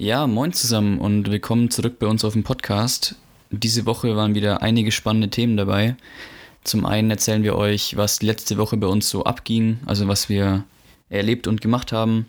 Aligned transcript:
Ja, 0.00 0.28
moin 0.28 0.52
zusammen 0.52 1.00
und 1.00 1.28
willkommen 1.28 1.72
zurück 1.72 1.98
bei 1.98 2.06
uns 2.06 2.24
auf 2.24 2.34
dem 2.34 2.44
Podcast. 2.44 3.16
Diese 3.50 3.84
Woche 3.84 4.14
waren 4.14 4.36
wieder 4.36 4.62
einige 4.62 4.92
spannende 4.92 5.28
Themen 5.28 5.56
dabei. 5.56 5.96
Zum 6.62 6.86
einen 6.86 7.10
erzählen 7.10 7.42
wir 7.42 7.56
euch, 7.56 7.96
was 7.96 8.22
letzte 8.22 8.58
Woche 8.58 8.76
bei 8.76 8.86
uns 8.86 9.10
so 9.10 9.24
abging, 9.24 9.80
also 9.86 10.06
was 10.06 10.28
wir 10.28 10.62
erlebt 11.10 11.48
und 11.48 11.60
gemacht 11.60 11.90
haben. 11.90 12.26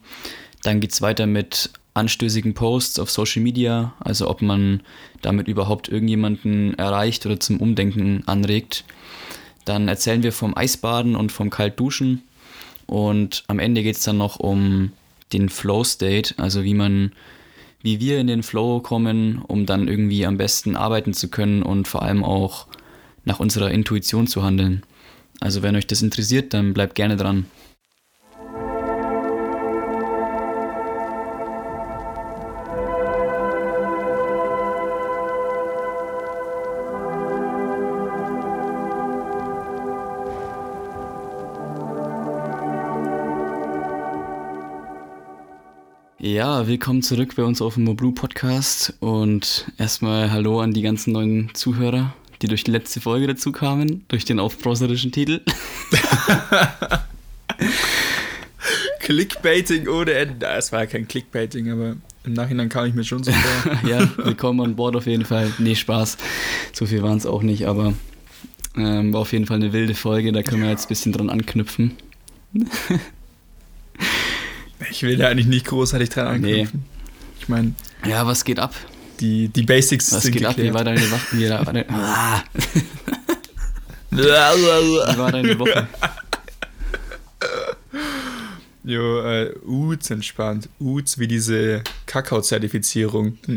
Dann 0.63 0.79
geht 0.79 0.93
es 0.93 1.03
weiter 1.03 1.27
mit 1.27 1.69
anstößigen 1.93 2.55
Posts 2.55 2.97
auf 2.97 3.11
Social 3.11 3.43
Media, 3.43 3.93
also 3.99 4.27
ob 4.27 4.41
man 4.41 4.81
damit 5.21 5.47
überhaupt 5.47 5.89
irgendjemanden 5.89 6.73
erreicht 6.73 7.27
oder 7.27 7.39
zum 7.39 7.59
Umdenken 7.59 8.23
anregt. 8.25 8.83
Dann 9.65 9.87
erzählen 9.87 10.23
wir 10.23 10.33
vom 10.33 10.57
Eisbaden 10.57 11.15
und 11.15 11.31
vom 11.31 11.51
Kaltduschen. 11.51 12.23
Und 12.87 13.43
am 13.45 13.59
Ende 13.59 13.83
geht 13.83 13.97
es 13.97 14.03
dann 14.03 14.17
noch 14.17 14.39
um 14.39 14.91
den 15.33 15.49
Flow 15.49 15.83
State, 15.83 16.33
also 16.37 16.63
wie 16.63 16.73
man, 16.73 17.11
wie 17.81 17.99
wir 17.99 18.19
in 18.19 18.27
den 18.27 18.43
Flow 18.43 18.79
kommen, 18.81 19.41
um 19.47 19.65
dann 19.65 19.87
irgendwie 19.87 20.25
am 20.25 20.37
besten 20.37 20.75
arbeiten 20.75 21.13
zu 21.13 21.29
können 21.29 21.63
und 21.63 21.87
vor 21.87 22.03
allem 22.03 22.23
auch 22.23 22.67
nach 23.25 23.39
unserer 23.39 23.71
Intuition 23.71 24.27
zu 24.27 24.43
handeln. 24.43 24.83
Also 25.39 25.61
wenn 25.61 25.75
euch 25.75 25.87
das 25.87 26.01
interessiert, 26.01 26.53
dann 26.53 26.73
bleibt 26.73 26.95
gerne 26.95 27.15
dran. 27.15 27.45
Ja, 46.31 46.67
willkommen 46.67 47.01
zurück 47.01 47.35
bei 47.35 47.43
uns 47.43 47.59
auf 47.59 47.73
dem 47.73 47.85
Moblue 47.85 48.11
Podcast 48.11 48.93
und 48.99 49.65
erstmal 49.79 50.31
Hallo 50.31 50.61
an 50.61 50.75
die 50.75 50.83
ganzen 50.83 51.11
neuen 51.11 51.49
Zuhörer, 51.55 52.13
die 52.43 52.47
durch 52.47 52.63
die 52.63 52.69
letzte 52.69 53.01
Folge 53.01 53.25
dazu 53.25 53.51
kamen, 53.51 54.05
durch 54.09 54.25
den 54.25 54.39
aufbrauserischen 54.39 55.11
Titel. 55.11 55.41
Clickbaiting 58.99 59.87
ohne 59.87 60.11
Ende. 60.11 60.45
Es 60.45 60.71
war 60.71 60.81
ja 60.81 60.85
kein 60.85 61.07
Clickbaiting, 61.07 61.71
aber 61.71 61.95
im 62.23 62.33
Nachhinein 62.33 62.69
kam 62.69 62.85
ich 62.85 62.93
mir 62.93 63.03
schon 63.03 63.23
so 63.23 63.31
vor. 63.31 63.79
ja, 63.89 64.07
willkommen 64.17 64.61
an 64.61 64.75
Bord 64.75 64.95
auf 64.95 65.07
jeden 65.07 65.25
Fall. 65.25 65.51
Nee, 65.57 65.73
Spaß. 65.73 66.17
So 66.73 66.85
viel 66.85 67.01
waren 67.01 67.17
es 67.17 67.25
auch 67.25 67.41
nicht, 67.41 67.65
aber 67.65 67.95
ähm, 68.77 69.13
war 69.13 69.21
auf 69.21 69.33
jeden 69.33 69.47
Fall 69.47 69.57
eine 69.57 69.73
wilde 69.73 69.95
Folge, 69.95 70.31
da 70.31 70.43
können 70.43 70.61
wir 70.61 70.69
jetzt 70.69 70.85
ein 70.85 70.89
bisschen 70.89 71.11
dran 71.11 71.31
anknüpfen. 71.31 71.97
Ich 74.89 75.03
will 75.03 75.17
da 75.17 75.29
eigentlich 75.29 75.47
nicht 75.47 75.65
großartig 75.65 76.09
dran 76.09 76.27
anknüpfen. 76.27 76.83
Nee. 76.83 77.01
Ich 77.39 77.49
meine. 77.49 77.73
Ja, 78.07 78.25
was 78.25 78.43
geht 78.43 78.59
ab? 78.59 78.73
Die, 79.19 79.49
die 79.49 79.63
Basics 79.63 80.11
was 80.11 80.23
sind 80.23 80.31
geht 80.33 80.47
geklärt. 80.47 80.59
ab? 80.59 80.63
Wie 80.65 80.73
war 80.73 80.83
deine 80.83 81.11
Woche? 81.11 81.37
Wie 81.37 81.49
war 81.49 81.65
deine, 81.65 81.89
ah. 81.89 82.43
Wie 84.11 85.17
war 85.17 85.31
deine 85.31 85.59
Woche? 85.59 85.87
Jo, 88.83 89.21
äh, 89.21 89.53
Uts 89.67 90.09
entspannt. 90.09 90.69
Uts 90.79 91.19
wie 91.19 91.27
diese 91.27 91.83
Kakao-Zertifizierung. 92.07 93.37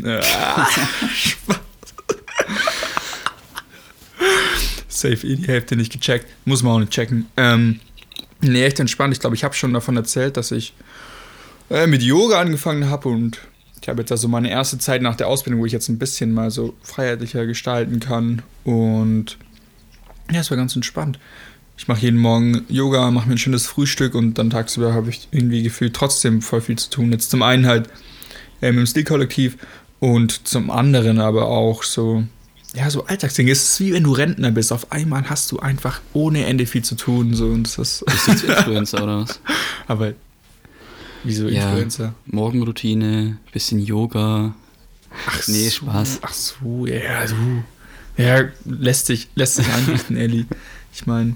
Safe 4.87 5.27
eh 5.27 5.35
die 5.35 5.47
Hälfte 5.47 5.75
nicht 5.75 5.91
gecheckt. 5.91 6.27
Muss 6.45 6.61
man 6.61 6.73
auch 6.73 6.79
nicht 6.79 6.91
checken. 6.91 7.25
Ähm, 7.35 7.79
nee, 8.41 8.63
echt 8.63 8.79
entspannt. 8.79 9.13
Ich 9.13 9.19
glaube, 9.21 9.35
ich 9.35 9.43
habe 9.43 9.55
schon 9.55 9.73
davon 9.73 9.97
erzählt, 9.97 10.37
dass 10.37 10.51
ich 10.51 10.73
äh, 11.73 11.87
mit 11.87 12.03
Yoga 12.03 12.39
angefangen 12.39 12.89
habe 12.89 13.09
und 13.09 13.39
ich 13.81 13.89
habe 13.89 14.01
jetzt 14.01 14.11
also 14.11 14.27
meine 14.27 14.49
erste 14.49 14.77
Zeit 14.77 15.01
nach 15.01 15.15
der 15.15 15.27
Ausbildung, 15.27 15.59
wo 15.59 15.65
ich 15.65 15.73
jetzt 15.73 15.89
ein 15.89 15.97
bisschen 15.97 16.33
mal 16.33 16.51
so 16.51 16.73
freiheitlicher 16.83 17.45
gestalten 17.45 17.99
kann 17.99 18.41
und 18.63 19.37
ja, 20.31 20.39
es 20.39 20.49
war 20.51 20.57
ganz 20.57 20.75
entspannt. 20.75 21.19
Ich 21.75 21.87
mache 21.87 22.01
jeden 22.01 22.19
Morgen 22.19 22.63
Yoga, 22.69 23.09
mache 23.11 23.27
mir 23.27 23.35
ein 23.35 23.39
schönes 23.39 23.65
Frühstück 23.65 24.13
und 24.13 24.37
dann 24.37 24.51
tagsüber 24.51 24.93
habe 24.93 25.09
ich 25.09 25.27
irgendwie 25.31 25.63
gefühlt 25.63 25.95
trotzdem 25.95 26.41
voll 26.41 26.61
viel 26.61 26.77
zu 26.77 26.89
tun. 26.91 27.11
Jetzt 27.11 27.31
zum 27.31 27.41
einen 27.41 27.65
halt 27.65 27.89
äh, 28.61 28.71
mit 28.71 28.79
dem 28.79 28.85
Stilkollektiv 28.85 29.57
und 29.99 30.47
zum 30.47 30.69
anderen 30.69 31.19
aber 31.19 31.47
auch 31.47 31.81
so, 31.83 32.23
ja, 32.75 32.89
so 32.89 33.05
Alltagsdinge. 33.05 33.51
Es 33.51 33.63
ist 33.63 33.79
wie 33.79 33.93
wenn 33.93 34.03
du 34.03 34.13
Rentner 34.13 34.51
bist. 34.51 34.71
Auf 34.71 34.91
einmal 34.91 35.29
hast 35.29 35.51
du 35.51 35.59
einfach 35.59 35.99
ohne 36.13 36.45
Ende 36.45 36.67
viel 36.67 36.83
zu 36.83 36.95
tun. 36.95 37.33
So, 37.33 37.47
und 37.47 37.77
das 37.77 38.05
Bist 38.05 38.27
du 38.27 38.31
jetzt 38.31 38.43
Influencer 38.43 39.03
oder 39.03 39.21
was? 39.21 39.39
Aber 39.87 40.13
Wieso 41.23 41.47
ja, 41.47 41.69
Influencer? 41.69 42.13
Morgenroutine, 42.25 43.37
bisschen 43.51 43.79
Yoga. 43.79 44.55
Ach 45.27 45.47
nee, 45.47 45.69
so, 45.69 45.85
Spaß. 45.85 46.19
Ach 46.21 46.33
so, 46.33 46.85
ja, 46.85 47.27
so. 47.27 47.35
Ja, 48.17 48.43
lässt 48.65 49.07
sich, 49.07 49.29
lässt 49.35 49.55
sich 49.55 49.67
einrichten, 49.67 50.17
Ellie. 50.17 50.45
Ich 50.93 51.05
meine, 51.05 51.35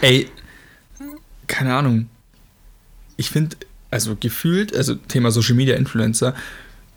ey, 0.00 0.28
keine 1.46 1.74
Ahnung. 1.74 2.08
Ich 3.16 3.30
finde, 3.30 3.56
also 3.90 4.16
gefühlt, 4.18 4.74
also 4.74 4.94
Thema 4.94 5.30
Social 5.30 5.54
Media 5.54 5.76
Influencer, 5.76 6.34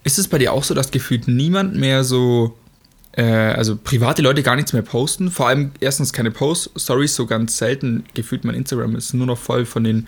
ist 0.04 0.18
es 0.18 0.28
bei 0.28 0.38
dir 0.38 0.52
auch 0.52 0.64
so, 0.64 0.74
dass 0.74 0.90
gefühlt 0.90 1.28
niemand 1.28 1.76
mehr 1.76 2.04
so, 2.04 2.56
äh, 3.12 3.22
also 3.22 3.76
private 3.76 4.22
Leute 4.22 4.42
gar 4.42 4.56
nichts 4.56 4.72
mehr 4.72 4.82
posten? 4.82 5.30
Vor 5.30 5.48
allem 5.48 5.72
erstens 5.80 6.12
keine 6.12 6.30
Post-Stories, 6.30 7.14
so 7.14 7.26
ganz 7.26 7.56
selten. 7.56 8.04
Gefühlt 8.14 8.44
mein 8.44 8.54
Instagram 8.54 8.96
ist 8.96 9.14
nur 9.14 9.26
noch 9.26 9.38
voll 9.38 9.66
von 9.66 9.84
den 9.84 10.06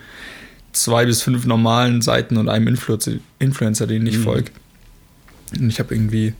zwei 0.71 1.05
bis 1.05 1.21
fünf 1.21 1.45
normalen 1.45 2.01
Seiten 2.01 2.37
und 2.37 2.49
einem 2.49 2.67
Influencer, 2.67 3.87
den 3.87 4.05
ich 4.05 4.17
mhm. 4.17 4.23
folge. 4.23 4.51
Und 5.57 5.69
ich 5.69 5.79
habe 5.79 5.93
irgendwie 5.93 6.33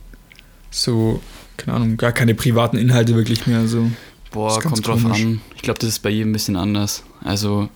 so, 0.70 1.20
keine 1.56 1.76
Ahnung, 1.76 1.96
gar 1.96 2.12
keine 2.12 2.34
privaten 2.34 2.76
Inhalte 2.76 3.14
wirklich 3.14 3.46
mehr. 3.46 3.66
So. 3.66 3.90
Boah, 4.30 4.60
kommt 4.60 4.86
drauf 4.86 5.04
an. 5.04 5.40
Ich 5.56 5.62
glaube, 5.62 5.78
das 5.78 5.88
ist 5.88 6.00
bei 6.00 6.10
jedem 6.10 6.30
ein 6.30 6.32
bisschen 6.32 6.56
anders. 6.56 7.04
Also, 7.24 7.68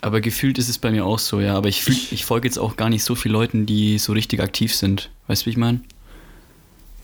aber 0.00 0.20
gefühlt 0.20 0.58
ist 0.58 0.68
es 0.68 0.78
bei 0.78 0.90
mir 0.90 1.04
auch 1.06 1.18
so, 1.18 1.40
ja. 1.40 1.54
Aber 1.54 1.68
ich, 1.68 2.12
ich 2.12 2.24
folge 2.24 2.48
jetzt 2.48 2.58
auch 2.58 2.76
gar 2.76 2.90
nicht 2.90 3.04
so 3.04 3.14
viele 3.14 3.32
Leuten, 3.32 3.66
die 3.66 3.98
so 3.98 4.12
richtig 4.12 4.40
aktiv 4.40 4.74
sind. 4.74 5.10
Weißt 5.28 5.42
du, 5.42 5.46
wie 5.46 5.50
ich 5.50 5.56
meine? 5.56 5.80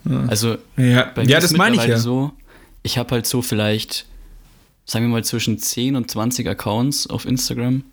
Ja. 0.05 0.27
Also, 0.27 0.57
ja, 0.77 1.05
bei 1.15 1.25
mir 1.25 1.31
ja 1.31 1.41
das 1.41 1.53
meine 1.53 1.77
ich 1.77 1.85
ja. 1.85 1.99
so, 1.99 2.33
ich 2.83 2.99
habe 2.99 3.13
halt 3.13 3.27
so 3.27 3.43
vielleicht, 3.43 4.07
sagen 4.85 5.07
wir 5.07 5.11
mal, 5.11 5.25
zwischen 5.25 5.59
10 5.59 5.97
und 5.97 6.11
20 6.11 6.49
Accounts 6.49 7.07
auf 7.07 7.27
Instagram 7.27 7.85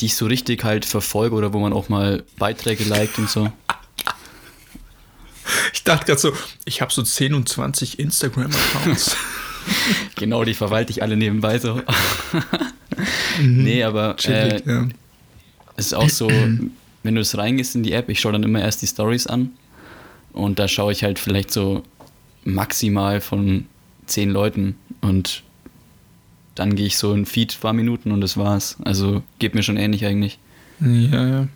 die 0.00 0.06
ich 0.06 0.16
so 0.16 0.26
richtig 0.26 0.64
halt 0.64 0.84
verfolge 0.84 1.34
oder 1.36 1.52
wo 1.52 1.58
man 1.58 1.72
auch 1.72 1.88
mal 1.88 2.24
Beiträge 2.38 2.84
liked 2.84 3.18
und 3.18 3.28
so. 3.28 3.52
Ich 5.72 5.82
dachte 5.82 6.06
gerade 6.06 6.20
so, 6.20 6.32
ich 6.64 6.80
habe 6.80 6.92
so 6.92 7.02
10 7.02 7.34
und 7.34 7.48
20 7.48 7.98
Instagram-Accounts. 7.98 9.16
genau, 10.14 10.44
die 10.44 10.54
verwalte 10.54 10.92
ich 10.92 11.02
alle 11.02 11.16
nebenbei 11.16 11.58
so. 11.58 11.74
mhm. 13.40 13.64
Nee, 13.64 13.82
aber 13.82 14.14
äh, 14.26 14.62
ja. 14.64 14.88
es 15.76 15.86
ist 15.86 15.94
auch 15.94 16.08
so, 16.08 16.28
wenn 17.02 17.14
du 17.14 17.20
es 17.20 17.36
reingehst 17.36 17.74
in 17.74 17.82
die 17.82 17.92
App, 17.92 18.08
ich 18.08 18.20
schaue 18.20 18.32
dann 18.32 18.44
immer 18.44 18.60
erst 18.60 18.82
die 18.82 18.86
Stories 18.86 19.26
an 19.26 19.50
und 20.32 20.60
da 20.60 20.68
schaue 20.68 20.92
ich 20.92 21.02
halt 21.02 21.18
vielleicht 21.18 21.50
so 21.50 21.82
maximal 22.44 23.20
von 23.20 23.66
10 24.06 24.30
Leuten 24.30 24.76
und 25.00 25.42
dann 26.54 26.74
gehe 26.74 26.86
ich 26.86 26.96
so 26.96 27.12
in 27.14 27.26
Feed 27.26 27.54
ein 27.56 27.60
paar 27.60 27.72
Minuten 27.72 28.12
und 28.12 28.20
das 28.20 28.36
war's. 28.36 28.76
Also 28.84 29.22
geht 29.38 29.54
mir 29.54 29.62
schon 29.62 29.76
ähnlich 29.76 30.04
eigentlich. 30.04 30.38
Ja, 30.80 31.26
ja. 31.26 31.48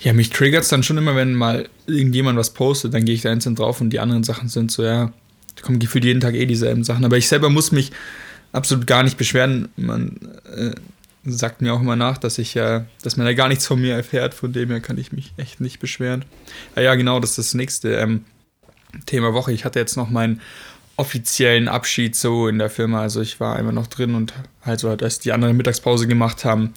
Ja, 0.00 0.12
mich 0.12 0.30
triggert 0.30 0.62
es 0.62 0.68
dann 0.68 0.82
schon 0.82 0.98
immer, 0.98 1.16
wenn 1.16 1.34
mal 1.34 1.68
irgendjemand 1.86 2.38
was 2.38 2.50
postet, 2.50 2.92
dann 2.92 3.04
gehe 3.04 3.14
ich 3.14 3.22
da 3.22 3.30
einzeln 3.30 3.56
drauf 3.56 3.80
und 3.80 3.90
die 3.90 4.00
anderen 4.00 4.24
Sachen 4.24 4.48
sind 4.48 4.70
so, 4.70 4.84
ja, 4.84 5.12
da 5.56 5.62
kommen 5.62 5.78
gefühlt 5.78 6.04
jeden 6.04 6.20
Tag 6.20 6.34
eh 6.34 6.46
dieselben 6.46 6.84
Sachen. 6.84 7.04
Aber 7.04 7.16
ich 7.16 7.28
selber 7.28 7.48
muss 7.48 7.72
mich 7.72 7.92
absolut 8.52 8.86
gar 8.86 9.02
nicht 9.02 9.16
beschweren. 9.16 9.68
Man 9.76 10.18
äh, 10.54 10.72
sagt 11.24 11.62
mir 11.62 11.72
auch 11.72 11.80
immer 11.80 11.96
nach, 11.96 12.18
dass 12.18 12.38
ich 12.38 12.54
ja, 12.54 12.84
dass 13.02 13.16
man 13.16 13.26
ja 13.26 13.32
gar 13.32 13.48
nichts 13.48 13.66
von 13.66 13.80
mir 13.80 13.94
erfährt, 13.94 14.34
von 14.34 14.52
dem 14.52 14.70
her 14.70 14.80
kann 14.80 14.98
ich 14.98 15.12
mich 15.12 15.32
echt 15.36 15.60
nicht 15.60 15.80
beschweren. 15.80 16.24
Ja, 16.76 16.82
ja 16.82 16.94
genau, 16.94 17.18
das 17.18 17.30
ist 17.30 17.38
das 17.38 17.54
nächste 17.54 17.94
ähm, 17.94 18.24
Thema 19.06 19.34
Woche. 19.34 19.52
Ich 19.52 19.64
hatte 19.64 19.78
jetzt 19.78 19.96
noch 19.96 20.10
meinen 20.10 20.40
offiziellen 20.96 21.68
Abschied 21.68 22.16
so 22.16 22.48
in 22.48 22.58
der 22.58 22.70
Firma. 22.70 23.00
Also 23.00 23.20
ich 23.20 23.40
war 23.40 23.58
immer 23.58 23.72
noch 23.72 23.86
drin 23.86 24.14
und 24.14 24.32
halt 24.62 24.80
so, 24.80 24.88
als 24.88 25.18
die 25.18 25.32
anderen 25.32 25.56
Mittagspause 25.56 26.06
gemacht 26.06 26.44
haben. 26.44 26.72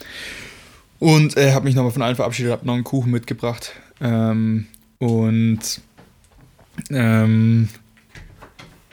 Und 0.99 1.37
äh, 1.37 1.53
habe 1.53 1.65
mich 1.65 1.75
nochmal 1.75 1.93
von 1.93 2.01
allen 2.01 2.15
verabschiedet, 2.15 2.51
habe 2.51 2.65
noch 2.65 2.73
einen 2.73 2.83
Kuchen 2.83 3.11
mitgebracht. 3.11 3.71
Ähm, 4.01 4.67
und 4.97 5.59
ähm, 6.89 7.69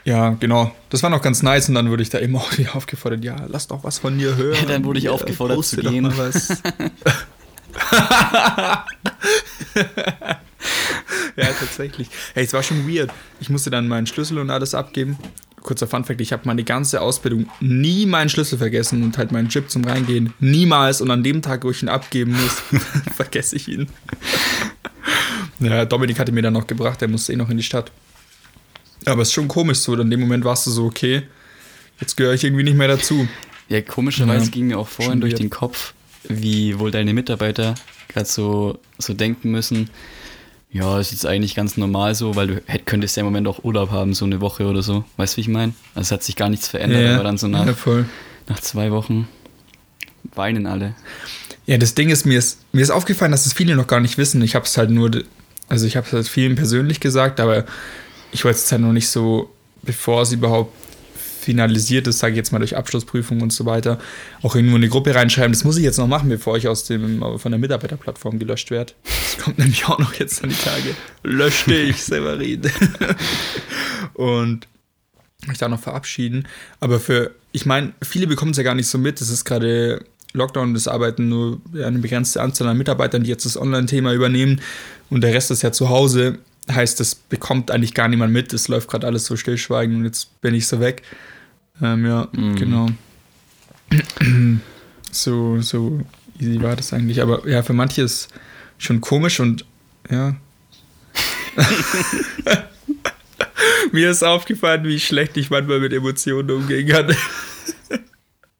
ja, 0.04 0.30
genau. 0.38 0.70
Das 0.90 1.02
war 1.02 1.10
noch 1.10 1.20
ganz 1.20 1.42
nice 1.42 1.68
und 1.68 1.74
dann 1.74 1.90
wurde 1.90 2.04
ich 2.04 2.10
da 2.10 2.18
immer 2.18 2.38
auch 2.42 2.56
wieder 2.56 2.76
aufgefordert, 2.76 3.24
ja, 3.24 3.36
lass 3.48 3.66
doch 3.66 3.82
was 3.82 3.98
von 3.98 4.18
dir 4.18 4.36
hören. 4.36 4.58
Ja, 4.62 4.66
dann 4.66 4.84
wurde 4.84 4.98
ich 4.98 5.06
ja, 5.06 5.10
aufgefordert 5.10 5.64
zu 5.64 5.78
gehen. 5.78 6.04
Doch 6.04 6.16
mal 6.16 6.32
was. 6.32 6.48
ja, 11.36 11.46
tatsächlich. 11.46 12.08
Hey, 12.34 12.44
es 12.44 12.52
war 12.52 12.62
schon 12.62 12.88
weird. 12.88 13.10
Ich 13.40 13.50
musste 13.50 13.70
dann 13.70 13.88
meinen 13.88 14.06
Schlüssel 14.06 14.38
und 14.38 14.50
alles 14.50 14.74
abgeben. 14.74 15.18
Kurzer 15.62 15.86
Funfact, 15.86 16.20
ich 16.20 16.32
habe 16.32 16.42
meine 16.44 16.62
ganze 16.62 17.00
Ausbildung 17.00 17.48
nie 17.60 18.06
meinen 18.06 18.28
Schlüssel 18.28 18.58
vergessen 18.58 19.02
und 19.02 19.18
halt 19.18 19.32
meinen 19.32 19.48
Chip 19.48 19.68
zum 19.70 19.84
Reingehen. 19.84 20.32
Niemals. 20.38 21.00
Und 21.00 21.10
an 21.10 21.24
dem 21.24 21.42
Tag, 21.42 21.64
wo 21.64 21.70
ich 21.70 21.82
ihn 21.82 21.88
abgeben 21.88 22.32
muss, 22.32 22.62
vergesse 23.16 23.56
ich 23.56 23.68
ihn. 23.68 23.88
Ja, 25.58 25.84
Dominik 25.84 26.18
hatte 26.18 26.32
mir 26.32 26.42
dann 26.42 26.52
noch 26.52 26.66
gebracht, 26.66 27.00
der 27.00 27.08
musste 27.08 27.32
eh 27.32 27.36
noch 27.36 27.50
in 27.50 27.56
die 27.56 27.62
Stadt. 27.62 27.90
Aber 29.06 29.22
es 29.22 29.28
ist 29.28 29.34
schon 29.34 29.48
komisch 29.48 29.78
so. 29.78 29.94
In 29.94 30.10
dem 30.10 30.20
Moment 30.20 30.44
warst 30.44 30.66
du 30.66 30.70
so, 30.70 30.84
okay, 30.84 31.22
jetzt 32.00 32.16
gehöre 32.16 32.34
ich 32.34 32.44
irgendwie 32.44 32.64
nicht 32.64 32.76
mehr 32.76 32.88
dazu. 32.88 33.26
Ja, 33.68 33.80
komischerweise 33.80 34.46
ja, 34.46 34.50
ging 34.50 34.68
mir 34.68 34.78
auch 34.78 34.88
vorhin 34.88 35.20
durch 35.20 35.34
den 35.34 35.50
Kopf, 35.50 35.94
wie 36.28 36.78
wohl 36.78 36.90
deine 36.90 37.12
Mitarbeiter 37.12 37.74
gerade 38.08 38.26
so, 38.26 38.78
so 38.98 39.14
denken 39.14 39.50
müssen. 39.50 39.90
Ja, 40.70 40.98
ist 41.00 41.12
jetzt 41.12 41.24
eigentlich 41.24 41.54
ganz 41.54 41.76
normal 41.76 42.14
so, 42.14 42.34
weil 42.36 42.46
du 42.48 42.62
hätt, 42.66 42.86
könntest 42.86 43.16
ja 43.16 43.22
im 43.22 43.26
Moment 43.26 43.48
auch 43.48 43.64
Urlaub 43.64 43.90
haben, 43.90 44.14
so 44.14 44.24
eine 44.24 44.40
Woche 44.40 44.66
oder 44.66 44.82
so. 44.82 45.04
Weißt 45.16 45.34
du, 45.34 45.36
wie 45.38 45.40
ich 45.42 45.48
meine? 45.48 45.72
Also 45.94 46.08
es 46.08 46.12
hat 46.12 46.22
sich 46.22 46.36
gar 46.36 46.50
nichts 46.50 46.68
verändert, 46.68 47.02
ja, 47.02 47.14
aber 47.14 47.24
dann 47.24 47.38
so 47.38 47.48
nach, 47.48 47.66
ja, 47.66 48.04
nach 48.48 48.60
zwei 48.60 48.90
Wochen 48.90 49.28
weinen 50.34 50.66
alle. 50.66 50.94
Ja, 51.66 51.78
das 51.78 51.94
Ding 51.94 52.10
ist 52.10 52.26
mir, 52.26 52.38
ist, 52.38 52.60
mir 52.72 52.82
ist 52.82 52.90
aufgefallen, 52.90 53.32
dass 53.32 53.46
es 53.46 53.52
viele 53.52 53.74
noch 53.74 53.86
gar 53.86 54.00
nicht 54.00 54.18
wissen. 54.18 54.42
Ich 54.42 54.54
habe 54.54 54.66
es 54.66 54.76
halt 54.76 54.90
nur, 54.90 55.10
also 55.68 55.86
ich 55.86 55.96
habe 55.96 56.06
es 56.06 56.12
halt 56.12 56.28
vielen 56.28 56.56
persönlich 56.56 57.00
gesagt, 57.00 57.40
aber 57.40 57.64
ich 58.32 58.44
wollte 58.44 58.58
es 58.58 58.70
halt 58.70 58.82
noch 58.82 58.92
nicht 58.92 59.08
so, 59.08 59.50
bevor 59.82 60.22
es 60.22 60.32
überhaupt 60.32 60.72
finalisiert 61.46 62.08
ist, 62.08 62.18
sage 62.18 62.32
ich 62.32 62.36
jetzt 62.36 62.50
mal 62.50 62.58
durch 62.58 62.76
Abschlussprüfung 62.76 63.40
und 63.40 63.52
so 63.52 63.66
weiter, 63.66 64.00
auch 64.42 64.56
irgendwo 64.56 64.74
in 64.74 64.82
eine 64.82 64.90
Gruppe 64.90 65.14
reinschreiben. 65.14 65.52
Das 65.52 65.62
muss 65.62 65.76
ich 65.76 65.84
jetzt 65.84 65.96
noch 65.96 66.08
machen, 66.08 66.28
bevor 66.28 66.56
ich 66.56 66.66
aus 66.66 66.84
dem, 66.84 67.22
von 67.38 67.52
der 67.52 67.58
Mitarbeiterplattform 67.60 68.40
gelöscht 68.40 68.72
werde. 68.72 68.94
Das 69.04 69.44
kommt 69.44 69.58
nämlich 69.58 69.86
auch 69.86 70.00
noch 70.00 70.14
jetzt 70.14 70.42
an 70.42 70.50
die 70.50 70.56
Tage. 70.56 70.96
Lösch 71.22 71.64
dich, 71.66 72.02
Severin. 72.02 72.62
und 74.14 74.66
mich 75.46 75.58
da 75.58 75.68
noch 75.68 75.78
verabschieden. 75.78 76.48
Aber 76.80 76.98
für, 76.98 77.30
ich 77.52 77.64
meine, 77.64 77.92
viele 78.02 78.26
bekommen 78.26 78.50
es 78.50 78.56
ja 78.56 78.64
gar 78.64 78.74
nicht 78.74 78.88
so 78.88 78.98
mit. 78.98 79.20
Es 79.20 79.30
ist 79.30 79.44
gerade 79.44 80.04
Lockdown, 80.32 80.74
es 80.74 80.88
arbeiten 80.88 81.28
nur 81.28 81.60
eine 81.80 82.00
begrenzte 82.00 82.42
Anzahl 82.42 82.66
an 82.66 82.76
Mitarbeitern, 82.76 83.22
die 83.22 83.30
jetzt 83.30 83.46
das 83.46 83.56
Online-Thema 83.56 84.12
übernehmen 84.12 84.60
und 85.10 85.20
der 85.20 85.32
Rest 85.32 85.52
ist 85.52 85.62
ja 85.62 85.70
zu 85.70 85.90
Hause. 85.90 86.38
Heißt, 86.68 86.98
das 86.98 87.14
bekommt 87.14 87.70
eigentlich 87.70 87.94
gar 87.94 88.08
niemand 88.08 88.32
mit. 88.32 88.52
Es 88.52 88.66
läuft 88.66 88.88
gerade 88.88 89.06
alles 89.06 89.26
so 89.26 89.36
stillschweigend 89.36 89.98
und 89.98 90.04
jetzt 90.04 90.40
bin 90.40 90.52
ich 90.52 90.66
so 90.66 90.80
weg. 90.80 91.02
Ähm, 91.82 92.06
ja, 92.06 92.28
mhm. 92.32 92.56
genau. 92.56 92.88
so, 95.10 95.60
so 95.60 96.00
easy 96.38 96.60
war 96.62 96.76
das 96.76 96.92
eigentlich. 96.92 97.20
Aber 97.22 97.46
ja, 97.48 97.62
für 97.62 97.72
manche 97.72 98.02
ist 98.02 98.28
schon 98.78 99.00
komisch 99.00 99.40
und 99.40 99.64
ja. 100.10 100.36
Mir 103.92 104.10
ist 104.10 104.22
aufgefallen, 104.22 104.84
wie 104.84 105.00
schlecht 105.00 105.36
ich 105.36 105.50
manchmal 105.50 105.80
mit 105.80 105.92
Emotionen 105.92 106.50
umgehen 106.50 106.88
kann. 106.88 107.16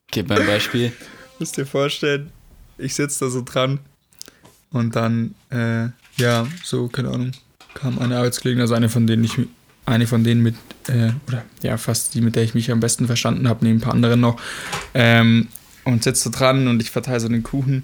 Gib 0.09 0.29
mal 0.29 0.39
ein 0.41 0.47
Beispiel. 0.47 0.91
Müsst 1.37 1.57
dir 1.57 1.65
vorstellen, 1.65 2.31
ich 2.77 2.95
sitze 2.95 3.25
da 3.25 3.29
so 3.29 3.43
dran 3.43 3.79
und 4.71 4.95
dann, 4.95 5.35
äh, 5.49 5.89
ja, 6.17 6.47
so, 6.63 6.87
keine 6.87 7.09
Ahnung, 7.09 7.33
kam 7.73 7.99
eine 7.99 8.17
Arbeitskollegin, 8.17 8.61
also 8.61 8.73
eine 8.73 8.89
von 8.89 9.05
denen 9.05 9.23
ich 9.23 9.37
eine 9.87 10.05
von 10.05 10.23
denen 10.23 10.43
mit, 10.43 10.55
äh, 10.89 11.11
oder 11.27 11.43
ja, 11.63 11.77
fast 11.77 12.13
die, 12.13 12.21
mit 12.21 12.35
der 12.35 12.43
ich 12.43 12.53
mich 12.53 12.71
am 12.71 12.81
besten 12.81 13.07
verstanden 13.07 13.47
habe, 13.47 13.65
neben 13.65 13.77
ein 13.77 13.81
paar 13.81 13.93
anderen 13.93 14.19
noch. 14.19 14.39
Ähm, 14.93 15.47
und 15.85 16.03
sitzt 16.03 16.23
so 16.23 16.29
dran 16.29 16.67
und 16.67 16.81
ich 16.81 16.91
verteile 16.91 17.21
so 17.21 17.29
den 17.29 17.43
Kuchen. 17.43 17.83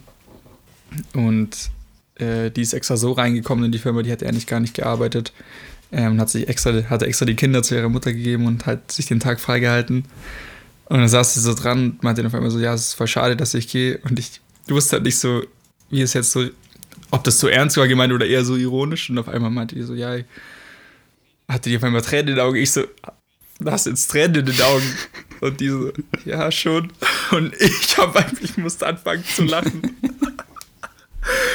Und 1.14 1.72
äh, 2.16 2.52
die 2.52 2.62
ist 2.62 2.74
extra 2.74 2.98
so 2.98 3.14
reingekommen 3.14 3.64
in 3.64 3.72
die 3.72 3.80
Firma, 3.80 4.04
die 4.04 4.12
hat 4.12 4.22
eigentlich 4.22 4.48
gar 4.48 4.60
nicht 4.60 4.74
gearbeitet. 4.74 5.32
Ähm, 5.94 6.20
hat 6.20 6.30
sich 6.30 6.50
extra, 6.50 6.74
hatte 6.90 7.06
extra 7.06 7.26
die 7.26 7.36
Kinder 7.36 7.64
zu 7.64 7.76
ihrer 7.76 7.88
Mutter 7.88 8.12
gegeben 8.12 8.48
und 8.48 8.66
hat 8.66 8.92
sich 8.92 9.06
den 9.06 9.22
Tag 9.22 9.40
freigehalten. 9.40 10.04
Und 10.86 11.00
dann 11.00 11.08
saß 11.08 11.36
sie 11.36 11.40
so 11.40 11.54
dran 11.54 11.92
und 11.92 12.04
meinte 12.04 12.22
dann 12.22 12.28
auf 12.28 12.36
einmal 12.36 12.52
so, 12.52 12.60
ja, 12.60 12.74
es 12.74 12.88
ist 12.88 12.94
voll 12.96 13.08
schade, 13.08 13.38
dass 13.38 13.54
ich 13.54 13.70
gehe. 13.70 14.00
Und 14.00 14.20
ich 14.20 14.42
wusste 14.68 14.98
halt 14.98 15.06
nicht 15.06 15.18
so, 15.18 15.44
wie 15.90 16.02
es 16.02 16.14
jetzt 16.14 16.34
so, 16.34 16.46
ob 17.12 17.24
das 17.24 17.40
so 17.40 17.48
ernst 17.48 17.78
war 17.78 17.88
gemeint 17.88 18.12
oder 18.12 18.26
eher 18.26 18.44
so 18.44 18.58
ironisch. 18.58 19.10
Und 19.10 19.18
auf 19.20 19.30
einmal 19.30 19.52
meinte 19.52 19.76
die 19.76 19.84
so, 19.84 19.94
ja, 19.94 20.16
ich 20.16 20.26
hatte 21.54 21.70
die 21.70 21.78
auf 21.78 21.84
einmal 21.84 22.02
Tränen 22.02 22.30
in 22.30 22.36
den 22.36 22.44
Augen. 22.44 22.58
Ich 22.58 22.72
so, 22.72 22.84
hast 23.66 23.86
jetzt 23.86 24.10
Tränen 24.10 24.36
in 24.36 24.46
den 24.48 24.62
Augen? 24.62 24.98
Und 25.40 25.60
die 25.60 25.70
so, 25.70 25.92
ja, 26.26 26.52
schon. 26.52 26.92
Und 27.32 27.54
ich 27.60 27.98
habe 27.98 28.20
einfach, 28.20 28.42
ich 28.42 28.58
musste 28.58 28.88
anfangen 28.88 29.24
zu 29.26 29.44
lachen. 29.44 29.82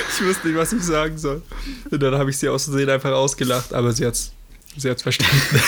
ich 0.09 0.25
wusste 0.25 0.49
nicht, 0.49 0.57
was 0.57 0.73
ich 0.73 0.83
sagen 0.83 1.19
soll. 1.19 1.43
Und 1.91 2.03
dann 2.03 2.15
habe 2.15 2.31
ich 2.31 2.39
sie 2.39 2.49
aus 2.49 2.65
Versehen 2.65 2.91
einfach 2.91 3.13
ausgelacht, 3.13 3.73
aber 3.73 3.93
sie 3.93 4.07
hat's, 4.07 4.33
sie 4.77 4.91
hat's 4.91 5.03
verstanden. 5.03 5.59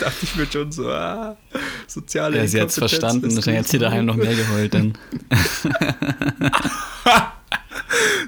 Dachte 0.00 0.18
ich 0.22 0.36
mir 0.36 0.46
schon 0.46 0.72
so, 0.72 0.90
ah, 0.90 1.36
soziale 1.86 2.38
Ja, 2.38 2.46
sie 2.46 2.60
hat's 2.60 2.78
verstanden, 2.78 3.34
dann 3.34 3.56
hat 3.56 3.68
sie 3.68 3.78
daheim 3.78 4.06
noch 4.06 4.16
mehr 4.16 4.34
geheult 4.34 4.74
dann. 4.74 4.98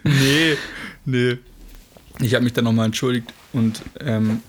nee, 0.05 0.57
nee. 1.05 1.39
Ich 2.21 2.35
habe 2.35 2.45
mich 2.45 2.53
dann 2.53 2.65
nochmal 2.65 2.87
entschuldigt 2.87 3.33
und 3.53 3.83
ähm, 4.01 4.41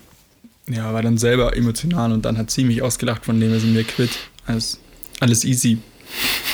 ja, 0.67 0.93
war 0.93 1.01
dann 1.01 1.17
selber 1.17 1.55
emotional 1.55 2.11
und 2.11 2.25
dann 2.25 2.37
hat 2.37 2.51
sie 2.51 2.63
mich 2.63 2.81
ausgelacht, 2.81 3.25
von 3.25 3.39
dem 3.39 3.51
wir 3.51 3.59
sind 3.59 3.73
wir 3.73 3.83
quitt. 3.83 4.11
Alles, 4.45 4.79
alles 5.19 5.43
easy. 5.43 5.79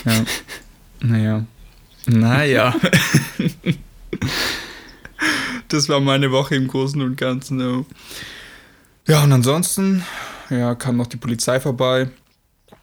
Ja. 0.05 0.23
Naja. 1.01 1.45
Naja. 2.07 2.73
das 5.67 5.87
war 5.87 5.99
meine 5.99 6.31
Woche 6.31 6.55
im 6.55 6.67
Großen 6.67 6.99
und 6.99 7.15
Ganzen. 7.15 7.85
Ja, 9.05 9.23
und 9.23 9.31
ansonsten 9.31 10.03
ja, 10.49 10.73
kam 10.73 10.97
noch 10.97 11.07
die 11.07 11.17
Polizei 11.17 11.59
vorbei. 11.59 12.09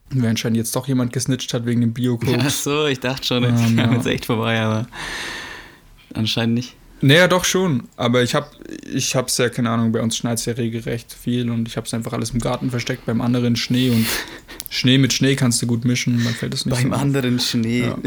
Wer 0.09 0.29
anscheinend 0.29 0.57
jetzt 0.57 0.75
doch 0.75 0.87
jemand 0.87 1.11
gesnitcht 1.11 1.53
hat 1.53 1.65
wegen 1.65 1.81
dem 1.81 1.93
Biocode. 1.93 2.39
Ach 2.39 2.49
so, 2.49 2.85
ich 2.85 2.99
dachte 2.99 3.25
schon, 3.25 3.43
jetzt 3.43 3.67
ähm, 3.67 3.77
ja. 3.77 3.91
jetzt 3.91 4.05
echt 4.05 4.25
vorbei, 4.25 4.61
aber 4.61 4.87
anscheinend 6.13 6.55
nicht. 6.55 6.75
Naja, 7.03 7.27
doch 7.27 7.43
schon. 7.43 7.89
Aber 7.97 8.23
ich 8.23 8.33
habe 8.33 8.47
ich 8.89 9.13
hab's 9.13 9.37
ja, 9.37 9.49
keine 9.49 9.69
Ahnung, 9.69 9.91
bei 9.91 10.01
uns 10.01 10.15
schneit 10.15 10.39
es 10.39 10.45
ja 10.45 10.53
regelrecht 10.53 11.11
viel 11.11 11.49
und 11.49 11.67
ich 11.67 11.75
habe 11.75 11.85
es 11.85 11.93
einfach 11.93 12.13
alles 12.13 12.29
im 12.29 12.39
Garten 12.39 12.69
versteckt, 12.71 13.05
beim 13.05 13.19
anderen 13.19 13.57
Schnee 13.57 13.89
und 13.89 14.05
Schnee 14.69 14.97
mit 14.97 15.11
Schnee 15.11 15.35
kannst 15.35 15.61
du 15.61 15.67
gut 15.67 15.83
mischen, 15.83 16.23
dann 16.23 16.33
fällt 16.33 16.53
es 16.53 16.65
nicht 16.65 16.75
Beim 16.75 16.91
so 16.91 16.95
anderen 16.95 17.35
auf. 17.35 17.45
Schnee. 17.45 17.81
Ja. 17.81 17.97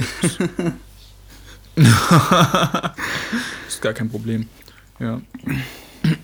ist 3.69 3.83
gar 3.83 3.93
kein 3.93 4.09
Problem. 4.09 4.47
Ja. 4.99 5.21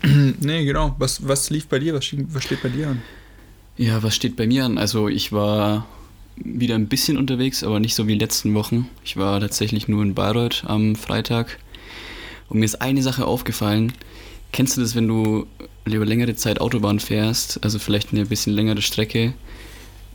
nee, 0.39 0.65
genau. 0.65 0.95
Was, 0.97 1.27
was 1.27 1.51
lief 1.51 1.67
bei 1.67 1.77
dir? 1.77 1.93
Was, 1.93 2.07
was 2.11 2.43
steht 2.43 2.63
bei 2.63 2.69
dir 2.69 2.87
an? 2.87 3.03
Ja, 3.77 4.01
was 4.01 4.15
steht 4.15 4.35
bei 4.35 4.47
mir 4.47 4.65
an? 4.65 4.79
Also 4.79 5.09
ich 5.09 5.31
war 5.31 5.85
wieder 6.37 6.73
ein 6.73 6.87
bisschen 6.87 7.19
unterwegs, 7.19 7.63
aber 7.63 7.79
nicht 7.79 7.93
so 7.93 8.07
wie 8.07 8.15
letzten 8.15 8.55
Wochen. 8.55 8.89
Ich 9.05 9.15
war 9.15 9.39
tatsächlich 9.39 9.87
nur 9.87 10.01
in 10.01 10.15
Bayreuth 10.15 10.63
am 10.65 10.95
Freitag 10.95 11.59
und 12.53 12.59
mir 12.59 12.65
ist 12.65 12.81
eine 12.81 13.01
Sache 13.01 13.25
aufgefallen. 13.25 13.93
Kennst 14.51 14.77
du 14.77 14.81
das, 14.81 14.95
wenn 14.95 15.07
du 15.07 15.47
über 15.85 16.05
längere 16.05 16.35
Zeit 16.35 16.61
Autobahn 16.61 16.99
fährst, 16.99 17.63
also 17.63 17.79
vielleicht 17.79 18.13
eine 18.13 18.25
bisschen 18.25 18.53
längere 18.53 18.81
Strecke, 18.81 19.33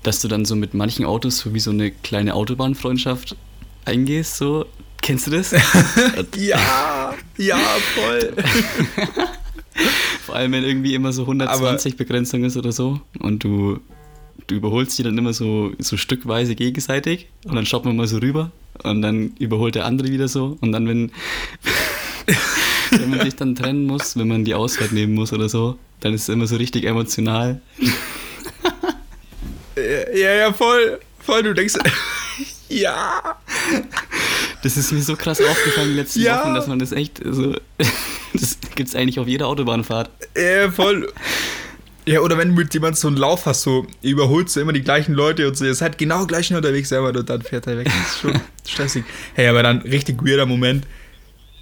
dass 0.05 0.21
du 0.21 0.29
dann 0.29 0.45
so 0.45 0.55
mit 0.57 0.73
manchen 0.75 1.05
Autos 1.05 1.39
so 1.39 1.53
wie 1.53 1.61
so 1.61 1.71
eine 1.71 1.91
kleine 1.91 2.35
Autobahnfreundschaft 2.35 3.37
eingehst, 3.85 4.37
so? 4.37 4.67
Kennst 5.03 5.27
du 5.27 5.33
das? 5.33 5.51
ja, 6.37 7.15
ja, 7.37 7.59
voll. 7.95 8.33
Vor 10.25 10.35
allem, 10.37 10.53
wenn 10.53 10.65
irgendwie 10.65 10.95
immer 10.95 11.13
so 11.13 11.23
120 11.23 11.93
Aber 11.93 11.99
Begrenzung 11.99 12.45
ist 12.45 12.57
oder 12.57 12.73
so 12.73 13.01
und 13.19 13.45
du, 13.45 13.81
du 14.47 14.55
überholst 14.55 14.99
die 14.99 15.03
dann 15.03 15.17
immer 15.19 15.33
so, 15.33 15.73
so 15.79 15.97
stückweise 15.97 16.55
gegenseitig 16.55 17.29
und 17.45 17.55
dann 17.55 17.67
schaut 17.67 17.85
man 17.85 17.97
mal 17.97 18.07
so 18.07 18.19
rüber 18.19 18.51
und 18.83 19.03
dann 19.03 19.33
überholt 19.39 19.75
der 19.75 19.87
andere 19.87 20.11
wieder 20.11 20.29
so 20.29 20.57
und 20.61 20.73
dann, 20.73 20.87
wenn, 20.87 21.13
wenn 22.91 23.11
man 23.11 23.21
sich 23.21 23.37
dann 23.37 23.55
trennen 23.55 23.87
muss, 23.87 24.17
wenn 24.17 24.29
man 24.29 24.45
die 24.45 24.55
Ausfahrt 24.55 24.93
nehmen 24.93 25.15
muss 25.15 25.33
oder 25.33 25.49
so, 25.49 25.79
dann 26.01 26.15
ist 26.15 26.23
es 26.23 26.29
immer 26.29 26.47
so 26.47 26.57
richtig 26.57 26.85
emotional. 26.85 27.61
Ja, 30.15 30.35
ja, 30.35 30.53
voll. 30.53 31.01
Voll, 31.21 31.43
du 31.43 31.55
denkst. 31.55 31.75
ja. 32.69 33.39
Das 34.63 34.77
ist 34.77 34.93
mir 34.93 35.03
so 35.03 35.17
krass 35.17 35.41
aufgefallen 35.41 35.91
in 35.91 35.95
den 35.95 35.97
letzten 36.05 36.21
ja. 36.21 36.41
Wochen, 36.41 36.55
dass 36.55 36.67
man 36.67 36.79
das 36.79 36.93
echt 36.93 37.21
so. 37.25 37.55
Das 38.35 38.59
gibt 38.75 38.91
es 38.91 38.95
eigentlich 38.95 39.19
auf 39.19 39.27
jeder 39.27 39.47
Autobahnfahrt. 39.47 40.11
Ja, 40.37 40.71
voll. 40.71 41.11
Ja, 42.05 42.21
oder 42.21 42.37
wenn 42.37 42.51
du 42.51 42.55
mit 42.55 42.73
jemandem 42.75 42.97
so 42.97 43.09
einen 43.09 43.17
Lauf 43.17 43.47
hast, 43.47 43.63
so 43.63 43.87
überholst 44.03 44.55
du 44.55 44.61
immer 44.61 44.75
die 44.75 44.83
gleichen 44.83 45.15
Leute 45.15 45.49
und 45.49 45.57
so, 45.57 45.65
ihr 45.65 45.75
seid 45.75 45.97
genau 45.97 46.27
gleich 46.27 46.53
unterwegs 46.53 46.91
selber 46.91 47.09
und 47.09 47.29
dann 47.29 47.43
fährt 47.43 47.67
er 47.67 47.79
weg. 47.79 47.87
Das 47.87 48.13
ist 48.13 48.21
schon 48.21 48.41
stressig. 48.69 49.05
Hey, 49.35 49.49
aber 49.49 49.63
dann 49.63 49.79
richtig 49.81 50.23
weirder 50.23 50.45
Moment 50.45 50.87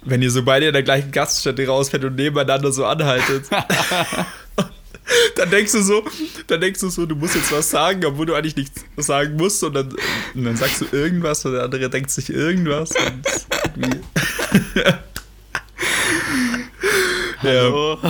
wenn 0.09 0.21
ihr 0.21 0.31
so 0.31 0.43
beide 0.43 0.67
in 0.67 0.73
der 0.73 0.83
gleichen 0.83 1.11
Gaststätte 1.11 1.67
rausfährt 1.67 2.03
und 2.03 2.15
nebeneinander 2.15 2.71
so 2.71 2.85
anhaltet. 2.85 3.45
dann 5.35 5.49
denkst 5.49 5.73
du 5.73 5.81
so, 5.81 6.03
dann 6.47 6.61
denkst 6.61 6.79
du 6.79 6.89
so, 6.89 7.05
du 7.05 7.15
musst 7.15 7.35
jetzt 7.35 7.51
was 7.51 7.69
sagen, 7.69 8.05
obwohl 8.05 8.25
du 8.25 8.33
eigentlich 8.33 8.55
nichts 8.55 8.83
sagen 8.97 9.35
musst 9.35 9.63
und 9.63 9.73
dann, 9.73 9.93
und 10.33 10.43
dann 10.43 10.55
sagst 10.55 10.81
du 10.81 10.85
irgendwas 10.91 11.45
und 11.45 11.53
der 11.53 11.63
andere 11.63 11.89
denkt 11.89 12.11
sich 12.11 12.29
irgendwas 12.29 12.91
und 12.91 13.23
Hallo. 17.43 17.99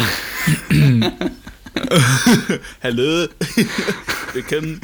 Hallo. 2.82 3.28
Willkommen. 4.34 4.82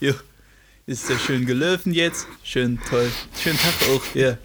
jo. 0.00 0.14
Ist 0.90 1.08
ja 1.08 1.16
schön 1.16 1.46
gelaufen 1.46 1.94
jetzt. 1.94 2.26
Schön 2.42 2.80
toll. 2.88 3.08
Schönen 3.40 3.56
Tag 3.58 3.74
auch. 3.90 4.02
Ja. 4.12 4.36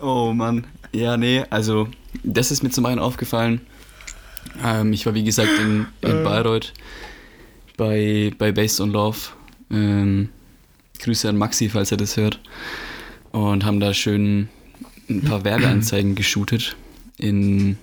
oh 0.00 0.32
Mann. 0.32 0.66
Ja, 0.94 1.18
nee, 1.18 1.44
also 1.50 1.88
das 2.24 2.50
ist 2.50 2.62
mir 2.62 2.70
zum 2.70 2.86
einen 2.86 2.98
aufgefallen. 2.98 3.60
Ähm, 4.64 4.94
ich 4.94 5.04
war 5.04 5.12
wie 5.12 5.24
gesagt 5.24 5.50
in, 5.60 5.88
in 6.00 6.20
äh. 6.20 6.24
Bayreuth 6.24 6.72
bei, 7.76 8.32
bei 8.38 8.50
Based 8.50 8.80
on 8.80 8.90
Love. 8.90 9.18
Ähm, 9.70 10.30
Grüße 11.00 11.28
an 11.28 11.36
Maxi, 11.36 11.68
falls 11.68 11.90
er 11.90 11.98
das 11.98 12.16
hört. 12.16 12.40
Und 13.30 13.66
haben 13.66 13.80
da 13.80 13.92
schön 13.92 14.48
ein 15.10 15.20
paar 15.20 15.44
Werbeanzeigen 15.44 16.14
geshootet 16.14 16.76
in 17.18 17.76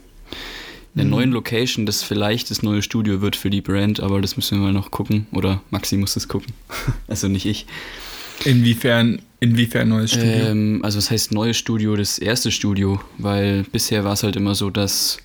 einer 0.96 1.06
mhm. 1.06 1.10
neuen 1.10 1.32
Location, 1.32 1.86
das 1.86 2.04
vielleicht 2.04 2.50
das 2.52 2.64
neue 2.64 2.82
Studio 2.82 3.22
wird 3.22 3.36
für 3.36 3.50
die 3.50 3.62
Brand, 3.62 4.00
aber 4.00 4.22
das 4.22 4.38
müssen 4.38 4.58
wir 4.58 4.66
mal 4.66 4.74
noch 4.74 4.92
gucken. 4.92 5.28
Oder 5.32 5.62
Maxi 5.70 5.98
muss 5.98 6.14
das 6.14 6.28
gucken. 6.28 6.54
also 7.08 7.28
nicht 7.28 7.46
ich. 7.46 7.66
Inwiefern, 8.44 9.22
inwiefern 9.40 9.90
neues 9.90 10.12
Studio? 10.12 10.32
Ähm, 10.32 10.82
also 10.84 10.98
was 10.98 11.12
heißt 11.12 11.32
neues 11.32 11.58
Studio? 11.58 11.96
Das 11.96 12.18
erste 12.20 12.52
Studio, 12.52 13.00
weil 13.18 13.64
bisher 13.72 14.04
war 14.04 14.14
es 14.14 14.24
halt 14.24 14.36
immer 14.36 14.56
so, 14.56 14.70
dass 14.70 15.18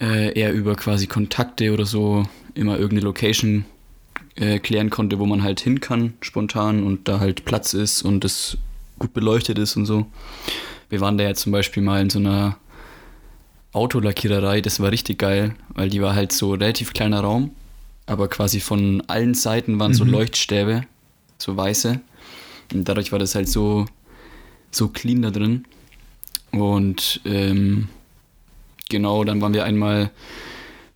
äh, 0.00 0.38
er 0.38 0.52
über 0.52 0.76
quasi 0.76 1.06
Kontakte 1.06 1.72
oder 1.72 1.84
so 1.84 2.26
immer 2.54 2.74
irgendeine 2.74 3.02
Location 3.02 3.64
äh, 4.36 4.58
klären 4.58 4.90
konnte, 4.90 5.18
wo 5.18 5.26
man 5.26 5.42
halt 5.42 5.60
hin 5.60 5.80
kann, 5.80 6.14
spontan 6.20 6.82
und 6.82 7.08
da 7.08 7.20
halt 7.20 7.44
Platz 7.44 7.74
ist 7.74 8.02
und 8.02 8.24
es 8.24 8.56
gut 8.98 9.12
beleuchtet 9.12 9.58
ist 9.58 9.76
und 9.76 9.86
so. 9.86 10.06
Wir 10.88 11.00
waren 11.00 11.18
da 11.18 11.24
ja 11.24 11.34
zum 11.34 11.52
Beispiel 11.52 11.82
mal 11.82 12.00
in 12.00 12.10
so 12.10 12.18
einer 12.18 12.56
Autolackiererei, 13.72 14.60
das 14.60 14.80
war 14.80 14.90
richtig 14.90 15.18
geil, 15.18 15.54
weil 15.74 15.90
die 15.90 16.02
war 16.02 16.14
halt 16.14 16.32
so 16.32 16.52
relativ 16.52 16.92
kleiner 16.92 17.20
Raum, 17.20 17.52
aber 18.06 18.28
quasi 18.28 18.60
von 18.60 19.02
allen 19.06 19.34
Seiten 19.34 19.78
waren 19.78 19.92
mhm. 19.92 19.96
so 19.96 20.04
Leuchtstäbe, 20.04 20.82
so 21.38 21.56
weiße. 21.56 22.00
Und 22.72 22.88
dadurch 22.88 23.12
war 23.12 23.18
das 23.18 23.34
halt 23.34 23.48
so, 23.48 23.86
so 24.70 24.88
clean 24.88 25.22
da 25.22 25.30
drin. 25.30 25.64
Und 26.50 27.20
ähm, 27.24 27.88
genau, 28.88 29.22
dann 29.24 29.40
waren 29.40 29.54
wir 29.54 29.64
einmal 29.64 30.10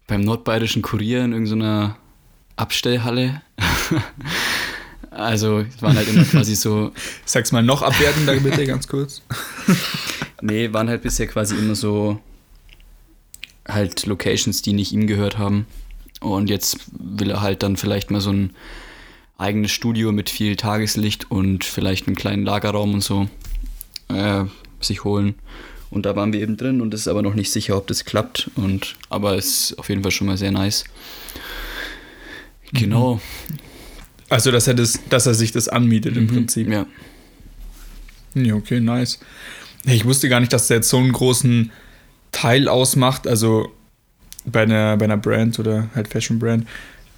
beim 0.06 0.22
Nordbayerischen 0.22 0.82
Kurier 0.82 1.24
in 1.24 1.32
irgendeiner 1.32 1.96
Abstellhalle. 2.56 3.42
also 5.10 5.60
es 5.60 5.80
waren 5.80 5.96
halt 5.96 6.08
immer 6.08 6.24
quasi 6.24 6.54
so. 6.56 6.92
Sag's 7.24 7.52
mal 7.52 7.62
noch 7.62 7.82
abwertender 7.82 8.34
bitte 8.40 8.66
ganz 8.66 8.88
kurz. 8.88 9.22
nee, 10.42 10.72
waren 10.72 10.88
halt 10.88 11.02
bisher 11.02 11.26
quasi 11.26 11.56
immer 11.56 11.74
so 11.74 12.20
halt 13.68 14.06
Locations, 14.06 14.62
die 14.62 14.72
nicht 14.72 14.92
ihm 14.92 15.06
gehört 15.06 15.38
haben. 15.38 15.66
Und 16.20 16.48
jetzt 16.48 16.78
will 16.92 17.30
er 17.30 17.42
halt 17.42 17.62
dann 17.62 17.76
vielleicht 17.76 18.10
mal 18.10 18.20
so 18.20 18.30
ein 18.30 18.50
eigenes 19.36 19.72
Studio 19.72 20.12
mit 20.12 20.30
viel 20.30 20.56
Tageslicht 20.56 21.30
und 21.30 21.64
vielleicht 21.64 22.06
einen 22.06 22.16
kleinen 22.16 22.44
Lagerraum 22.44 22.94
und 22.94 23.02
so 23.02 23.28
äh, 24.08 24.44
sich 24.80 25.04
holen. 25.04 25.34
Und 25.90 26.06
da 26.06 26.16
waren 26.16 26.32
wir 26.32 26.40
eben 26.40 26.56
drin 26.56 26.80
und 26.80 26.92
es 26.92 27.02
ist 27.02 27.08
aber 27.08 27.22
noch 27.22 27.34
nicht 27.34 27.52
sicher, 27.52 27.76
ob 27.76 27.86
das 27.86 28.04
klappt. 28.04 28.50
Und, 28.56 28.96
aber 29.10 29.36
es 29.36 29.70
ist 29.70 29.78
auf 29.78 29.88
jeden 29.88 30.02
Fall 30.02 30.10
schon 30.10 30.26
mal 30.26 30.36
sehr 30.36 30.50
nice. 30.50 30.84
Genau. 32.72 33.20
Also, 34.28 34.50
dass 34.50 34.66
er, 34.66 34.74
das, 34.74 34.98
dass 35.08 35.26
er 35.26 35.34
sich 35.34 35.52
das 35.52 35.68
anmietet 35.68 36.16
im 36.16 36.24
mhm, 36.24 36.28
Prinzip. 36.28 36.68
Ja. 36.68 36.86
Ja, 38.34 38.54
okay, 38.54 38.80
nice. 38.80 39.20
Ich 39.84 40.04
wusste 40.04 40.28
gar 40.28 40.40
nicht, 40.40 40.52
dass 40.52 40.66
der 40.66 40.78
jetzt 40.78 40.88
so 40.88 40.96
einen 40.98 41.12
großen 41.12 41.70
Teil 42.44 42.68
ausmacht, 42.68 43.26
also 43.26 43.72
bei 44.44 44.64
einer, 44.64 44.98
bei 44.98 45.06
einer 45.06 45.16
Brand 45.16 45.58
oder 45.58 45.88
halt 45.94 46.08
Fashion 46.08 46.38
Brand. 46.38 46.66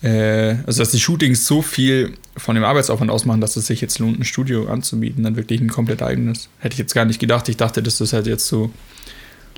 Äh, 0.01 0.59
also, 0.67 0.81
dass 0.81 0.93
die 0.93 1.01
Shootings 1.01 1.45
so 1.45 1.63
viel 1.63 2.15
von 2.37 2.55
dem 2.55 2.63
Arbeitsaufwand 2.63 3.11
ausmachen, 3.11 3.41
dass 3.41 3.57
es 3.57 3.67
sich 3.67 3.81
jetzt 3.81 3.99
lohnt, 3.99 4.21
ein 4.21 4.25
Studio 4.25 4.69
anzubieten, 4.69 5.25
dann 5.25 5.35
wirklich 5.35 5.61
ein 5.61 5.69
komplett 5.69 6.01
eigenes. 6.01 6.49
Hätte 6.61 6.75
ich 6.75 6.79
jetzt 6.79 6.95
gar 6.95 7.07
nicht 7.07 7.19
gedacht. 7.19 7.49
Ich 7.49 7.57
dachte, 7.57 7.83
dass 7.83 7.99
das 7.99 8.13
halt 8.13 8.29
jetzt 8.29 8.47
so 8.47 8.71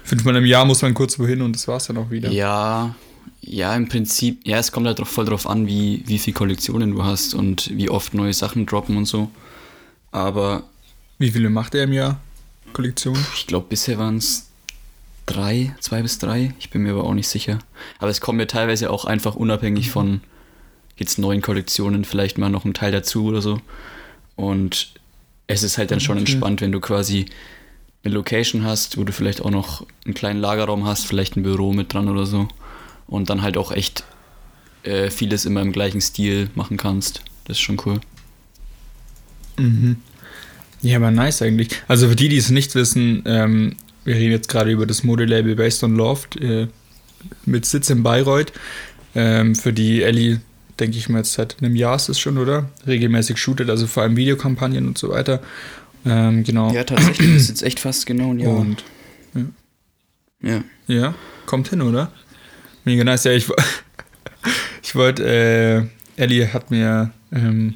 fünfmal 0.05 0.37
im 0.37 0.47
Jahr 0.47 0.65
muss 0.65 0.81
man 0.81 0.95
kurz 0.95 1.19
wohin 1.19 1.43
und 1.43 1.55
das 1.55 1.69
war 1.69 1.77
es 1.77 1.87
dann 1.87 1.99
auch 1.99 2.11
wieder. 2.11 2.31
Ja, 2.31 2.95
ja, 3.43 3.77
im 3.77 3.89
Prinzip, 3.89 4.41
ja, 4.47 4.57
es 4.57 4.73
kommt 4.73 4.87
halt 4.87 5.07
voll 5.07 5.27
drauf 5.27 5.47
an, 5.47 5.67
wie, 5.67 6.03
wie 6.07 6.19
viele 6.19 6.35
Kollektionen 6.35 6.93
du 6.93 7.05
hast 7.05 7.35
und 7.35 7.77
wie 7.77 7.91
oft 7.91 8.15
neue 8.15 8.33
Sachen 8.33 8.65
droppen 8.65 8.97
und 8.97 9.05
so. 9.05 9.31
Aber. 10.13 10.63
Wie 11.19 11.31
viele 11.31 11.51
macht 11.51 11.75
er 11.75 11.85
im 11.85 11.93
Jahr? 11.93 12.21
Kollektionen? 12.73 13.23
Ich 13.35 13.47
glaube, 13.47 13.67
bisher 13.69 13.99
waren 13.99 14.17
es 14.17 14.48
drei, 15.29 15.75
zwei 15.81 16.03
bis 16.03 16.19
drei. 16.19 16.55
Ich 16.59 16.71
bin 16.71 16.83
mir 16.83 16.93
aber 16.93 17.05
auch 17.05 17.15
nicht 17.15 17.29
sicher. 17.29 17.59
Aber 17.99 18.11
es 18.11 18.21
kommt 18.21 18.39
mir 18.39 18.47
teilweise 18.47 18.91
auch 18.91 19.05
einfach 19.05 19.37
unabhängig 19.37 19.91
von 19.91 20.21
jetzt 20.97 21.19
neuen 21.19 21.43
Kollektionen 21.43 22.05
vielleicht 22.05 22.39
mal 22.39 22.49
noch 22.49 22.65
ein 22.65 22.75
Teil 22.75 22.93
dazu 22.93 23.27
oder 23.27 23.41
so. 23.41 23.61
Und 24.37 24.93
es 25.47 25.63
ist 25.63 25.79
halt 25.79 25.91
dann 25.91 26.01
schon 26.01 26.19
okay. 26.19 26.31
entspannt, 26.31 26.61
wenn 26.61 26.73
du 26.73 26.81
quasi 26.81 27.27
eine 28.05 28.15
Location 28.15 28.65
hast, 28.65 28.97
wo 28.97 29.05
du 29.05 29.13
vielleicht 29.13 29.43
auch 29.43 29.51
noch 29.51 29.87
einen 30.05 30.15
kleinen 30.15 30.41
Lagerraum 30.41 30.87
hast, 30.87 31.07
vielleicht 31.07 31.37
ein 31.37 31.43
Büro 31.43 31.73
mit 31.73 31.93
dran 31.93 32.09
oder 32.09 32.27
so 32.27 32.49
und 33.07 33.31
dann 33.31 33.43
halt 33.43 33.57
auch 33.57 33.73
echt 33.73 34.05
äh, 34.83 35.11
vieles 35.11 35.45
immer 35.45 35.61
im 35.63 35.73
gleichen 35.73 36.01
Stil 36.01 36.51
machen 36.55 36.77
kannst. 36.77 37.23
Das 37.45 37.57
ist 37.57 37.63
schon 37.63 37.81
cool. 37.85 38.01
Mhm. 39.57 39.97
Ja, 40.83 40.97
aber 40.99 41.11
nice 41.11 41.43
eigentlich. 41.43 41.71
Also 41.89 42.09
für 42.09 42.17
die, 42.17 42.29
die 42.29 42.37
es 42.37 42.51
nicht 42.51 42.75
wissen, 42.75 43.23
ähm, 43.27 43.77
wir 44.09 44.17
reden 44.17 44.33
jetzt 44.33 44.49
gerade 44.49 44.71
über 44.71 44.87
das 44.87 45.05
Modelabel 45.05 45.55
Based 45.55 45.85
on 45.85 45.95
Loft 45.95 46.37
äh, 46.41 46.69
mit 47.45 47.67
Sitz 47.67 47.91
in 47.91 48.03
Bayreuth. 48.03 48.53
Ähm, 49.15 49.55
für 49.55 49.75
die 49.75 50.03
Ellie, 50.03 50.41
denke 50.81 50.97
ich 50.97 51.11
mal, 51.11 51.19
jetzt 51.19 51.35
seit 51.35 51.57
einem 51.61 51.77
Jahr 51.77 51.97
ist 51.97 52.09
es 52.09 52.19
schon, 52.19 52.39
oder? 52.39 52.71
Regelmäßig 52.87 53.37
shootet, 53.37 53.69
also 53.69 53.87
vor 53.87 54.05
allem 54.05 54.17
Videokampagnen 54.17 54.87
und 54.87 54.97
so 54.97 55.11
weiter. 55.11 55.43
Ähm, 56.07 56.43
genau. 56.43 56.73
Ja, 56.73 56.85
tatsächlich 56.85 57.37
ist 57.37 57.51
jetzt 57.51 57.63
echt 57.63 57.81
fast 57.81 58.07
genau 58.07 58.31
ein 58.31 58.39
Jahr. 58.39 58.57
Und, 58.57 58.83
ja. 59.35 59.43
ja. 60.41 60.65
Ja, 60.87 61.15
kommt 61.45 61.69
hin, 61.69 61.83
oder? 61.83 62.11
Mega 62.85 63.05
nice. 63.05 63.25
Ja, 63.25 63.33
ich, 63.33 63.47
ich 64.83 64.95
wollte, 64.95 65.91
äh, 66.17 66.23
Ellie 66.23 66.51
hat 66.51 66.71
mir 66.71 67.11
ähm, 67.31 67.75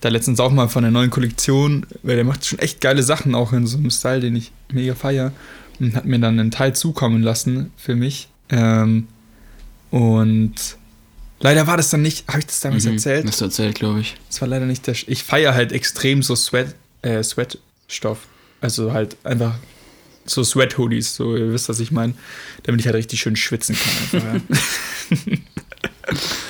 da 0.00 0.08
letztens 0.08 0.40
auch 0.40 0.50
mal 0.50 0.68
von 0.68 0.82
der 0.82 0.90
neuen 0.90 1.10
Kollektion, 1.10 1.86
weil 2.02 2.16
der 2.16 2.24
macht 2.24 2.46
schon 2.46 2.58
echt 2.58 2.80
geile 2.80 3.02
Sachen, 3.02 3.34
auch 3.34 3.52
in 3.52 3.66
so 3.66 3.76
einem 3.76 3.90
Style, 3.90 4.20
den 4.20 4.36
ich 4.36 4.52
mega 4.72 4.94
feier. 4.94 5.32
Und 5.78 5.94
hat 5.94 6.04
mir 6.04 6.18
dann 6.18 6.38
einen 6.38 6.50
Teil 6.50 6.74
zukommen 6.74 7.22
lassen 7.22 7.70
für 7.76 7.94
mich. 7.94 8.28
Ähm, 8.50 9.08
und 9.90 10.54
leider 11.40 11.66
war 11.66 11.76
das 11.76 11.90
dann 11.90 12.02
nicht, 12.02 12.28
habe 12.28 12.40
ich 12.40 12.46
das 12.46 12.60
damals 12.60 12.84
mhm, 12.84 12.92
erzählt? 12.92 13.26
Das 13.26 13.40
erzählt, 13.40 13.76
glaube 13.76 14.00
ich. 14.00 14.16
Das 14.28 14.40
war 14.40 14.48
leider 14.48 14.66
nicht 14.66 14.86
der. 14.86 14.94
Ich 15.06 15.24
feiere 15.24 15.54
halt 15.54 15.72
extrem 15.72 16.22
so 16.22 16.36
Sweat, 16.36 16.74
äh, 17.02 17.22
Sweatstoff. 17.22 18.26
Also 18.60 18.92
halt 18.92 19.16
einfach 19.24 19.54
so 20.26 20.44
Sweat-Hoodies, 20.44 21.14
so 21.16 21.34
ihr 21.34 21.52
wisst, 21.52 21.68
was 21.70 21.80
ich 21.80 21.90
meine, 21.90 22.14
damit 22.64 22.80
ich 22.80 22.86
halt 22.86 22.96
richtig 22.96 23.20
schön 23.20 23.36
schwitzen 23.36 23.74
kann. 23.74 24.20
Einfach, 24.20 24.56
ja. 25.10 25.36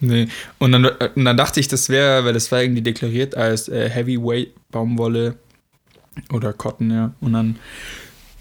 nee. 0.00 0.28
Und 0.58 0.72
dann, 0.72 0.84
und 0.86 1.24
dann 1.24 1.36
dachte 1.36 1.60
ich, 1.60 1.68
das 1.68 1.88
wäre, 1.88 2.24
weil 2.24 2.32
das 2.32 2.50
war 2.52 2.62
irgendwie 2.62 2.82
deklariert 2.82 3.36
als 3.36 3.68
äh, 3.68 3.88
Heavyweight 3.88 4.52
Baumwolle 4.70 5.36
oder 6.32 6.52
Cotton, 6.52 6.90
ja. 6.90 7.14
Und 7.20 7.32
dann 7.32 7.56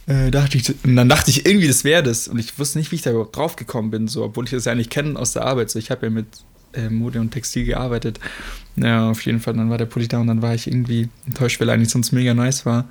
äh, 0.08 0.32
dachte 0.32 0.58
ich, 0.58 0.74
und 0.84 0.96
dann 0.96 1.10
dachte 1.10 1.30
ich 1.30 1.46
irgendwie, 1.46 1.68
das 1.68 1.84
wäre 1.84 2.04
das. 2.04 2.28
Und 2.28 2.40
ich 2.40 2.58
wusste 2.58 2.80
nicht, 2.80 2.92
wie 2.92 2.96
ich 2.96 3.02
da 3.02 3.12
überhaupt 3.12 3.36
drauf 3.36 3.56
gekommen 3.56 3.92
bin, 3.92 4.08
so, 4.08 4.24
obwohl 4.24 4.46
ich 4.46 4.52
das 4.52 4.66
ja 4.66 4.72
eigentlich 4.72 4.90
kenne 4.90 5.20
aus 5.20 5.34
der 5.34 5.46
Arbeit. 5.46 5.70
So, 5.70 5.80
ich 5.80 5.92
habe 5.92 6.06
ja 6.06 6.10
mit 6.10 6.28
äh, 6.74 6.90
Mode 6.90 7.20
und 7.20 7.32
Textil 7.32 7.66
gearbeitet. 7.66 8.20
Ja, 8.78 9.10
auf 9.10 9.22
jeden 9.22 9.40
Fall. 9.40 9.54
Dann 9.56 9.70
war 9.70 9.78
der 9.78 9.86
Pulli 9.86 10.08
da 10.08 10.20
und 10.20 10.28
dann 10.28 10.42
war 10.42 10.56
ich 10.56 10.68
irgendwie 10.68 11.10
enttäuscht, 11.26 11.60
weil 11.60 11.70
er 11.70 11.74
eigentlich 11.74 11.90
sonst 11.90 12.12
mega 12.12 12.34
nice 12.34 12.66
war. 12.66 12.86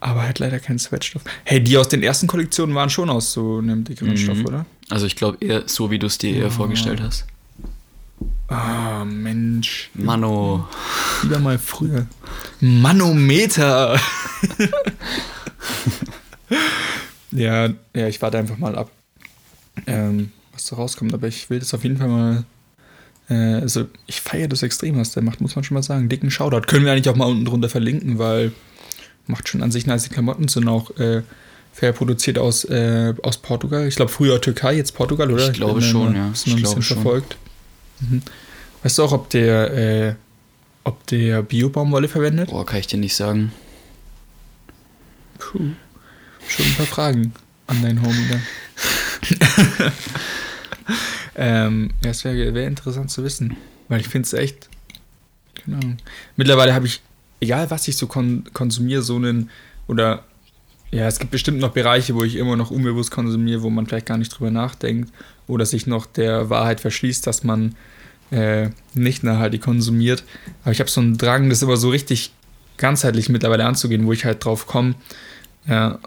Aber 0.00 0.22
halt 0.22 0.38
leider 0.38 0.60
kein 0.60 0.78
Sweatstoff. 0.78 1.22
Hey, 1.44 1.62
die 1.62 1.76
aus 1.76 1.88
den 1.88 2.02
ersten 2.02 2.26
Kollektionen 2.26 2.74
waren 2.74 2.90
schon 2.90 3.10
aus 3.10 3.32
so 3.32 3.58
einem 3.58 3.82
dickeren 3.84 4.12
mhm. 4.12 4.16
Stoff, 4.16 4.44
oder? 4.44 4.66
Also 4.90 5.06
ich 5.06 5.16
glaube 5.16 5.38
eher 5.40 5.64
so, 5.66 5.90
wie 5.90 5.98
du 5.98 6.06
es 6.06 6.18
dir 6.18 6.36
eher 6.36 6.46
oh. 6.46 6.50
vorgestellt 6.50 7.00
hast. 7.00 7.26
Ah, 8.48 9.02
oh, 9.02 9.04
Mensch. 9.04 9.90
Mano. 9.94 10.66
Wieder 11.22 11.38
mal 11.38 11.58
früher. 11.58 12.06
Manometer. 12.60 14.00
ja, 17.30 17.68
ja, 17.94 18.08
ich 18.08 18.20
warte 18.22 18.38
einfach 18.38 18.56
mal 18.56 18.76
ab, 18.76 18.90
ähm, 19.86 20.32
was 20.52 20.64
da 20.64 20.76
rauskommt. 20.76 21.12
Aber 21.12 21.28
ich 21.28 21.50
will 21.50 21.58
das 21.58 21.74
auf 21.74 21.82
jeden 21.82 21.98
Fall 21.98 22.08
mal. 22.08 22.44
Äh, 23.28 23.60
also, 23.60 23.86
ich 24.06 24.22
feiere 24.22 24.48
das 24.48 24.62
extrem, 24.62 24.98
was 24.98 25.12
der 25.12 25.22
macht, 25.22 25.42
muss 25.42 25.54
man 25.54 25.64
schon 25.64 25.74
mal 25.74 25.82
sagen. 25.82 26.08
Dicken 26.08 26.30
Shoutout. 26.30 26.62
Können 26.62 26.86
wir 26.86 26.92
eigentlich 26.92 27.10
auch 27.10 27.16
mal 27.16 27.28
unten 27.28 27.44
drunter 27.44 27.68
verlinken, 27.68 28.18
weil 28.18 28.52
macht 29.26 29.48
schon 29.48 29.62
an 29.62 29.70
sich 29.70 29.86
nice. 29.86 30.04
Die 30.04 30.08
Klamotten 30.08 30.48
sind 30.48 30.68
auch 30.68 30.96
äh, 30.96 31.22
fair 31.74 31.92
produziert 31.92 32.38
aus, 32.38 32.64
äh, 32.64 33.12
aus 33.22 33.36
Portugal. 33.36 33.86
Ich 33.86 33.96
glaube, 33.96 34.10
früher 34.10 34.40
Türkei, 34.40 34.76
jetzt 34.76 34.94
Portugal, 34.94 35.30
oder? 35.30 35.50
Ich 35.50 35.52
glaube 35.52 35.80
ich 35.80 35.86
schon, 35.86 36.16
ja. 36.16 36.30
Ist 36.30 36.46
noch 36.46 36.56
ein 36.56 36.62
bisschen 36.62 36.82
verfolgt. 36.82 37.36
Mhm. 38.00 38.22
Weißt 38.82 38.98
du 38.98 39.04
auch, 39.04 39.12
ob 39.12 39.30
der, 39.30 39.72
äh, 39.72 40.14
ob 40.84 41.06
der 41.08 41.42
Bio-Baumwolle 41.42 42.08
verwendet? 42.08 42.50
Boah, 42.50 42.64
kann 42.64 42.80
ich 42.80 42.86
dir 42.86 42.98
nicht 42.98 43.14
sagen. 43.14 43.52
Puh. 45.38 45.70
Schon 46.48 46.66
ein 46.66 46.74
paar 46.74 46.86
Fragen 46.86 47.34
an 47.66 47.82
deinen 47.82 48.02
Homie 48.02 48.26
dann. 48.30 48.42
ähm, 51.36 51.90
ja, 52.02 52.10
es 52.10 52.24
wäre 52.24 52.54
wär 52.54 52.66
interessant 52.66 53.10
zu 53.10 53.22
wissen, 53.24 53.56
weil 53.88 54.00
ich 54.00 54.08
finde 54.08 54.26
es 54.26 54.32
echt, 54.32 54.68
genau. 55.64 55.80
Mittlerweile 56.36 56.72
habe 56.72 56.86
ich 56.86 57.02
egal 57.40 57.70
was 57.70 57.88
ich 57.88 57.96
so 57.96 58.06
kon 58.06 58.44
konsumiere, 58.52 59.02
so 59.02 59.16
einen, 59.16 59.50
oder 59.86 60.24
ja, 60.90 61.06
es 61.06 61.18
gibt 61.18 61.30
bestimmt 61.30 61.58
noch 61.58 61.72
Bereiche, 61.72 62.14
wo 62.14 62.24
ich 62.24 62.36
immer 62.36 62.56
noch 62.56 62.70
unbewusst 62.70 63.10
konsumiere, 63.10 63.62
wo 63.62 63.70
man 63.70 63.86
vielleicht 63.86 64.06
gar 64.06 64.16
nicht 64.16 64.30
drüber 64.30 64.50
nachdenkt 64.50 65.12
oder 65.48 65.66
sich 65.66 65.86
noch 65.86 66.06
der 66.06 66.50
Wahrheit 66.50 66.80
verschließt, 66.80 67.26
dass 67.26 67.42
man 67.42 67.74
äh, 68.30 68.68
nicht 68.94 69.24
nachhaltig 69.24 69.62
konsumiert. 69.62 70.22
Aber 70.62 70.72
ich 70.72 70.80
habe 70.80 70.90
so 70.90 71.00
einen 71.00 71.18
Drang, 71.18 71.48
das 71.48 71.62
immer 71.62 71.76
so 71.76 71.90
richtig 71.90 72.32
ganzheitlich 72.76 73.28
mittlerweile 73.28 73.64
anzugehen, 73.64 74.06
wo 74.06 74.12
ich 74.12 74.24
halt 74.24 74.44
drauf 74.44 74.66
komme. 74.66 74.94
Ja, 75.66 75.98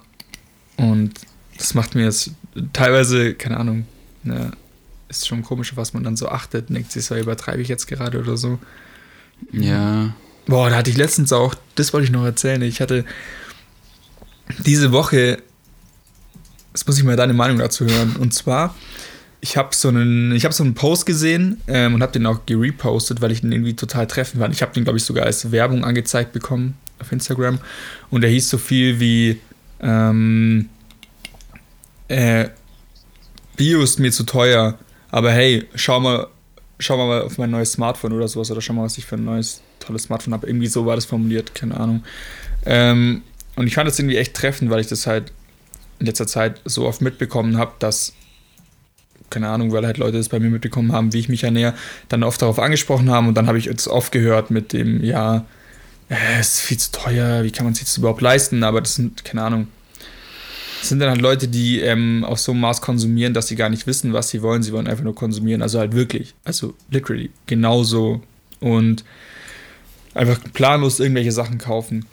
und 0.78 1.12
das 1.58 1.74
macht 1.74 1.96
mir 1.96 2.04
jetzt 2.04 2.32
teilweise, 2.74 3.34
keine 3.34 3.58
Ahnung, 3.58 3.86
ja, 4.24 4.52
ist 5.10 5.28
schon 5.28 5.44
komisch, 5.44 5.76
was 5.76 5.94
man 5.94 6.04
dann 6.04 6.16
so 6.16 6.30
achtet. 6.30 6.70
Denkt 6.70 6.92
sich 6.92 7.06
so, 7.06 7.16
übertreibe 7.16 7.62
ich 7.62 7.68
jetzt 7.68 7.88
gerade 7.88 8.20
oder 8.20 8.38
so. 8.38 8.60
Ja. 9.52 10.14
Boah, 10.48 10.70
da 10.70 10.78
hatte 10.78 10.90
ich 10.90 10.98
letztens 10.98 11.34
auch, 11.34 11.54
das 11.76 11.94
wollte 11.94 12.06
ich 12.06 12.12
noch 12.12 12.24
erzählen. 12.24 12.62
Ich 12.62 12.82
hatte 12.82 13.06
diese 14.60 14.92
Woche, 14.92 15.42
das 16.72 16.88
muss 16.88 16.98
ich 16.98 17.04
mal 17.04 17.16
deine 17.16 17.34
Meinung 17.34 17.58
dazu 17.58 17.86
hören. 17.86 18.16
Und 18.16 18.34
zwar, 18.34 18.76
ich 19.42 19.58
habe 19.58 19.76
so 19.76 19.88
einen, 19.88 20.34
ich 20.34 20.46
habe 20.46 20.54
so 20.54 20.64
einen 20.64 20.76
Post 20.76 21.06
gesehen 21.06 21.62
ähm, 21.68 21.96
und 21.96 22.04
habe 22.04 22.12
den 22.12 22.26
auch 22.28 22.46
gerepostet, 22.46 23.22
weil 23.22 23.32
ich 23.32 23.42
den 23.42 23.52
irgendwie 23.52 23.76
total 23.76 24.06
treffen 24.06 24.40
fand. 24.40 24.54
Ich 24.54 24.62
habe 24.62 24.72
den, 24.74 24.84
glaube 24.84 24.98
ich, 24.98 25.04
sogar 25.04 25.26
als 25.26 25.52
Werbung 25.52 25.84
angezeigt 25.84 26.32
bekommen 26.32 26.78
auf 27.00 27.12
Instagram. 27.12 27.60
Und 28.12 28.22
der 28.22 28.30
hieß 28.30 28.50
so 28.50 28.60
viel 28.60 29.00
wie, 29.00 29.40
ähm, 29.82 30.70
äh, 32.08 32.50
Bio 33.58 33.82
ist 33.82 34.00
mir 34.00 34.12
zu 34.12 34.24
teuer, 34.24 34.78
aber 35.10 35.32
hey, 35.32 35.68
schau 35.76 36.00
mal, 36.00 36.28
schau 36.80 36.98
mal 36.98 37.22
auf 37.22 37.38
mein 37.38 37.52
neues 37.52 37.74
Smartphone 37.74 38.14
oder 38.14 38.28
sowas 38.28 38.52
oder 38.52 38.62
schau 38.62 38.74
mal, 38.74 38.84
was 38.84 38.98
ich 38.98 39.06
für 39.06 39.16
ein 39.16 39.26
neues 39.26 39.62
tolles 39.80 40.04
Smartphone 40.04 40.34
habe. 40.34 40.48
Irgendwie 40.48 40.68
so 40.68 40.86
war 40.86 40.96
das 40.96 41.06
formuliert, 41.06 41.56
keine 41.56 41.80
Ahnung. 41.80 42.04
Ähm, 42.66 43.24
und 43.56 43.68
ich 43.68 43.74
fand 43.74 43.88
das 43.88 43.98
irgendwie 43.98 44.18
echt 44.18 44.36
treffend, 44.36 44.70
weil 44.70 44.80
ich 44.82 44.88
das 44.88 45.08
halt 45.08 45.32
in 46.00 46.06
letzter 46.06 46.28
Zeit 46.28 46.62
so 46.66 46.86
oft 46.88 47.02
mitbekommen 47.02 47.58
habe, 47.58 47.74
dass, 47.80 48.14
keine 49.32 49.50
Ahnung, 49.50 49.72
weil 49.72 49.86
halt 49.86 49.98
Leute 49.98 50.18
das 50.18 50.30
bei 50.30 50.40
mir 50.40 50.50
mitbekommen 50.50 50.92
haben, 50.92 51.14
wie 51.14 51.20
ich 51.20 51.30
mich 51.30 51.44
ernähre, 51.44 51.74
dann 52.10 52.24
oft 52.24 52.42
darauf 52.42 52.60
angesprochen 52.60 53.10
haben 53.10 53.28
und 53.28 53.36
dann 53.36 53.48
habe 53.48 53.58
ich 53.58 53.66
jetzt 53.66 53.88
oft 53.88 54.12
gehört 54.12 54.52
mit 54.52 54.74
dem, 54.74 55.04
ja, 55.04 55.46
äh, 56.10 56.40
es 56.40 56.56
ist 56.56 56.62
viel 56.62 56.78
zu 56.78 56.92
teuer, 56.92 57.44
wie 57.44 57.52
kann 57.52 57.66
man 57.66 57.74
sich 57.74 57.86
das 57.86 57.98
überhaupt 57.98 58.22
leisten? 58.22 58.64
Aber 58.64 58.82
das 58.82 58.96
sind, 58.96 59.26
keine 59.26 59.44
Ahnung, 59.44 59.68
das 60.82 60.90
sind 60.90 61.00
dann 61.00 61.12
halt 61.12 61.22
Leute, 61.22 61.48
die 61.48 61.80
ähm, 61.80 62.24
auf 62.24 62.40
so 62.40 62.52
einem 62.52 62.62
Maß 62.62 62.82
konsumieren, 62.82 63.36
dass 63.36 63.48
sie 63.48 63.56
gar 63.56 63.70
nicht 63.70 63.86
wissen, 63.86 64.14
was 64.14 64.30
sie 64.30 64.42
wollen. 64.42 64.64
Sie 64.64 64.74
wollen 64.74 64.88
einfach 64.88 65.04
nur 65.04 65.14
konsumieren. 65.14 65.62
Also 65.62 65.78
halt 65.78 65.94
wirklich. 65.94 66.34
Also 66.44 66.74
literally. 66.90 67.30
Genauso. 67.46 68.24
Und 68.60 69.06
einfach 70.16 70.40
planlos 70.54 71.00
irgendwelche 71.00 71.32
Sachen 71.32 71.60
kaufen. 71.60 72.08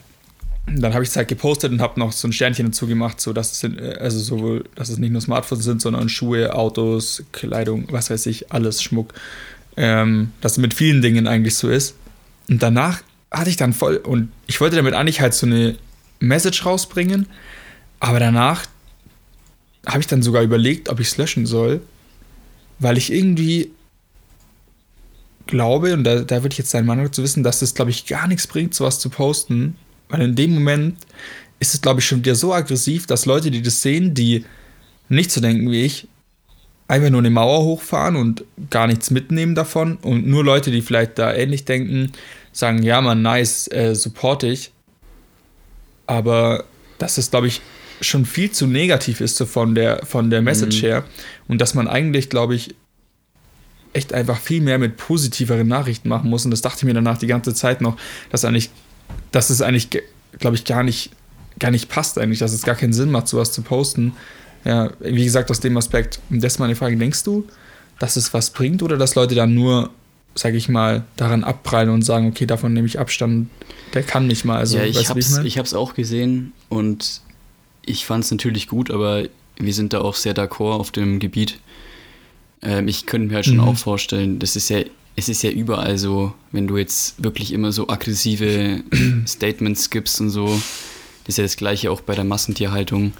Dann 0.76 0.94
habe 0.94 1.04
ich 1.04 1.10
es 1.10 1.16
halt 1.16 1.28
gepostet 1.28 1.72
und 1.72 1.80
habe 1.80 1.98
noch 1.98 2.12
so 2.12 2.28
ein 2.28 2.32
Sternchen 2.32 2.66
dazu 2.66 2.86
gemacht, 2.86 3.20
so 3.20 3.32
dass 3.32 3.52
es, 3.52 3.64
äh, 3.64 3.96
also 4.00 4.18
sowohl, 4.18 4.64
dass 4.74 4.88
es 4.88 4.98
nicht 4.98 5.10
nur 5.10 5.20
Smartphones 5.20 5.64
sind, 5.64 5.80
sondern 5.80 6.08
Schuhe, 6.08 6.54
Autos, 6.54 7.24
Kleidung, 7.32 7.86
was 7.90 8.10
weiß 8.10 8.26
ich, 8.26 8.52
alles 8.52 8.82
Schmuck. 8.82 9.14
Ähm, 9.76 10.32
dass 10.40 10.52
es 10.52 10.58
mit 10.58 10.74
vielen 10.74 11.02
Dingen 11.02 11.28
eigentlich 11.28 11.56
so 11.56 11.68
ist. 11.68 11.94
Und 12.48 12.62
danach 12.62 13.00
hatte 13.30 13.50
ich 13.50 13.56
dann 13.56 13.72
voll, 13.72 13.96
und 13.96 14.32
ich 14.46 14.60
wollte 14.60 14.76
damit 14.76 14.94
eigentlich 14.94 15.20
halt 15.20 15.34
so 15.34 15.46
eine 15.46 15.76
Message 16.18 16.64
rausbringen, 16.66 17.26
aber 18.00 18.18
danach 18.18 18.66
habe 19.86 20.00
ich 20.00 20.06
dann 20.06 20.22
sogar 20.22 20.42
überlegt, 20.42 20.88
ob 20.88 21.00
ich 21.00 21.08
es 21.08 21.16
löschen 21.16 21.46
soll, 21.46 21.80
weil 22.78 22.98
ich 22.98 23.12
irgendwie 23.12 23.70
glaube, 25.46 25.94
und 25.94 26.04
da, 26.04 26.20
da 26.20 26.42
würde 26.42 26.52
ich 26.52 26.58
jetzt 26.58 26.74
deine 26.74 26.86
Meinung 26.86 27.12
zu 27.12 27.22
wissen, 27.22 27.42
dass 27.42 27.62
es, 27.62 27.74
glaube 27.74 27.90
ich, 27.90 28.06
gar 28.06 28.28
nichts 28.28 28.46
bringt, 28.46 28.74
sowas 28.74 28.98
zu 29.00 29.10
posten, 29.10 29.76
weil 30.08 30.22
in 30.22 30.34
dem 30.34 30.54
Moment 30.54 30.96
ist 31.60 31.74
es, 31.74 31.80
glaube 31.80 32.00
ich, 32.00 32.06
schon 32.06 32.20
wieder 32.20 32.34
so 32.34 32.52
aggressiv, 32.54 33.06
dass 33.06 33.26
Leute, 33.26 33.50
die 33.50 33.62
das 33.62 33.82
sehen, 33.82 34.14
die 34.14 34.44
nicht 35.08 35.30
so 35.30 35.40
denken 35.40 35.70
wie 35.70 35.82
ich, 35.82 36.06
einfach 36.86 37.10
nur 37.10 37.20
eine 37.20 37.30
Mauer 37.30 37.64
hochfahren 37.64 38.16
und 38.16 38.44
gar 38.70 38.86
nichts 38.86 39.10
mitnehmen 39.10 39.54
davon. 39.54 39.96
Und 39.96 40.26
nur 40.26 40.44
Leute, 40.44 40.70
die 40.70 40.82
vielleicht 40.82 41.18
da 41.18 41.32
ähnlich 41.32 41.64
denken, 41.64 42.12
sagen, 42.52 42.82
ja, 42.82 43.00
man, 43.00 43.22
nice, 43.22 43.68
äh, 43.68 43.94
support 43.94 44.42
ich. 44.42 44.72
Aber 46.06 46.64
dass 46.98 47.18
es, 47.18 47.30
glaube 47.30 47.48
ich, 47.48 47.60
schon 48.00 48.24
viel 48.24 48.50
zu 48.50 48.66
negativ 48.66 49.20
ist 49.20 49.36
so 49.36 49.44
von 49.44 49.74
der, 49.74 50.04
von 50.06 50.30
der 50.30 50.40
Message 50.40 50.78
mhm. 50.78 50.86
her. 50.86 51.04
Und 51.48 51.60
dass 51.60 51.74
man 51.74 51.88
eigentlich, 51.88 52.30
glaube 52.30 52.54
ich, 52.54 52.74
echt 53.92 54.12
einfach 54.12 54.38
viel 54.38 54.60
mehr 54.60 54.78
mit 54.78 54.96
positiveren 54.96 55.66
Nachrichten 55.66 56.08
machen 56.08 56.30
muss. 56.30 56.44
Und 56.44 56.50
das 56.50 56.62
dachte 56.62 56.78
ich 56.78 56.84
mir 56.84 56.94
danach 56.94 57.18
die 57.18 57.26
ganze 57.26 57.54
Zeit 57.54 57.80
noch, 57.80 57.96
dass 58.30 58.44
eigentlich, 58.44 58.70
dass 59.30 59.50
es 59.50 59.62
eigentlich, 59.62 59.88
glaube 60.38 60.56
ich, 60.56 60.64
gar 60.64 60.82
nicht, 60.82 61.10
gar 61.58 61.70
nicht 61.70 61.88
passt 61.88 62.18
eigentlich, 62.18 62.38
dass 62.38 62.52
es 62.52 62.62
gar 62.62 62.74
keinen 62.74 62.92
Sinn 62.92 63.10
macht, 63.10 63.28
sowas 63.28 63.52
zu 63.52 63.62
posten. 63.62 64.12
Ja, 64.64 64.90
wie 65.00 65.24
gesagt, 65.24 65.50
aus 65.50 65.60
dem 65.60 65.76
Aspekt. 65.76 66.20
Und 66.30 66.42
das 66.42 66.54
ist 66.54 66.58
meine 66.58 66.74
Frage, 66.74 66.96
denkst 66.96 67.22
du, 67.24 67.46
dass 67.98 68.16
es 68.16 68.34
was 68.34 68.50
bringt 68.50 68.82
oder 68.82 68.96
dass 68.96 69.14
Leute 69.14 69.34
dann 69.34 69.54
nur, 69.54 69.90
sage 70.34 70.56
ich 70.56 70.68
mal, 70.68 71.04
daran 71.16 71.44
abprallen 71.44 71.90
und 71.90 72.02
sagen, 72.02 72.28
okay, 72.28 72.46
davon 72.46 72.72
nehme 72.72 72.86
ich 72.86 72.98
Abstand, 72.98 73.48
der 73.94 74.02
kann 74.02 74.26
nicht 74.26 74.44
mal. 74.44 74.58
Also, 74.58 74.78
ja, 74.78 74.84
ich 74.84 75.08
habe 75.08 75.20
es 75.20 75.38
ich 75.38 75.74
auch 75.74 75.94
gesehen 75.94 76.52
und 76.68 77.22
ich 77.84 78.04
fand 78.04 78.24
es 78.24 78.30
natürlich 78.30 78.68
gut, 78.68 78.90
aber 78.90 79.24
wir 79.58 79.74
sind 79.74 79.92
da 79.92 80.00
auch 80.00 80.14
sehr 80.14 80.34
d'accord 80.34 80.78
auf 80.78 80.90
dem 80.90 81.18
Gebiet. 81.18 81.58
Ähm, 82.62 82.88
ich 82.88 83.06
könnte 83.06 83.28
mir 83.28 83.36
halt 83.36 83.46
schon 83.46 83.56
mhm. 83.56 83.64
auch 83.64 83.76
vorstellen, 83.76 84.38
das 84.38 84.56
ist 84.56 84.68
ja, 84.68 84.80
es 85.18 85.28
ist 85.28 85.42
ja 85.42 85.50
überall 85.50 85.98
so, 85.98 86.32
wenn 86.52 86.68
du 86.68 86.76
jetzt 86.76 87.20
wirklich 87.20 87.52
immer 87.52 87.72
so 87.72 87.88
aggressive 87.88 88.84
Statements 89.26 89.90
gibst 89.90 90.20
und 90.20 90.30
so, 90.30 90.46
das 91.24 91.34
ist 91.34 91.38
ja 91.38 91.42
das 91.42 91.56
gleiche 91.56 91.90
auch 91.90 92.00
bei 92.00 92.14
der 92.14 92.22
Massentierhaltung, 92.22 93.12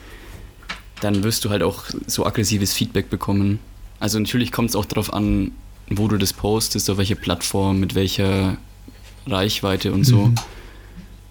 dann 1.01 1.25
wirst 1.25 1.45
du 1.45 1.51
halt 1.51 1.65
auch 1.65 1.87
so 2.07 2.25
aggressives 2.25 2.73
Feedback 2.73 3.11
bekommen. 3.11 3.59
Also 3.99 4.21
natürlich 4.21 4.53
kommt 4.53 4.71
es 4.71 4.77
auch 4.77 4.85
darauf 4.85 5.13
an, 5.13 5.51
wo 5.91 6.07
du 6.07 6.19
das 6.19 6.33
postest, 6.33 6.89
auf 6.89 6.99
welche 6.99 7.17
Plattform, 7.17 7.81
mit 7.81 7.97
welcher 7.97 8.59
Reichweite 9.27 9.93
und 9.93 10.05
so. 10.05 10.27
Mhm. 10.27 10.37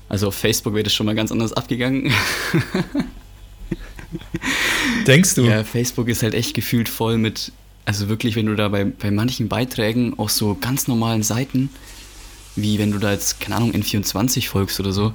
Also 0.10 0.28
auf 0.28 0.36
Facebook 0.36 0.74
wäre 0.74 0.84
das 0.84 0.94
schon 0.94 1.06
mal 1.06 1.16
ganz 1.16 1.32
anders 1.32 1.54
abgegangen. 1.54 2.12
Denkst 5.08 5.36
du? 5.36 5.44
Ja, 5.44 5.64
Facebook 5.64 6.10
ist 6.10 6.24
halt 6.24 6.34
echt 6.34 6.54
gefühlt 6.54 6.90
voll 6.90 7.18
mit 7.18 7.54
also 7.88 8.10
wirklich, 8.10 8.36
wenn 8.36 8.48
du 8.48 8.56
da 8.56 8.68
bei, 8.68 8.84
bei 8.84 9.12
manchen 9.12 9.48
Beiträgen 9.48 10.20
auf 10.20 10.30
so 10.30 10.58
ganz 10.60 10.90
normalen 10.90 11.24
Seiten, 11.24 11.70
wie 12.58 12.80
wenn 12.80 12.92
du 12.92 12.98
da 12.98 13.14
jetzt, 13.14 13.40
keine 13.40 13.56
Ahnung, 13.56 13.72
N24 13.72 14.50
folgst 14.50 14.78
oder 14.82 14.92
so, 14.92 15.14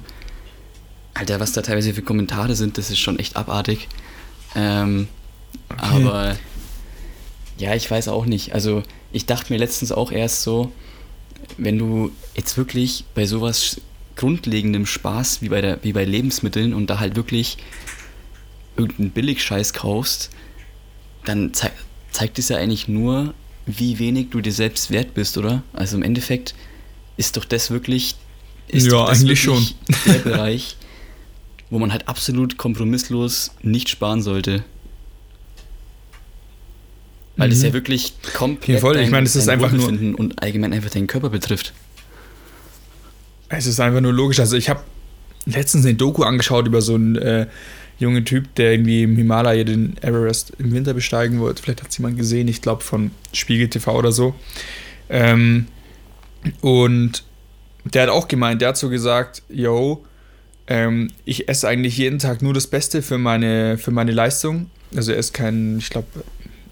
Alter, 1.13 1.39
was 1.39 1.53
da 1.53 1.61
teilweise 1.61 1.93
für 1.93 2.01
Kommentare 2.01 2.55
sind, 2.55 2.79
das 2.79 2.89
ist 2.89 2.97
schon 2.97 3.19
echt 3.19 3.35
abartig. 3.35 3.87
Ähm, 4.55 5.07
okay. 5.69 5.81
Aber 5.83 6.35
ja, 7.59 7.75
ich 7.75 7.91
weiß 7.91 8.07
auch 8.07 8.25
nicht. 8.25 8.55
Also 8.55 8.81
ich 9.11 9.27
dachte 9.27 9.53
mir 9.53 9.59
letztens 9.59 9.91
auch 9.91 10.11
erst 10.11 10.41
so, 10.41 10.71
wenn 11.59 11.77
du 11.77 12.11
jetzt 12.35 12.57
wirklich 12.57 13.05
bei 13.13 13.27
sowas 13.27 13.81
grundlegendem 14.15 14.87
Spaß 14.87 15.43
wie 15.43 15.49
bei, 15.49 15.61
der, 15.61 15.83
wie 15.83 15.93
bei 15.93 16.05
Lebensmitteln 16.05 16.73
und 16.73 16.89
da 16.89 16.99
halt 16.99 17.15
wirklich 17.17 17.59
irgendeinen 18.75 19.11
Billigscheiß 19.11 19.73
kaufst, 19.73 20.31
dann 21.23 21.53
zeigt 21.53 21.75
zeigt 22.13 22.39
es 22.39 22.49
ja 22.49 22.57
eigentlich 22.57 22.87
nur, 22.87 23.33
wie 23.65 23.99
wenig 23.99 24.29
du 24.29 24.41
dir 24.41 24.53
selbst 24.53 24.91
wert 24.91 25.13
bist, 25.13 25.37
oder? 25.37 25.63
Also 25.73 25.97
im 25.97 26.03
Endeffekt 26.03 26.55
ist 27.17 27.37
doch 27.37 27.45
das 27.45 27.71
wirklich, 27.71 28.15
ist 28.67 28.87
ja, 28.87 29.05
das 29.07 29.21
eigentlich 29.21 29.41
schon. 29.41 29.67
der 30.05 30.19
Bereich, 30.19 30.77
wo 31.69 31.79
man 31.79 31.91
halt 31.91 32.07
absolut 32.07 32.57
kompromisslos 32.57 33.51
nicht 33.61 33.89
sparen 33.89 34.21
sollte. 34.21 34.63
Weil 37.35 37.47
mhm. 37.47 37.51
das 37.51 37.63
ja 37.63 37.73
wirklich 37.73 38.13
komplett 38.33 38.79
voll. 38.79 38.93
Dein, 38.93 39.05
ich 39.05 39.11
meine, 39.11 39.25
es 39.25 39.35
ist 39.35 39.49
einfach 39.49 39.71
nur 39.71 39.87
und 39.87 40.41
allgemein 40.41 40.71
einfach 40.71 40.91
deinen 40.91 41.07
Körper 41.07 41.29
betrifft. 41.29 41.73
Es 43.49 43.65
ist 43.65 43.79
einfach 43.79 44.01
nur 44.01 44.13
logisch. 44.13 44.39
Also 44.39 44.55
ich 44.55 44.69
habe 44.69 44.81
letztens 45.45 45.85
eine 45.85 45.95
Doku 45.95 46.23
angeschaut 46.23 46.67
über 46.67 46.81
so 46.81 46.95
ein 46.95 47.15
äh, 47.15 47.47
junge 47.99 48.23
Typ, 48.23 48.55
der 48.55 48.73
irgendwie 48.73 49.03
im 49.03 49.15
Himalaya 49.15 49.63
den 49.63 49.95
Everest 50.01 50.53
im 50.59 50.71
Winter 50.73 50.93
besteigen 50.93 51.39
wollte. 51.39 51.61
Vielleicht 51.61 51.81
hat 51.81 51.89
es 51.89 51.97
jemand 51.97 52.17
gesehen, 52.17 52.47
ich 52.47 52.61
glaube 52.61 52.83
von 52.83 53.11
Spiegel 53.33 53.69
TV 53.69 53.97
oder 53.97 54.11
so. 54.11 54.35
Ähm, 55.09 55.67
und 56.61 57.23
der 57.85 58.03
hat 58.03 58.09
auch 58.09 58.27
gemeint, 58.27 58.61
der 58.61 58.69
hat 58.69 58.77
so 58.77 58.89
gesagt, 58.89 59.43
yo, 59.49 60.05
ähm, 60.67 61.09
ich 61.25 61.49
esse 61.49 61.67
eigentlich 61.67 61.97
jeden 61.97 62.19
Tag 62.19 62.41
nur 62.41 62.53
das 62.53 62.67
Beste 62.67 63.01
für 63.01 63.17
meine, 63.17 63.77
für 63.77 63.91
meine 63.91 64.11
Leistung. 64.11 64.69
Also 64.95 65.11
er 65.11 65.17
ist 65.17 65.33
kein, 65.33 65.77
ich 65.79 65.89
glaube, 65.89 66.07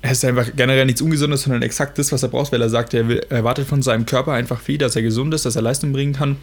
er 0.02 0.12
ist 0.12 0.26
einfach 0.26 0.50
generell 0.56 0.86
nichts 0.86 1.02
Ungesundes, 1.02 1.44
sondern 1.44 1.62
exakt 1.62 1.98
das, 2.00 2.12
was 2.12 2.24
er 2.24 2.30
braucht, 2.30 2.52
weil 2.52 2.62
er 2.62 2.70
sagt, 2.70 2.94
er 2.94 3.32
erwartet 3.32 3.68
von 3.68 3.82
seinem 3.82 4.06
Körper 4.06 4.34
einfach 4.34 4.60
viel, 4.60 4.78
dass 4.78 4.96
er 4.96 5.02
gesund 5.02 5.34
ist, 5.34 5.46
dass 5.46 5.56
er 5.56 5.62
Leistung 5.62 5.92
bringen 5.92 6.14
kann. 6.14 6.38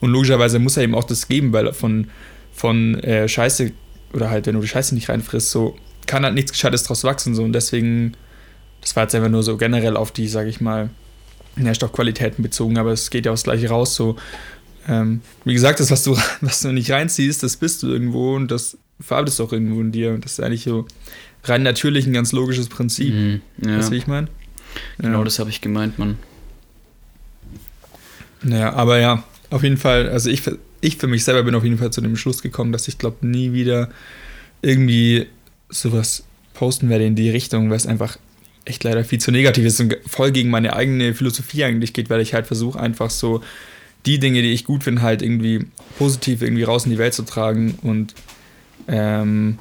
Und 0.00 0.10
logischerweise 0.10 0.58
muss 0.58 0.76
er 0.76 0.84
ihm 0.84 0.94
auch 0.94 1.04
das 1.04 1.28
geben, 1.28 1.52
weil 1.52 1.72
von, 1.72 2.08
von 2.52 2.94
äh, 3.00 3.28
Scheiße 3.28 3.72
oder 4.12 4.30
halt, 4.30 4.46
wenn 4.46 4.54
du 4.54 4.60
die 4.60 4.68
Scheiße 4.68 4.94
nicht 4.94 5.08
reinfrisst, 5.08 5.50
so 5.50 5.76
kann 6.06 6.24
halt 6.24 6.34
nichts 6.34 6.52
Gescheites 6.52 6.82
draus 6.82 7.04
wachsen. 7.04 7.34
So. 7.34 7.44
Und 7.44 7.52
deswegen, 7.52 8.14
das 8.80 8.96
war 8.96 9.04
jetzt 9.04 9.14
einfach 9.14 9.28
nur 9.28 9.42
so 9.42 9.56
generell 9.56 9.96
auf 9.96 10.10
die, 10.10 10.28
sag 10.28 10.46
ich 10.46 10.60
mal, 10.60 10.90
Nährstoffqualitäten 11.56 12.42
bezogen, 12.42 12.78
aber 12.78 12.92
es 12.92 13.10
geht 13.10 13.26
ja 13.26 13.32
aufs 13.32 13.44
Gleiche 13.44 13.68
raus. 13.68 13.94
So, 13.94 14.16
ähm, 14.88 15.20
wie 15.44 15.52
gesagt, 15.52 15.80
das, 15.80 15.90
was 15.90 16.02
du, 16.02 16.16
was 16.40 16.60
du 16.60 16.72
nicht 16.72 16.90
reinziehst, 16.90 17.42
das 17.42 17.56
bist 17.56 17.82
du 17.82 17.88
irgendwo 17.88 18.34
und 18.34 18.50
das 18.50 18.78
verarbeitest 19.00 19.38
du 19.38 19.44
auch 19.44 19.52
irgendwo 19.52 19.80
in 19.80 19.92
dir. 19.92 20.12
Und 20.12 20.24
das 20.24 20.32
ist 20.32 20.40
eigentlich 20.40 20.64
so 20.64 20.86
rein 21.44 21.62
natürlich 21.62 22.06
ein 22.06 22.12
ganz 22.12 22.32
logisches 22.32 22.68
Prinzip. 22.68 23.14
Mhm, 23.14 23.40
ja. 23.64 23.78
Weißt 23.78 23.88
du, 23.88 23.92
wie 23.92 23.98
ich 23.98 24.06
meine? 24.06 24.28
Genau, 24.98 25.18
ja. 25.18 25.24
das 25.24 25.38
habe 25.38 25.50
ich 25.50 25.60
gemeint, 25.60 25.98
Mann. 25.98 26.18
Naja, 28.42 28.72
aber 28.72 28.98
ja, 28.98 29.24
auf 29.50 29.62
jeden 29.62 29.76
Fall, 29.76 30.08
also 30.08 30.30
ich, 30.30 30.42
ich 30.80 30.96
für 30.96 31.06
mich 31.06 31.24
selber 31.24 31.42
bin 31.42 31.54
auf 31.54 31.64
jeden 31.64 31.78
Fall 31.78 31.90
zu 31.90 32.00
dem 32.00 32.16
Schluss 32.16 32.42
gekommen, 32.42 32.72
dass 32.72 32.88
ich 32.88 32.98
glaube, 32.98 33.26
nie 33.26 33.52
wieder 33.52 33.90
irgendwie 34.62 35.26
sowas 35.68 36.24
posten 36.54 36.88
werde 36.88 37.06
in 37.06 37.16
die 37.16 37.30
Richtung, 37.30 37.70
weil 37.70 37.76
es 37.76 37.86
einfach 37.86 38.16
echt 38.64 38.84
leider 38.84 39.04
viel 39.04 39.18
zu 39.18 39.30
negativ 39.30 39.64
ist 39.64 39.80
und 39.80 39.96
voll 40.06 40.32
gegen 40.32 40.50
meine 40.50 40.74
eigene 40.74 41.14
Philosophie 41.14 41.64
eigentlich 41.64 41.92
geht, 41.92 42.10
weil 42.10 42.20
ich 42.20 42.34
halt 42.34 42.46
versuche 42.46 42.78
einfach 42.78 43.10
so 43.10 43.42
die 44.06 44.18
Dinge, 44.18 44.42
die 44.42 44.52
ich 44.52 44.64
gut 44.64 44.84
finde, 44.84 45.02
halt 45.02 45.22
irgendwie 45.22 45.66
positiv 45.98 46.42
irgendwie 46.42 46.62
raus 46.62 46.84
in 46.84 46.90
die 46.90 46.98
Welt 46.98 47.14
zu 47.14 47.22
tragen 47.22 47.78
und, 47.82 48.14
ähm, 48.88 49.58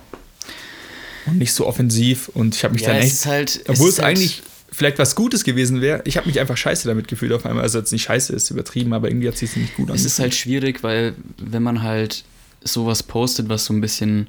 und 1.25 1.37
nicht 1.37 1.53
so 1.53 1.65
offensiv. 1.67 2.29
Und 2.29 2.55
ich 2.55 2.63
habe 2.63 2.73
mich 2.73 2.83
ja, 2.83 2.89
dann 2.89 3.01
echt, 3.01 3.25
halt, 3.25 3.63
obwohl 3.67 3.89
es, 3.89 3.99
halt 3.99 4.17
eigentlich 4.17 4.41
vielleicht 4.79 4.97
was 4.97 5.15
Gutes 5.15 5.43
gewesen 5.43 5.81
wäre, 5.81 6.01
ich 6.05 6.17
habe 6.17 6.27
mich 6.27 6.39
einfach 6.39 6.57
scheiße 6.57 6.87
damit 6.87 7.07
gefühlt 7.07 7.31
auf 7.33 7.45
einmal. 7.45 7.63
Also 7.63 7.77
jetzt 7.77 7.91
nicht 7.91 8.03
scheiße 8.03 8.33
ist 8.33 8.49
übertrieben, 8.49 8.93
aber 8.93 9.09
irgendwie 9.09 9.27
hat 9.27 9.35
es 9.35 9.41
sich 9.41 9.55
nicht 9.55 9.75
gut 9.75 9.89
an. 9.89 9.95
Es 9.95 10.05
ist 10.05 10.19
halt 10.19 10.33
schwierig, 10.33 10.81
weil 10.81 11.13
wenn 11.37 11.61
man 11.61 11.83
halt 11.83 12.23
sowas 12.63 13.03
postet, 13.03 13.49
was 13.49 13.65
so 13.65 13.73
ein 13.73 13.81
bisschen 13.81 14.27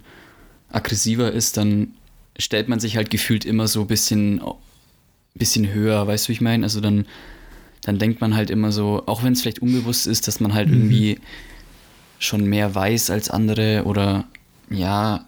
aggressiver 0.70 1.32
ist, 1.32 1.56
dann 1.56 1.88
stellt 2.38 2.68
man 2.68 2.80
sich 2.80 2.96
halt 2.96 3.10
gefühlt 3.10 3.44
immer 3.44 3.66
so 3.66 3.82
ein 3.82 3.86
bisschen, 3.86 4.40
bisschen 5.34 5.72
höher, 5.72 6.06
weißt 6.06 6.26
du, 6.26 6.28
wie 6.28 6.32
ich 6.34 6.40
meine? 6.40 6.64
Also 6.64 6.80
dann 6.80 7.06
dann 7.82 7.98
denkt 7.98 8.20
man 8.20 8.36
halt 8.36 8.50
immer 8.50 8.72
so, 8.72 9.02
auch 9.06 9.22
wenn 9.22 9.32
es 9.32 9.42
vielleicht 9.42 9.62
unbewusst 9.62 10.06
ist, 10.06 10.28
dass 10.28 10.40
man 10.40 10.54
halt 10.54 10.68
mhm. 10.68 10.74
irgendwie 10.74 11.18
schon 12.18 12.44
mehr 12.44 12.74
weiß 12.74 13.10
als 13.10 13.30
andere 13.30 13.84
oder 13.84 14.26
ja, 14.68 15.24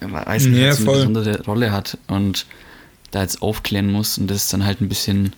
weiß 0.00 0.46
nicht, 0.46 0.58
ja, 0.58 0.74
eine 0.74 0.84
besondere 0.84 1.44
Rolle 1.44 1.70
hat 1.70 1.98
und 2.08 2.46
da 3.14 3.22
jetzt 3.22 3.42
aufklären 3.42 3.90
muss 3.90 4.18
und 4.18 4.28
das 4.28 4.44
ist 4.44 4.52
dann 4.52 4.64
halt 4.64 4.80
ein 4.80 4.88
bisschen. 4.88 5.34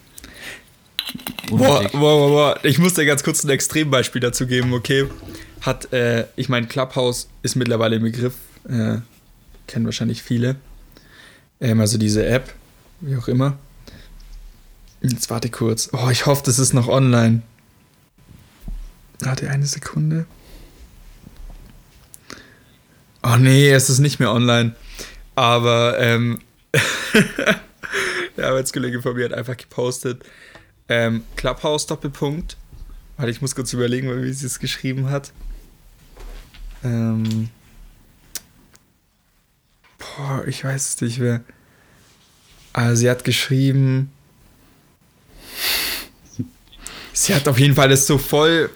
Boah, 1.48 1.82
boah, 1.82 1.90
boah, 1.92 2.28
boah, 2.28 2.64
ich 2.64 2.78
muss 2.78 2.94
dir 2.94 3.06
ganz 3.06 3.22
kurz 3.22 3.44
ein 3.44 3.50
Extrembeispiel 3.50 4.20
dazu 4.20 4.46
geben, 4.46 4.72
okay? 4.72 5.06
Hat, 5.60 5.92
äh, 5.92 6.26
ich 6.36 6.48
meine, 6.48 6.66
Clubhouse 6.66 7.28
ist 7.42 7.54
mittlerweile 7.54 7.96
ein 7.96 8.02
Begriff, 8.02 8.34
äh, 8.68 8.98
kennen 9.66 9.84
wahrscheinlich 9.84 10.22
viele. 10.22 10.56
Ähm, 11.60 11.80
also 11.80 11.98
diese 11.98 12.26
App, 12.26 12.52
wie 13.00 13.16
auch 13.16 13.28
immer. 13.28 13.58
Jetzt 15.02 15.30
warte 15.30 15.50
kurz. 15.50 15.90
Oh, 15.92 16.08
ich 16.10 16.26
hoffe, 16.26 16.42
das 16.44 16.58
ist 16.58 16.72
noch 16.72 16.88
online. 16.88 17.42
Warte 19.20 19.48
eine 19.48 19.66
Sekunde. 19.66 20.26
Oh 23.22 23.36
nee, 23.38 23.70
es 23.70 23.90
ist 23.90 23.98
nicht 23.98 24.18
mehr 24.18 24.32
online. 24.32 24.74
Aber 25.34 25.98
ähm, 25.98 26.40
der 28.37 28.49
Arbeitskollege 28.49 29.03
von 29.03 29.14
mir 29.14 29.27
hat 29.27 29.33
einfach 29.33 29.57
gepostet. 29.57 30.22
Ähm, 30.88 31.25
Clubhouse 31.37 31.87
Doppelpunkt. 31.87 32.57
Warte, 33.16 33.31
ich 33.31 33.40
muss 33.40 33.55
kurz 33.55 33.72
überlegen, 33.72 34.22
wie 34.22 34.33
sie 34.33 34.46
es 34.46 34.59
geschrieben 34.59 35.11
hat. 35.11 35.33
Ähm, 36.85 37.49
boah, 39.99 40.44
ich 40.46 40.64
weiß 40.64 40.88
es 40.88 41.01
nicht 41.01 41.18
mehr. 41.18 41.42
Also 42.72 43.01
sie 43.01 43.11
hat 43.11 43.25
geschrieben 43.25 44.11
Sie 47.16 47.35
hat 47.35 47.49
auf 47.49 47.59
jeden 47.59 47.75
Fall 47.75 47.88
das 47.88 48.07
so 48.07 48.18
voll. 48.18 48.68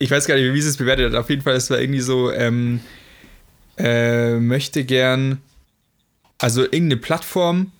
Ich 0.00 0.10
weiß 0.10 0.26
gar 0.26 0.34
nicht, 0.34 0.52
wie 0.52 0.60
sie 0.60 0.68
es 0.68 0.76
bewertet 0.76 1.12
hat. 1.12 1.18
Auf 1.18 1.30
jeden 1.30 1.42
Fall, 1.42 1.54
es 1.54 1.70
war 1.70 1.80
irgendwie 1.80 2.00
so, 2.00 2.32
ähm, 2.32 2.80
äh, 3.78 4.34
möchte 4.40 4.84
gern, 4.84 5.40
also 6.38 6.62
irgendeine 6.62 6.96
Plattform 6.96 7.70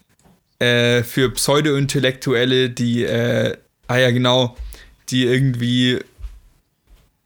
äh, 0.59 1.03
für 1.03 1.31
Pseudo-Intellektuelle, 1.31 2.71
die, 2.71 3.05
äh, 3.05 3.57
ah 3.87 3.97
ja, 3.97 4.11
genau, 4.11 4.57
die 5.11 5.25
irgendwie 5.25 5.99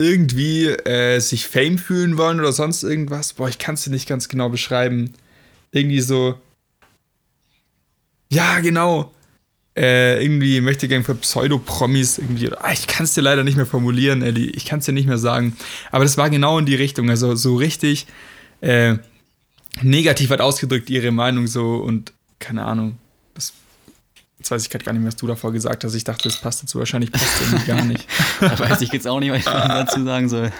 irgendwie 0.00 0.66
äh, 0.68 1.18
sich 1.18 1.48
Fame 1.48 1.76
fühlen 1.76 2.16
wollen 2.18 2.38
oder 2.38 2.52
sonst 2.52 2.84
irgendwas. 2.84 3.32
Boah, 3.32 3.48
ich 3.48 3.58
kann 3.58 3.74
es 3.74 3.82
dir 3.82 3.90
nicht 3.90 4.08
ganz 4.08 4.28
genau 4.28 4.48
beschreiben. 4.48 5.12
Irgendwie 5.72 6.00
so. 6.00 6.38
Ja, 8.30 8.60
genau 8.60 9.12
äh, 9.78 10.20
irgendwie 10.22 10.60
möchte 10.60 10.88
gern 10.88 11.04
für 11.04 11.14
Pseudopromis 11.14 12.18
irgendwie. 12.18 12.50
Ah, 12.52 12.72
ich 12.72 12.88
kann 12.88 13.04
es 13.04 13.14
dir 13.14 13.22
leider 13.22 13.44
nicht 13.44 13.56
mehr 13.56 13.66
formulieren, 13.66 14.22
Ellie. 14.22 14.50
Ich 14.50 14.64
kann 14.64 14.80
es 14.80 14.86
dir 14.86 14.92
nicht 14.92 15.06
mehr 15.06 15.18
sagen. 15.18 15.56
Aber 15.92 16.04
das 16.04 16.18
war 16.18 16.30
genau 16.30 16.58
in 16.58 16.66
die 16.66 16.74
Richtung. 16.74 17.10
Also 17.10 17.36
so 17.36 17.54
richtig 17.56 18.06
äh, 18.60 18.96
negativ 19.82 20.30
hat 20.30 20.40
ausgedrückt 20.40 20.90
ihre 20.90 21.12
Meinung 21.12 21.46
so 21.46 21.76
und 21.76 22.12
keine 22.40 22.64
Ahnung. 22.64 22.98
Jetzt 24.38 24.52
weiß 24.52 24.62
ich 24.62 24.70
gerade 24.70 24.84
gar 24.84 24.92
nicht 24.92 25.00
mehr, 25.00 25.08
was 25.08 25.16
du 25.16 25.26
davor 25.26 25.52
gesagt 25.52 25.82
hast. 25.82 25.94
Ich 25.94 26.04
dachte, 26.04 26.28
das 26.28 26.40
passt 26.40 26.62
dazu. 26.62 26.78
Wahrscheinlich 26.78 27.10
passt 27.10 27.40
irgendwie 27.40 27.66
gar 27.66 27.84
nicht. 27.84 28.06
da 28.40 28.56
weiß 28.56 28.80
ich 28.82 28.92
jetzt 28.92 29.08
auch 29.08 29.18
nicht, 29.18 29.32
was 29.32 29.40
ich 29.40 29.44
dazu 29.44 30.04
sagen 30.04 30.28
soll. 30.28 30.52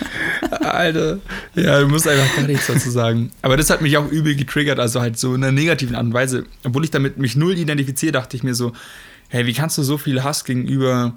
Alter. 0.60 1.18
Ja, 1.54 1.80
du 1.80 1.88
musst 1.88 2.08
einfach 2.08 2.36
gar 2.36 2.46
nichts 2.46 2.68
dazu 2.68 2.90
sagen. 2.90 3.30
Aber 3.42 3.58
das 3.58 3.68
hat 3.68 3.82
mich 3.82 3.98
auch 3.98 4.10
übel 4.10 4.34
getriggert, 4.34 4.78
also 4.78 5.02
halt 5.02 5.18
so 5.18 5.34
in 5.34 5.44
einer 5.44 5.52
negativen 5.52 5.94
Art 5.94 6.06
und 6.06 6.14
Weise. 6.14 6.46
Obwohl 6.64 6.84
ich 6.84 6.90
damit 6.90 7.18
mich 7.18 7.36
null 7.36 7.58
identifiziere, 7.58 8.12
dachte 8.12 8.34
ich 8.34 8.42
mir 8.42 8.54
so, 8.54 8.72
hey, 9.28 9.44
wie 9.44 9.52
kannst 9.52 9.76
du 9.76 9.82
so 9.82 9.98
viel 9.98 10.24
Hass 10.24 10.44
gegenüber, 10.44 11.14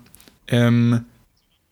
ähm, 0.49 1.05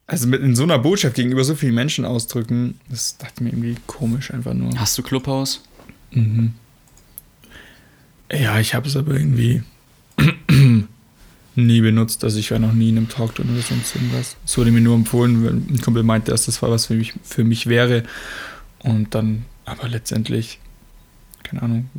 also 0.08 0.26
mit 0.26 0.42
in 0.42 0.56
so 0.56 0.64
einer 0.64 0.80
Botschaft 0.80 1.16
gegenüber 1.16 1.44
so 1.44 1.54
vielen 1.56 1.76
Menschen 1.76 2.06
ausdrücken? 2.06 2.80
Das 2.88 3.18
dachte 3.18 3.44
mir 3.44 3.50
irgendwie 3.50 3.76
komisch 3.88 4.32
einfach 4.34 4.54
nur. 4.54 4.72
Hast 4.80 4.98
du 4.98 5.04
Clubhaus? 5.04 5.62
Mhm. 6.12 6.54
Ja, 8.32 8.58
ich 8.60 8.74
habe 8.74 8.88
es 8.88 8.96
aber 8.96 9.16
irgendwie 9.16 9.64
nie 11.66 11.82
benutzt. 11.82 12.24
Also 12.24 12.40
ich 12.40 12.52
war 12.52 12.60
noch 12.60 12.74
nie 12.74 12.90
in 12.90 12.98
einem 12.98 13.10
Talk 13.10 13.36
drin 13.36 13.50
oder 13.52 13.62
sonst 13.62 13.96
irgendwas. 13.96 14.36
Es 14.46 14.58
wurde 14.58 14.72
mir 14.72 14.82
nur 14.82 14.96
empfohlen, 14.96 15.44
weil 15.44 15.54
ein 15.54 15.82
Kumpel 15.82 16.04
meinte, 16.04 16.32
dass 16.32 16.46
das 16.46 16.62
war 16.62 16.70
was 16.70 16.88
für 16.88 16.96
mich, 16.96 17.14
für 17.24 17.44
mich 17.44 17.68
wäre. 17.68 18.04
Und 18.80 19.14
dann 19.16 19.46
aber 19.66 19.88
letztendlich, 19.88 20.60
keine 21.44 21.62
Ahnung, 21.62 21.90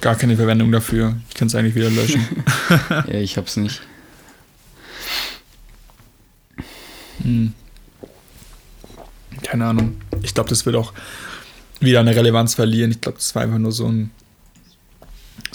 gar 0.00 0.14
keine 0.14 0.36
Verwendung 0.36 0.72
dafür. 0.72 1.16
Ich 1.28 1.34
kann 1.34 1.48
es 1.48 1.54
eigentlich 1.54 1.74
wieder 1.74 1.90
löschen. 1.90 2.24
ja, 2.90 3.14
ich 3.14 3.36
hab's 3.36 3.56
nicht. 3.56 3.82
Hm. 7.22 7.52
Keine 9.42 9.66
Ahnung. 9.66 10.00
Ich 10.22 10.34
glaube, 10.34 10.48
das 10.48 10.66
wird 10.66 10.76
auch 10.76 10.92
wieder 11.80 12.00
eine 12.00 12.14
Relevanz 12.14 12.54
verlieren. 12.54 12.90
Ich 12.90 13.00
glaube, 13.00 13.18
das 13.18 13.34
war 13.34 13.42
einfach 13.42 13.58
nur 13.58 13.72
so 13.72 13.86
ein 13.86 14.10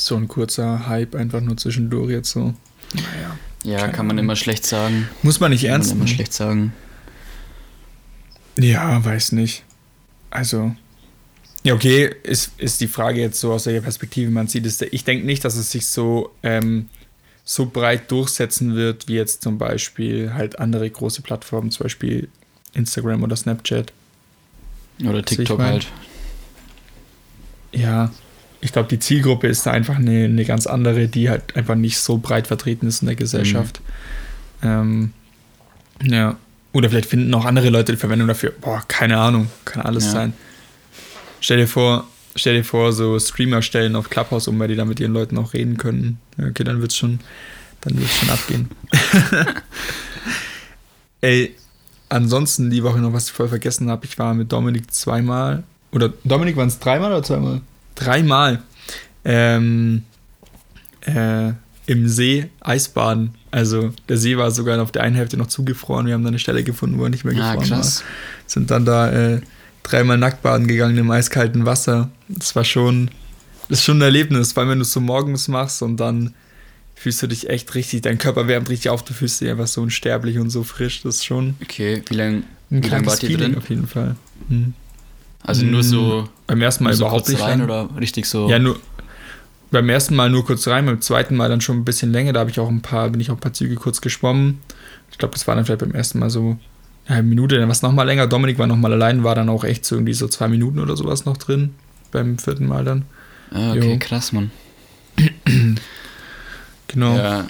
so 0.05 0.15
ein 0.15 0.27
kurzer 0.27 0.87
Hype 0.87 1.15
einfach 1.15 1.41
nur 1.41 1.57
zwischendurch 1.57 2.11
jetzt 2.11 2.31
so. 2.31 2.53
Naja. 2.93 3.37
Ja, 3.63 3.87
kann 3.87 4.07
man 4.07 4.17
immer 4.17 4.35
schlecht 4.35 4.65
sagen. 4.65 5.07
Muss 5.21 5.39
man 5.39 5.51
nicht 5.51 5.63
ernst 5.63 5.89
kann 5.89 5.99
man 5.99 6.07
immer 6.07 6.15
schlecht 6.15 6.33
sagen. 6.33 6.73
Ja, 8.57 9.03
weiß 9.03 9.31
nicht. 9.31 9.63
Also, 10.29 10.75
ja, 11.63 11.73
okay, 11.73 12.13
ist, 12.23 12.51
ist 12.57 12.81
die 12.81 12.87
Frage 12.87 13.21
jetzt 13.21 13.39
so 13.39 13.53
aus 13.53 13.65
welcher 13.65 13.81
Perspektive 13.81 14.29
man 14.29 14.47
sieht. 14.47 14.65
Ist, 14.65 14.81
ich 14.81 15.05
denke 15.05 15.25
nicht, 15.25 15.45
dass 15.45 15.55
es 15.55 15.71
sich 15.71 15.87
so, 15.87 16.31
ähm, 16.43 16.89
so 17.45 17.67
breit 17.67 18.11
durchsetzen 18.11 18.75
wird, 18.75 19.07
wie 19.07 19.15
jetzt 19.15 19.41
zum 19.43 19.57
Beispiel 19.57 20.33
halt 20.33 20.59
andere 20.59 20.89
große 20.89 21.21
Plattformen, 21.21 21.71
zum 21.71 21.83
Beispiel 21.83 22.27
Instagram 22.73 23.23
oder 23.23 23.35
Snapchat. 23.35 23.93
Oder 25.05 25.23
TikTok 25.23 25.59
halt. 25.59 25.87
Ja, 27.71 28.11
ich 28.63 28.71
glaube, 28.71 28.87
die 28.87 28.99
Zielgruppe 28.99 29.47
ist 29.47 29.65
da 29.65 29.71
einfach 29.71 29.97
eine, 29.97 30.23
eine 30.23 30.45
ganz 30.45 30.67
andere, 30.67 31.09
die 31.09 31.29
halt 31.29 31.55
einfach 31.57 31.75
nicht 31.75 31.97
so 31.97 32.17
breit 32.17 32.47
vertreten 32.47 32.87
ist 32.87 33.01
in 33.01 33.07
der 33.07 33.15
Gesellschaft. 33.17 33.81
Mhm. 34.61 34.69
Ähm, 34.69 35.13
ja. 36.01 36.37
Oder 36.71 36.89
vielleicht 36.89 37.09
finden 37.09 37.33
auch 37.33 37.43
andere 37.43 37.69
Leute 37.69 37.91
die 37.91 37.97
Verwendung 37.97 38.29
dafür. 38.29 38.53
Boah, 38.61 38.81
keine 38.87 39.17
Ahnung, 39.17 39.49
kann 39.65 39.83
alles 39.83 40.05
ja. 40.05 40.11
sein. 40.11 40.33
Stell 41.41 41.57
dir 41.57 41.67
vor, 41.67 42.07
stell 42.37 42.55
dir 42.55 42.63
vor, 42.63 42.93
so 42.93 43.19
Streamer 43.19 43.61
stellen 43.61 43.97
auf 43.97 44.09
Clubhouse 44.09 44.47
um, 44.47 44.57
weil 44.59 44.69
die 44.69 44.77
da 44.77 44.85
mit 44.85 45.01
ihren 45.01 45.13
Leuten 45.13 45.37
auch 45.37 45.53
reden 45.53 45.75
können. 45.75 46.19
Ja, 46.37 46.47
okay, 46.47 46.63
dann 46.63 46.79
wird's 46.79 46.95
schon, 46.95 47.19
dann 47.81 47.99
wird's 47.99 48.15
schon 48.15 48.29
abgehen. 48.29 48.69
Ey, 51.21 51.53
ansonsten 52.07 52.69
die 52.69 52.81
Woche 52.81 52.99
noch, 52.99 53.11
was 53.11 53.25
ich 53.25 53.33
voll 53.33 53.49
vergessen 53.49 53.89
habe. 53.89 54.05
Ich 54.05 54.17
war 54.17 54.33
mit 54.33 54.53
Dominik 54.53 54.93
zweimal. 54.93 55.63
Oder 55.91 56.13
Dominik 56.23 56.55
waren 56.55 56.69
es 56.69 56.79
dreimal 56.79 57.11
oder 57.11 57.23
zweimal? 57.23 57.61
Dreimal 57.95 58.61
ähm, 59.25 60.03
äh, 61.01 61.51
im 61.85 62.07
See 62.07 62.49
Eisbaden. 62.61 63.35
Also 63.51 63.91
der 64.09 64.17
See 64.17 64.37
war 64.37 64.51
sogar 64.51 64.81
auf 64.81 64.91
der 64.91 65.03
einen 65.03 65.15
Hälfte 65.15 65.37
noch 65.37 65.47
zugefroren. 65.47 66.07
Wir 66.07 66.13
haben 66.13 66.23
da 66.23 66.29
eine 66.29 66.39
Stelle 66.39 66.63
gefunden, 66.63 66.97
wo 66.97 67.03
er 67.03 67.09
nicht 67.09 67.25
mehr 67.25 67.35
ah, 67.35 67.55
gefroren 67.55 67.73
ah, 67.73 67.83
war. 67.83 67.91
Sind 68.47 68.71
dann 68.71 68.85
da 68.85 69.11
äh, 69.11 69.41
dreimal 69.83 70.17
nackt 70.17 70.41
baden 70.41 70.67
gegangen 70.67 70.97
im 70.97 71.11
eiskalten 71.11 71.65
Wasser. 71.65 72.09
Das 72.29 72.55
war 72.55 72.63
schon, 72.63 73.11
das 73.69 73.79
ist 73.79 73.85
schon 73.85 73.99
ein 73.99 74.03
Erlebnis, 74.03 74.55
weil 74.55 74.67
wenn 74.69 74.79
du 74.79 74.83
es 74.83 74.93
so 74.93 75.01
morgens 75.01 75.47
machst 75.47 75.81
und 75.81 75.97
dann 75.97 76.33
fühlst 76.95 77.21
du 77.21 77.27
dich 77.27 77.49
echt 77.49 77.75
richtig, 77.75 78.01
dein 78.01 78.17
Körper 78.17 78.47
wärmt 78.47 78.69
richtig 78.69 78.89
auf, 78.89 79.03
du 79.03 79.13
fühlst 79.13 79.41
dich 79.41 79.49
einfach 79.49 79.67
so 79.67 79.81
unsterblich 79.81 80.39
und 80.39 80.49
so 80.49 80.63
frisch, 80.63 81.01
das 81.01 81.15
ist 81.15 81.25
schon. 81.25 81.55
Okay, 81.61 82.01
wie 82.07 82.15
lange 82.15 82.43
wie 82.69 82.87
lang 82.87 83.05
wart 83.05 83.21
ihr 83.23 83.37
drin? 83.37 83.57
Auf 83.57 83.69
jeden 83.69 83.87
Fall. 83.87 84.15
Hm. 84.47 84.73
Also 85.43 85.65
nur 85.65 85.83
so. 85.83 86.21
Hm, 86.21 86.29
beim 86.47 86.61
ersten 86.61 86.83
Mal 86.83 86.93
so 86.93 87.03
überhaupt 87.03 87.29
nicht 87.29 87.41
rein 87.41 87.61
oder 87.61 87.89
richtig 87.99 88.25
so. 88.25 88.49
Ja, 88.49 88.59
nur. 88.59 88.79
Beim 89.71 89.89
ersten 89.89 90.15
Mal 90.15 90.29
nur 90.29 90.45
kurz 90.45 90.67
rein, 90.67 90.85
beim 90.85 91.01
zweiten 91.01 91.35
Mal 91.35 91.49
dann 91.49 91.59
schon 91.59 91.77
ein 91.77 91.85
bisschen 91.85 92.11
länger. 92.11 92.33
Da 92.33 92.41
habe 92.41 92.51
ich 92.51 92.59
auch 92.59 92.69
ein 92.69 92.81
paar, 92.81 93.09
bin 93.09 93.19
ich 93.19 93.31
auch 93.31 93.35
ein 93.35 93.39
paar 93.39 93.53
Züge 93.53 93.75
kurz 93.75 94.01
geschwommen. 94.01 94.59
Ich 95.11 95.17
glaube, 95.17 95.33
das 95.33 95.47
war 95.47 95.55
dann 95.55 95.65
vielleicht 95.65 95.81
beim 95.81 95.93
ersten 95.93 96.19
Mal 96.19 96.29
so 96.29 96.57
eine 97.05 97.15
halbe 97.17 97.29
Minute, 97.29 97.57
dann 97.57 97.67
war 97.67 97.71
es 97.71 97.81
nochmal 97.81 98.05
länger. 98.05 98.27
Dominik 98.27 98.59
war 98.59 98.67
nochmal 98.67 98.93
allein, 98.93 99.23
war 99.23 99.35
dann 99.35 99.49
auch 99.49 99.63
echt 99.63 99.83
so 99.83 99.95
irgendwie 99.95 100.13
so 100.13 100.27
zwei 100.27 100.47
Minuten 100.47 100.79
oder 100.79 100.95
sowas 100.95 101.25
noch 101.25 101.37
drin. 101.37 101.73
Beim 102.11 102.37
vierten 102.37 102.67
Mal 102.67 102.85
dann. 102.85 103.05
Ah, 103.51 103.71
okay, 103.71 103.93
jo. 103.93 103.99
krass, 103.99 104.31
Mann. 104.31 104.51
genau. 106.87 107.17
Ja. 107.17 107.47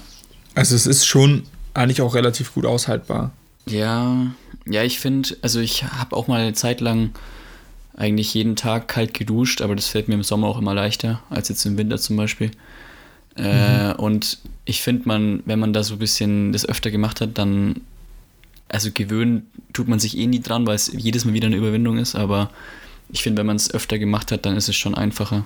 Also 0.56 0.76
es 0.76 0.86
ist 0.86 1.06
schon 1.06 1.44
eigentlich 1.74 2.02
auch 2.02 2.16
relativ 2.16 2.54
gut 2.54 2.66
aushaltbar. 2.66 3.32
Ja, 3.66 4.28
ja, 4.66 4.84
ich 4.84 5.00
finde, 5.00 5.36
also 5.42 5.60
ich 5.60 5.84
habe 5.84 6.16
auch 6.16 6.28
mal 6.28 6.42
eine 6.42 6.54
Zeit 6.54 6.82
lang 6.82 7.12
eigentlich 7.96 8.34
jeden 8.34 8.56
Tag 8.56 8.88
kalt 8.88 9.14
geduscht, 9.14 9.62
aber 9.62 9.76
das 9.76 9.88
fällt 9.88 10.08
mir 10.08 10.16
im 10.16 10.24
Sommer 10.24 10.48
auch 10.48 10.58
immer 10.58 10.74
leichter 10.74 11.22
als 11.30 11.50
jetzt 11.50 11.66
im 11.66 11.78
Winter 11.78 11.98
zum 11.98 12.18
Beispiel. 12.18 12.52
Äh, 13.36 13.90
mhm. 13.90 14.00
und 14.00 14.38
ich 14.66 14.82
finde, 14.82 15.08
man, 15.08 15.42
wenn 15.46 15.60
man 15.60 15.74
da 15.74 15.84
so 15.84 15.96
ein 15.96 16.00
bisschen 16.00 16.54
das 16.54 16.68
öfter 16.68 16.92
gemacht 16.92 17.22
hat, 17.22 17.38
dann, 17.38 17.82
also 18.70 18.90
gewöhnen 18.94 19.48
tut 19.74 19.88
man 19.88 20.00
sich 20.00 20.18
eh 20.18 20.28
nie 20.28 20.40
dran, 20.40 20.68
weil 20.68 20.76
es 20.76 20.92
jedes 20.96 21.26
Mal 21.26 21.34
wieder 21.34 21.48
eine 21.48 21.56
Überwindung 21.56 21.98
ist, 21.98 22.16
aber 22.16 22.52
ich 23.12 23.22
finde, 23.22 23.40
wenn 23.40 23.48
man 23.48 23.56
es 23.56 23.74
öfter 23.74 24.00
gemacht 24.00 24.32
hat, 24.32 24.46
dann 24.46 24.56
ist 24.56 24.70
es 24.70 24.76
schon 24.76 24.96
einfacher. 24.96 25.46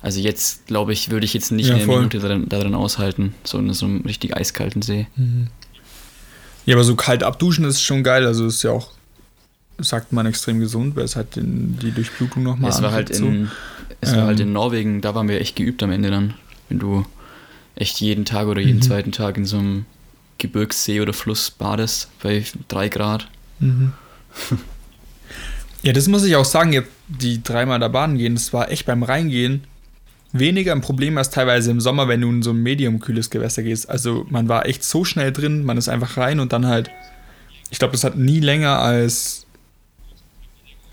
Also 0.00 0.20
jetzt, 0.20 0.66
glaube 0.66 0.92
ich, 0.92 1.10
würde 1.10 1.24
ich 1.24 1.32
jetzt 1.32 1.50
nicht 1.50 1.68
ja, 1.68 1.76
eine 1.76 1.84
voll. 1.84 1.96
Minute 1.96 2.18
darin, 2.18 2.48
darin, 2.48 2.74
aushalten, 2.74 3.34
so 3.42 3.58
in 3.58 3.72
so 3.72 3.86
einem 3.86 4.02
richtig 4.02 4.36
eiskalten 4.36 4.82
See. 4.82 5.06
Mhm. 5.16 5.48
Ja, 6.66 6.76
aber 6.76 6.84
so 6.84 6.94
kalt 6.94 7.22
abduschen 7.22 7.64
ist 7.64 7.82
schon 7.82 8.04
geil, 8.04 8.26
also 8.26 8.46
ist 8.46 8.62
ja 8.62 8.70
auch 8.70 8.93
sagt 9.78 10.12
man 10.12 10.26
extrem 10.26 10.60
gesund, 10.60 10.96
weil 10.96 11.04
es 11.04 11.16
halt 11.16 11.36
den, 11.36 11.78
die 11.80 11.90
Durchblutung 11.90 12.42
nochmal 12.42 12.70
Es 12.70 12.82
war 12.82 12.92
halt 12.92 13.10
in, 13.10 13.46
so. 13.46 13.52
es 14.00 14.12
ähm, 14.12 14.16
war 14.16 14.26
halt 14.26 14.40
in. 14.40 14.52
Norwegen, 14.52 15.00
da 15.00 15.14
waren 15.14 15.28
wir 15.28 15.40
echt 15.40 15.56
geübt 15.56 15.82
am 15.82 15.90
Ende 15.90 16.10
dann, 16.10 16.34
wenn 16.68 16.78
du 16.78 17.04
echt 17.74 18.00
jeden 18.00 18.24
Tag 18.24 18.46
oder 18.46 18.60
jeden 18.60 18.76
mhm. 18.76 18.82
zweiten 18.82 19.12
Tag 19.12 19.36
in 19.36 19.44
so 19.44 19.58
einem 19.58 19.86
Gebirgssee 20.38 21.00
oder 21.00 21.12
Fluss 21.12 21.50
badest 21.50 22.08
bei 22.22 22.44
drei 22.68 22.88
Grad. 22.88 23.28
Mhm. 23.58 23.92
ja, 25.82 25.92
das 25.92 26.08
muss 26.08 26.24
ich 26.24 26.36
auch 26.36 26.44
sagen, 26.44 26.72
jetzt 26.72 26.90
die 27.08 27.42
dreimal 27.42 27.80
da 27.80 27.88
baden 27.88 28.16
gehen, 28.16 28.34
das 28.34 28.52
war 28.52 28.70
echt 28.70 28.86
beim 28.86 29.02
Reingehen 29.02 29.64
weniger 30.34 30.72
ein 30.72 30.80
Problem 30.80 31.16
als 31.16 31.30
teilweise 31.30 31.70
im 31.70 31.80
Sommer, 31.80 32.08
wenn 32.08 32.20
du 32.20 32.28
in 32.28 32.42
so 32.42 32.50
ein 32.50 32.62
medium-kühles 32.62 33.30
Gewässer 33.30 33.62
gehst. 33.62 33.88
Also 33.88 34.26
man 34.28 34.48
war 34.48 34.66
echt 34.66 34.82
so 34.82 35.04
schnell 35.04 35.32
drin, 35.32 35.64
man 35.64 35.78
ist 35.78 35.88
einfach 35.88 36.16
rein 36.16 36.40
und 36.40 36.52
dann 36.52 36.66
halt, 36.66 36.90
ich 37.70 37.78
glaube, 37.78 37.92
das 37.92 38.02
hat 38.02 38.16
nie 38.16 38.40
länger 38.40 38.80
als 38.80 39.43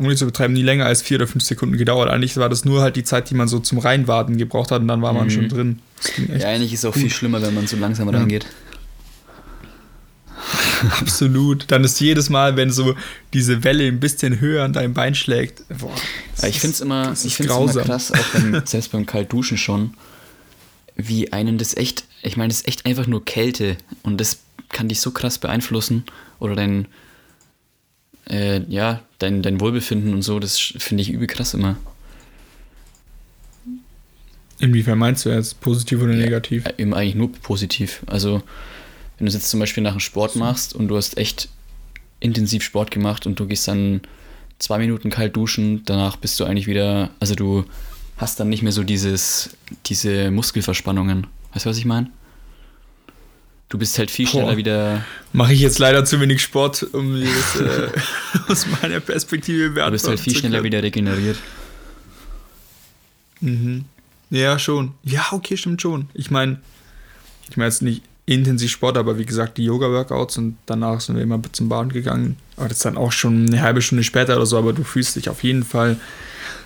um 0.03 0.09
nicht 0.09 0.19
zu 0.19 0.25
betreiben, 0.25 0.53
nie 0.53 0.61
länger 0.61 0.85
als 0.85 1.01
vier 1.01 1.17
oder 1.17 1.27
fünf 1.27 1.43
Sekunden 1.43 1.77
gedauert. 1.77 2.09
Eigentlich 2.09 2.37
war 2.37 2.49
das 2.49 2.65
nur 2.65 2.81
halt 2.81 2.95
die 2.95 3.03
Zeit, 3.03 3.29
die 3.29 3.35
man 3.35 3.47
so 3.47 3.59
zum 3.59 3.79
Reinwarten 3.79 4.37
gebraucht 4.37 4.71
hat 4.71 4.81
und 4.81 4.87
dann 4.87 5.01
war 5.01 5.13
man 5.13 5.25
mhm. 5.25 5.31
schon 5.31 5.49
drin. 5.49 5.79
Ja, 6.37 6.47
eigentlich 6.47 6.73
ist 6.73 6.79
es 6.79 6.85
auch 6.85 6.95
viel 6.95 7.09
schlimmer, 7.09 7.41
wenn 7.41 7.53
man 7.53 7.67
so 7.67 7.77
langsam 7.77 8.11
ja. 8.11 8.17
rangeht. 8.17 8.45
Absolut. 10.99 11.65
Dann 11.69 11.83
ist 11.83 11.99
jedes 11.99 12.29
Mal, 12.29 12.55
wenn 12.55 12.71
so 12.71 12.95
diese 13.33 13.63
Welle 13.63 13.85
ein 13.85 13.99
bisschen 13.99 14.39
höher 14.39 14.63
an 14.63 14.73
deinem 14.73 14.93
Bein 14.93 15.15
schlägt. 15.15 15.63
Boah, 15.79 15.93
ich 16.47 16.59
finde 16.59 16.73
es 16.73 16.81
immer, 16.81 17.13
ich 17.23 17.39
immer 17.39 17.67
krass, 17.83 18.11
auch 18.11 18.25
beim, 18.33 18.61
selbst 18.65 18.91
beim 18.91 19.05
Kaltduschen 19.05 19.57
schon, 19.57 19.93
wie 20.95 21.31
einen 21.33 21.57
das 21.57 21.75
echt, 21.77 22.05
ich 22.23 22.37
meine, 22.37 22.49
das 22.49 22.61
ist 22.61 22.67
echt 22.67 22.85
einfach 22.85 23.07
nur 23.07 23.23
Kälte 23.23 23.77
und 24.03 24.19
das 24.19 24.39
kann 24.69 24.87
dich 24.87 25.01
so 25.01 25.11
krass 25.11 25.37
beeinflussen 25.37 26.05
oder 26.39 26.55
dein, 26.55 26.87
äh, 28.29 28.61
ja, 28.69 29.01
dein, 29.19 29.41
dein 29.41 29.59
Wohlbefinden 29.59 30.13
und 30.13 30.21
so, 30.21 30.39
das 30.39 30.59
finde 30.59 31.01
ich 31.01 31.11
übel 31.11 31.27
krass 31.27 31.53
immer. 31.53 31.77
Inwiefern 34.59 34.99
meinst 34.99 35.25
du 35.25 35.29
jetzt? 35.29 35.59
Positiv 35.59 36.01
oder 36.01 36.13
negativ? 36.13 36.65
Ja, 36.65 36.73
eben 36.77 36.93
eigentlich 36.93 37.15
nur 37.15 37.31
positiv. 37.31 38.03
Also, 38.05 38.43
wenn 39.17 39.25
du 39.25 39.33
jetzt 39.33 39.49
zum 39.49 39.59
Beispiel 39.59 39.81
nach 39.81 39.93
dem 39.93 39.99
Sport 39.99 40.35
machst 40.35 40.75
und 40.75 40.87
du 40.87 40.97
hast 40.97 41.17
echt 41.17 41.49
intensiv 42.19 42.63
Sport 42.63 42.91
gemacht 42.91 43.25
und 43.25 43.39
du 43.39 43.47
gehst 43.47 43.67
dann 43.67 44.01
zwei 44.59 44.77
Minuten 44.77 45.09
kalt 45.09 45.35
duschen, 45.35 45.83
danach 45.85 46.15
bist 46.15 46.39
du 46.39 46.45
eigentlich 46.45 46.67
wieder, 46.67 47.09
also 47.19 47.33
du 47.33 47.65
hast 48.17 48.39
dann 48.39 48.49
nicht 48.49 48.61
mehr 48.61 48.71
so 48.71 48.83
dieses, 48.83 49.49
diese 49.87 50.29
Muskelverspannungen. 50.29 51.25
Weißt 51.53 51.65
du, 51.65 51.69
was 51.71 51.77
ich 51.77 51.85
meine? 51.85 52.11
Du 53.71 53.77
bist 53.77 53.97
halt 53.97 54.11
viel 54.11 54.27
schneller 54.27 54.47
Boah. 54.47 54.57
wieder. 54.57 55.05
Mache 55.31 55.53
ich 55.53 55.61
jetzt 55.61 55.79
leider 55.79 56.03
zu 56.03 56.19
wenig 56.19 56.41
Sport, 56.41 56.83
um 56.91 57.21
das 57.21 57.61
äh, 57.61 57.89
aus 58.49 58.65
meiner 58.81 58.99
Perspektive 58.99 59.69
beantworten 59.69 59.85
Du 59.85 59.91
bist 59.91 60.07
halt 60.09 60.19
viel 60.19 60.35
schneller 60.35 60.61
wieder 60.63 60.83
regeneriert. 60.83 61.37
Mhm. 63.39 63.85
Ja, 64.29 64.59
schon. 64.59 64.91
Ja, 65.03 65.25
okay, 65.31 65.55
stimmt 65.55 65.81
schon. 65.81 66.09
Ich 66.13 66.29
meine, 66.29 66.59
ich 67.49 67.55
meine 67.55 67.69
jetzt 67.69 67.81
nicht 67.81 68.03
intensiv 68.25 68.69
Sport, 68.69 68.97
aber 68.97 69.17
wie 69.17 69.25
gesagt, 69.25 69.57
die 69.57 69.63
Yoga-Workouts 69.63 70.37
und 70.37 70.57
danach 70.65 70.99
sind 70.99 71.15
wir 71.15 71.23
immer 71.23 71.41
zum 71.53 71.69
Baden 71.69 71.93
gegangen. 71.93 72.35
Aber 72.57 72.67
das 72.67 72.79
ist 72.79 72.85
dann 72.85 72.97
auch 72.97 73.13
schon 73.13 73.47
eine 73.47 73.61
halbe 73.61 73.81
Stunde 73.81 74.03
später 74.03 74.35
oder 74.35 74.45
so, 74.45 74.57
aber 74.57 74.73
du 74.73 74.83
fühlst 74.83 75.15
dich 75.15 75.29
auf 75.29 75.43
jeden 75.43 75.63
Fall 75.63 75.95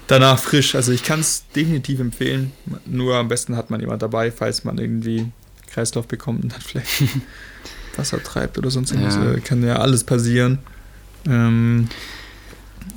danach 0.07 0.39
frisch. 0.39 0.73
Also 0.73 0.91
ich 0.91 1.03
kann 1.03 1.19
es 1.19 1.45
definitiv 1.55 1.99
empfehlen. 1.99 2.51
Nur 2.87 3.15
am 3.17 3.27
besten 3.27 3.55
hat 3.55 3.69
man 3.69 3.79
jemand 3.79 4.01
dabei, 4.01 4.31
falls 4.31 4.63
man 4.63 4.79
irgendwie 4.79 5.27
Kreislauf 5.75 6.07
bekommt 6.07 6.43
und 6.43 6.53
dann 6.53 6.61
vielleicht 6.61 7.03
Wasser 7.97 8.23
treibt 8.23 8.57
oder 8.57 8.71
sonst 8.71 8.91
irgendwas. 8.91 9.15
Ja. 9.15 9.33
Äh, 9.33 9.41
kann 9.41 9.61
ja 9.63 9.75
alles 9.75 10.05
passieren. 10.05 10.59
Ähm, 11.27 11.89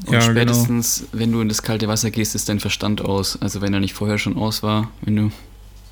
und 0.06 0.12
ja, 0.12 0.20
genau. 0.20 0.32
spätestens, 0.32 0.98
genau. 0.98 1.20
wenn 1.20 1.32
du 1.32 1.40
in 1.40 1.48
das 1.48 1.62
kalte 1.62 1.88
Wasser 1.88 2.10
gehst, 2.10 2.34
ist 2.36 2.48
dein 2.48 2.60
Verstand 2.60 3.00
aus. 3.00 3.40
Also 3.42 3.60
wenn 3.60 3.74
er 3.74 3.80
nicht 3.80 3.94
vorher 3.94 4.18
schon 4.18 4.36
aus 4.36 4.62
war, 4.62 4.92
wenn 5.02 5.16
du 5.16 5.32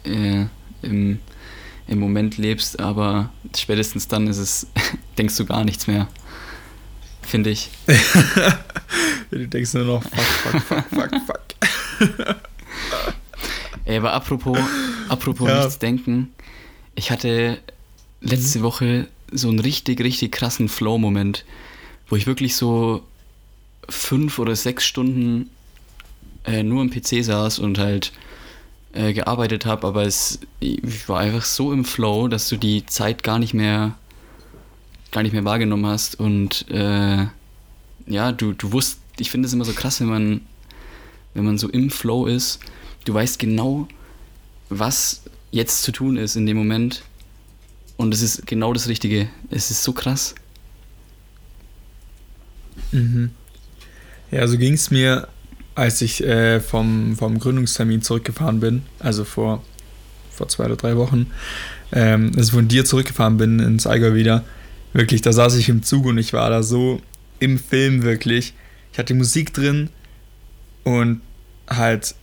äh, 0.08 0.46
im, 0.82 1.18
im 1.88 1.98
Moment 1.98 2.38
lebst, 2.38 2.78
aber 2.78 3.30
spätestens 3.56 4.06
dann 4.06 4.28
ist 4.28 4.38
es, 4.38 4.68
denkst 5.18 5.36
du 5.36 5.44
gar 5.44 5.64
nichts 5.64 5.88
mehr. 5.88 6.06
Finde 7.22 7.50
ich. 7.50 7.70
du 9.30 9.48
denkst 9.48 9.74
nur 9.74 9.84
noch, 9.84 10.02
fuck, 10.04 10.62
fuck, 10.62 10.62
fuck, 10.62 10.84
fuck, 10.94 11.10
fuck. 11.26 12.36
Ey, 13.84 13.96
aber 13.96 14.12
apropos, 14.12 14.58
apropos 15.08 15.48
ja. 15.48 15.58
nichts 15.58 15.78
denken, 15.80 16.32
ich 16.96 17.10
hatte 17.10 17.58
letzte 18.20 18.58
mhm. 18.58 18.62
Woche 18.64 19.08
so 19.30 19.48
einen 19.48 19.60
richtig, 19.60 20.00
richtig 20.00 20.32
krassen 20.32 20.68
Flow-Moment, 20.68 21.44
wo 22.08 22.16
ich 22.16 22.26
wirklich 22.26 22.56
so 22.56 23.02
fünf 23.88 24.38
oder 24.38 24.56
sechs 24.56 24.84
Stunden 24.84 25.50
äh, 26.44 26.62
nur 26.62 26.80
am 26.80 26.90
PC 26.90 27.24
saß 27.24 27.58
und 27.60 27.78
halt 27.78 28.12
äh, 28.92 29.12
gearbeitet 29.12 29.66
habe, 29.66 29.86
aber 29.86 30.04
es 30.04 30.40
ich 30.60 31.08
war 31.08 31.20
einfach 31.20 31.44
so 31.44 31.72
im 31.72 31.84
Flow, 31.84 32.28
dass 32.28 32.48
du 32.48 32.56
die 32.56 32.86
Zeit 32.86 33.22
gar 33.22 33.38
nicht 33.38 33.54
mehr 33.54 33.96
gar 35.12 35.22
nicht 35.22 35.32
mehr 35.32 35.44
wahrgenommen 35.44 35.86
hast 35.86 36.18
und 36.18 36.68
äh, 36.70 37.26
ja, 38.06 38.32
du, 38.32 38.52
du 38.52 38.72
wusst, 38.72 38.98
ich 39.18 39.30
finde 39.30 39.46
es 39.46 39.52
immer 39.52 39.64
so 39.64 39.72
krass, 39.72 40.00
wenn 40.00 40.08
man 40.08 40.40
wenn 41.34 41.44
man 41.44 41.58
so 41.58 41.68
im 41.68 41.90
Flow 41.90 42.26
ist, 42.26 42.60
du 43.04 43.12
weißt 43.12 43.38
genau, 43.38 43.86
was 44.68 45.22
jetzt 45.50 45.82
zu 45.82 45.92
tun 45.92 46.16
ist 46.16 46.36
in 46.36 46.46
dem 46.46 46.56
Moment. 46.56 47.02
Und 47.96 48.12
es 48.12 48.22
ist 48.22 48.46
genau 48.46 48.72
das 48.72 48.88
Richtige. 48.88 49.28
Es 49.50 49.70
ist 49.70 49.82
so 49.82 49.92
krass. 49.92 50.34
Mhm. 52.92 53.30
Ja, 54.30 54.46
so 54.46 54.58
ging 54.58 54.74
es 54.74 54.90
mir, 54.90 55.28
als 55.74 56.02
ich 56.02 56.22
äh, 56.22 56.60
vom, 56.60 57.16
vom 57.16 57.38
Gründungstermin 57.38 58.02
zurückgefahren 58.02 58.60
bin, 58.60 58.82
also 58.98 59.24
vor, 59.24 59.62
vor 60.30 60.48
zwei 60.48 60.66
oder 60.66 60.76
drei 60.76 60.96
Wochen, 60.96 61.28
ähm, 61.92 62.32
also 62.36 62.52
von 62.52 62.68
dir 62.68 62.84
zurückgefahren 62.84 63.36
bin 63.36 63.60
ins 63.60 63.86
Allgäu 63.86 64.14
wieder. 64.14 64.44
Wirklich, 64.92 65.22
da 65.22 65.32
saß 65.32 65.56
ich 65.56 65.68
im 65.68 65.82
Zug 65.82 66.06
und 66.06 66.18
ich 66.18 66.32
war 66.32 66.50
da 66.50 66.62
so 66.62 67.00
im 67.38 67.58
Film 67.58 68.02
wirklich. 68.02 68.54
Ich 68.92 68.98
hatte 68.98 69.14
Musik 69.14 69.52
drin 69.52 69.90
und 70.84 71.20
halt 71.68 72.14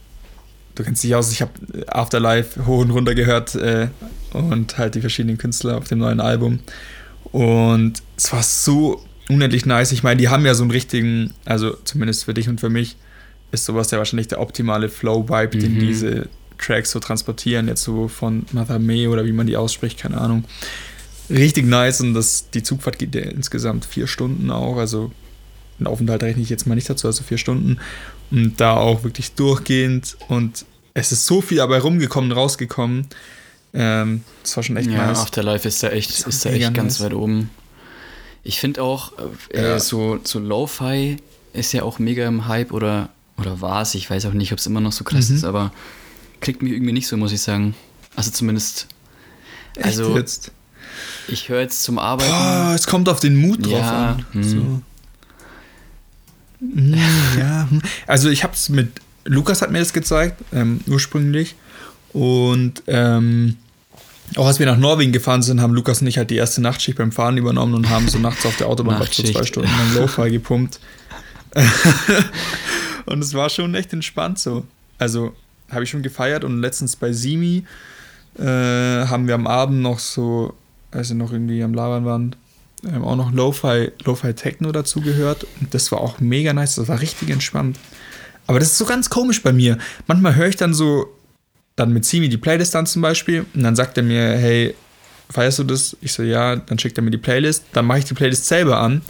du 0.75 0.83
kennst 0.83 1.03
dich 1.03 1.15
aus, 1.15 1.31
ich 1.31 1.41
habe 1.41 1.51
Afterlife 1.87 2.65
hoch 2.65 2.79
und 2.79 2.91
runter 2.91 3.15
gehört 3.15 3.55
äh, 3.55 3.87
und 4.33 4.77
halt 4.77 4.95
die 4.95 5.01
verschiedenen 5.01 5.37
Künstler 5.37 5.77
auf 5.77 5.87
dem 5.87 5.99
neuen 5.99 6.19
Album. 6.19 6.59
Und 7.31 8.01
es 8.17 8.31
war 8.31 8.43
so 8.43 9.03
unendlich 9.29 9.65
nice. 9.65 9.91
Ich 9.91 10.03
meine, 10.03 10.17
die 10.17 10.29
haben 10.29 10.45
ja 10.45 10.53
so 10.53 10.63
einen 10.63 10.71
richtigen, 10.71 11.33
also 11.45 11.75
zumindest 11.83 12.25
für 12.25 12.33
dich 12.33 12.49
und 12.49 12.59
für 12.59 12.69
mich, 12.69 12.97
ist 13.51 13.65
sowas 13.65 13.91
ja 13.91 13.99
wahrscheinlich 13.99 14.27
der 14.27 14.41
optimale 14.41 14.89
Flow-Vibe, 14.89 15.57
mhm. 15.57 15.61
den 15.61 15.79
diese 15.79 16.27
Tracks 16.57 16.91
so 16.91 16.99
transportieren, 16.99 17.67
jetzt 17.67 17.83
so 17.83 18.07
von 18.07 18.45
Mother 18.51 18.79
May 18.79 19.07
oder 19.07 19.25
wie 19.25 19.31
man 19.31 19.47
die 19.47 19.57
ausspricht, 19.57 19.99
keine 19.99 20.19
Ahnung. 20.19 20.43
Richtig 21.29 21.65
nice 21.65 22.01
und 22.01 22.13
das, 22.13 22.49
die 22.49 22.63
Zugfahrt 22.63 22.99
geht 22.99 23.15
ja 23.15 23.21
insgesamt 23.21 23.85
vier 23.85 24.07
Stunden 24.07 24.49
auch, 24.49 24.77
also 24.77 25.11
einen 25.79 25.87
Aufenthalt 25.87 26.23
rechne 26.23 26.41
ich 26.41 26.49
jetzt 26.49 26.67
mal 26.67 26.75
nicht 26.75 26.89
dazu, 26.89 27.07
also 27.07 27.23
vier 27.23 27.37
Stunden. 27.37 27.77
Und 28.31 28.59
da 28.59 28.75
auch 28.77 29.03
wirklich 29.03 29.33
durchgehend. 29.33 30.17
Und 30.27 30.65
es 30.93 31.11
ist 31.11 31.25
so 31.25 31.41
viel 31.41 31.57
dabei 31.57 31.79
rumgekommen, 31.79 32.31
rausgekommen. 32.31 33.07
Ähm, 33.73 34.23
das 34.43 34.55
war 34.55 34.63
schon 34.63 34.77
echt 34.77 34.89
ja, 34.89 35.07
nice. 35.07 35.19
Afterlife 35.19 35.67
ist 35.67 35.81
da 35.81 35.89
echt, 35.89 36.09
ist, 36.09 36.27
ist 36.27 36.45
da 36.45 36.49
echt 36.49 36.73
ganz 36.73 36.99
nice. 36.99 37.05
weit 37.05 37.13
oben. 37.13 37.49
Ich 38.43 38.59
finde 38.59 38.83
auch, 38.83 39.13
äh, 39.49 39.61
ja. 39.61 39.79
so, 39.79 40.19
so 40.23 40.39
Lo-Fi 40.39 41.17
ist 41.53 41.71
ja 41.71 41.83
auch 41.83 41.99
mega 41.99 42.27
im 42.27 42.47
Hype 42.47 42.71
oder, 42.71 43.09
oder 43.37 43.61
war 43.61 43.81
es, 43.81 43.95
ich 43.95 44.09
weiß 44.09 44.25
auch 44.25 44.33
nicht, 44.33 44.51
ob 44.51 44.59
es 44.59 44.67
immer 44.67 44.81
noch 44.81 44.91
so 44.91 45.03
krass 45.03 45.29
mhm. 45.29 45.35
ist, 45.37 45.43
aber 45.43 45.71
kriegt 46.41 46.61
mich 46.61 46.73
irgendwie 46.73 46.91
nicht 46.91 47.07
so, 47.07 47.17
muss 47.17 47.31
ich 47.31 47.41
sagen. 47.41 47.73
Also 48.15 48.31
zumindest. 48.31 48.87
Echt 49.75 49.85
also, 49.85 50.15
jetzt? 50.15 50.51
Ich 51.27 51.49
höre 51.49 51.61
jetzt 51.61 51.83
zum 51.83 51.97
Arbeiten. 51.97 52.31
Oh, 52.31 52.75
es 52.75 52.85
kommt 52.85 53.09
auf 53.09 53.19
den 53.19 53.35
Mut 53.35 53.65
drauf 53.65 53.71
ja, 53.71 54.11
an. 54.11 54.25
Hm. 54.33 54.43
So. 54.43 54.81
Hm, 56.73 56.95
ja, 57.37 57.67
hm. 57.69 57.81
also 58.07 58.29
ich 58.29 58.43
habe 58.43 58.53
es 58.53 58.69
mit 58.69 58.89
Lukas 59.25 59.61
hat 59.61 59.71
mir 59.71 59.79
das 59.79 59.93
gezeigt 59.93 60.41
ähm, 60.53 60.79
ursprünglich 60.87 61.55
und 62.13 62.83
ähm, 62.87 63.57
auch 64.35 64.47
als 64.47 64.59
wir 64.59 64.65
nach 64.65 64.77
Norwegen 64.77 65.11
gefahren 65.11 65.41
sind, 65.41 65.61
haben 65.61 65.73
Lukas 65.73 66.01
und 66.01 66.07
ich 66.07 66.17
halt 66.17 66.29
die 66.29 66.37
erste 66.37 66.61
Nachtschicht 66.61 66.97
beim 66.97 67.11
Fahren 67.11 67.37
übernommen 67.37 67.73
und 67.73 67.89
haben 67.89 68.07
so 68.07 68.17
nachts 68.19 68.45
auf 68.45 68.55
der 68.57 68.67
Autobahn 68.67 69.01
so 69.11 69.23
zwei 69.23 69.43
Stunden 69.43 69.69
lang 69.69 69.93
Lo-Fi 69.95 70.31
gepumpt. 70.31 70.79
und 73.05 73.23
es 73.23 73.33
war 73.33 73.49
schon 73.49 73.75
echt 73.75 73.93
entspannt 73.93 74.39
so. 74.39 74.65
Also 74.97 75.35
habe 75.69 75.83
ich 75.83 75.89
schon 75.89 76.01
gefeiert 76.01 76.43
und 76.43 76.61
letztens 76.61 76.95
bei 76.95 77.11
Simi 77.11 77.63
äh, 78.39 78.43
haben 78.43 79.27
wir 79.27 79.35
am 79.35 79.45
Abend 79.45 79.81
noch 79.81 79.99
so, 79.99 80.53
als 80.91 81.09
wir 81.09 81.15
noch 81.15 81.31
irgendwie 81.31 81.61
am 81.61 81.73
Labern 81.73 82.05
waren, 82.05 82.35
ähm, 82.85 83.03
auch 83.03 83.15
noch 83.15 83.31
Lo-Fi 83.31 83.91
Lo 84.03 84.15
Techno 84.15 84.71
dazu 84.71 85.01
gehört. 85.01 85.45
Und 85.59 85.73
das 85.73 85.91
war 85.91 86.01
auch 86.01 86.19
mega 86.19 86.53
nice, 86.53 86.75
das 86.75 86.87
war 86.87 87.01
richtig 87.01 87.29
entspannt. 87.29 87.77
Aber 88.47 88.59
das 88.59 88.69
ist 88.69 88.77
so 88.77 88.85
ganz 88.85 89.09
komisch 89.09 89.41
bei 89.41 89.53
mir. 89.53 89.77
Manchmal 90.07 90.35
höre 90.35 90.47
ich 90.47 90.57
dann 90.57 90.73
so, 90.73 91.07
dann 91.75 91.93
mit 91.93 92.05
Simi 92.05 92.29
die 92.29 92.37
Playlist 92.37 92.75
an 92.75 92.85
zum 92.85 93.01
Beispiel, 93.01 93.45
und 93.53 93.63
dann 93.63 93.75
sagt 93.75 93.97
er 93.97 94.03
mir, 94.03 94.21
hey, 94.37 94.75
feierst 95.29 95.59
du 95.59 95.63
das? 95.63 95.97
Ich 96.01 96.13
so, 96.13 96.23
ja, 96.23 96.55
dann 96.55 96.77
schickt 96.77 96.97
er 96.97 97.03
mir 97.03 97.11
die 97.11 97.17
Playlist, 97.17 97.63
dann 97.73 97.85
mache 97.85 97.99
ich 97.99 98.05
die 98.05 98.13
Playlist 98.13 98.45
selber 98.45 98.79
an. 98.79 99.01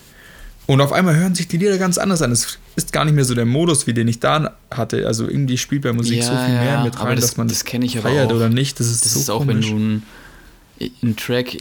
Und 0.66 0.80
auf 0.80 0.94
einmal 0.94 1.16
hören 1.16 1.36
sich 1.36 1.48
die 1.50 1.58
Lieder 1.58 1.78
ganz 1.78 1.98
anders 1.98 2.22
an. 2.22 2.32
Es 2.32 2.58
ist 2.78 2.94
gar 2.94 3.04
nicht 3.04 3.16
mehr 3.16 3.26
so 3.26 3.36
der 3.36 3.46
Modus, 3.46 3.86
wie 3.86 3.94
den 3.94 4.08
ich 4.08 4.22
da 4.22 4.56
hatte. 4.72 5.06
Also 5.08 5.28
irgendwie 5.28 5.58
spielt 5.58 5.82
bei 5.82 5.92
Musik 5.92 6.20
ja, 6.20 6.24
so 6.24 6.32
viel 6.32 6.56
mehr 6.56 6.74
ja, 6.74 6.84
mit 6.86 6.98
rein, 7.02 7.18
das, 7.18 7.26
dass 7.26 7.38
man 7.38 7.50
das 7.50 7.66
aber 7.66 8.02
feiert 8.02 8.32
oder 8.32 8.48
nicht. 8.48 8.80
Das 8.80 8.88
ist, 8.88 9.04
das 9.04 9.14
so 9.14 9.20
ist 9.20 9.30
auch, 9.30 9.40
komisch. 9.40 9.70
wenn 9.72 10.04
du 10.80 11.06
ein 11.06 11.16
Track 11.18 11.58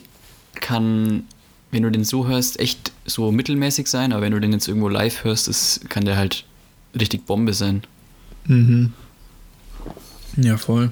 kann, 0.60 1.24
wenn 1.72 1.82
du 1.82 1.90
den 1.90 2.04
so 2.04 2.28
hörst, 2.28 2.60
echt 2.60 2.92
so 3.06 3.32
mittelmäßig 3.32 3.88
sein, 3.88 4.12
aber 4.12 4.22
wenn 4.22 4.32
du 4.32 4.40
den 4.40 4.52
jetzt 4.52 4.68
irgendwo 4.68 4.88
live 4.88 5.24
hörst, 5.24 5.48
das 5.48 5.80
kann 5.88 6.04
der 6.04 6.16
halt 6.16 6.44
richtig 6.98 7.26
Bombe 7.26 7.54
sein. 7.54 7.82
Mhm. 8.46 8.92
Ja, 10.36 10.58
voll. 10.58 10.90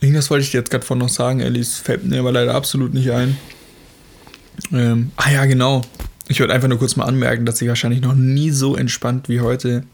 Irgendwas 0.00 0.30
wollte 0.30 0.44
ich 0.44 0.50
dir 0.50 0.58
jetzt 0.58 0.70
gerade 0.70 0.84
von 0.84 0.98
noch 0.98 1.08
sagen, 1.08 1.42
Alice, 1.42 1.78
fällt 1.78 2.04
mir 2.04 2.20
aber 2.20 2.32
leider 2.32 2.54
absolut 2.54 2.92
nicht 2.94 3.10
ein. 3.10 3.36
Ähm, 4.70 5.12
ah 5.16 5.30
ja, 5.30 5.46
genau. 5.46 5.82
Ich 6.28 6.40
wollte 6.40 6.52
einfach 6.52 6.68
nur 6.68 6.78
kurz 6.78 6.96
mal 6.96 7.04
anmerken, 7.04 7.46
dass 7.46 7.60
ich 7.60 7.68
wahrscheinlich 7.68 8.02
noch 8.02 8.14
nie 8.14 8.50
so 8.50 8.76
entspannt 8.76 9.28
wie 9.28 9.40
heute, 9.40 9.84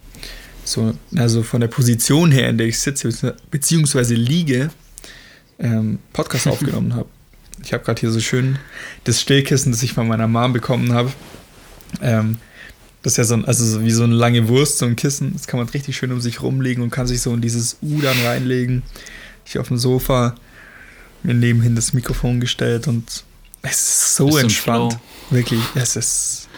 so, 0.64 0.94
also 1.16 1.44
von 1.44 1.60
der 1.60 1.68
Position 1.68 2.32
her, 2.32 2.48
in 2.48 2.58
der 2.58 2.66
ich 2.66 2.80
sitze, 2.80 3.36
beziehungsweise 3.52 4.14
liege, 4.14 4.70
ähm, 5.60 6.00
Podcast 6.12 6.46
aufgenommen 6.48 6.94
habe. 6.94 7.08
Ich 7.66 7.72
habe 7.72 7.82
gerade 7.82 8.00
hier 8.00 8.12
so 8.12 8.20
schön 8.20 8.60
das 9.02 9.20
Stillkissen, 9.20 9.72
das 9.72 9.82
ich 9.82 9.92
von 9.92 10.06
meiner 10.06 10.28
Mom 10.28 10.52
bekommen 10.52 10.92
habe. 10.92 11.12
Ähm, 12.00 12.38
das 13.02 13.14
ist 13.14 13.16
ja 13.16 13.24
so 13.24 13.34
ein, 13.34 13.44
also 13.44 13.64
so 13.64 13.82
wie 13.82 13.90
so 13.90 14.04
eine 14.04 14.14
lange 14.14 14.46
Wurst, 14.46 14.78
so 14.78 14.86
ein 14.86 14.94
Kissen. 14.94 15.32
Das 15.32 15.48
kann 15.48 15.58
man 15.58 15.68
richtig 15.70 15.96
schön 15.96 16.12
um 16.12 16.20
sich 16.20 16.42
rumlegen 16.42 16.84
und 16.84 16.90
kann 16.90 17.08
sich 17.08 17.20
so 17.20 17.34
in 17.34 17.40
dieses 17.40 17.78
U 17.82 18.00
dann 18.00 18.16
reinlegen. 18.24 18.84
Ich 19.44 19.58
auf 19.58 19.66
dem 19.66 19.78
Sofa, 19.78 20.36
mir 21.24 21.34
nebenhin 21.34 21.74
das 21.74 21.92
Mikrofon 21.92 22.38
gestellt 22.38 22.86
und 22.86 23.24
es 23.62 23.72
ist 23.72 24.14
so 24.14 24.38
entspannt. 24.38 24.96
Wirklich, 25.30 25.60
es 25.74 25.96
ist. 25.96 26.48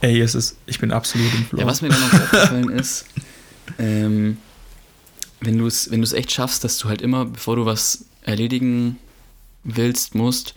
Ey, 0.00 0.20
es 0.20 0.36
ist. 0.36 0.54
Ich 0.66 0.78
bin 0.78 0.92
absolut 0.92 1.34
im 1.34 1.44
Flow. 1.44 1.58
Ja, 1.58 1.66
was 1.66 1.82
mir 1.82 1.88
dann 1.88 2.00
noch 2.00 2.12
aufgefallen 2.12 2.68
ist, 2.68 3.06
ähm, 3.80 4.36
wenn 5.40 5.58
du 5.58 5.66
es 5.66 5.90
wenn 5.90 6.04
echt 6.04 6.30
schaffst, 6.30 6.62
dass 6.62 6.78
du 6.78 6.88
halt 6.88 7.02
immer, 7.02 7.24
bevor 7.24 7.56
du 7.56 7.66
was 7.66 8.04
erledigen 8.22 8.98
willst, 9.64 10.14
musst, 10.14 10.54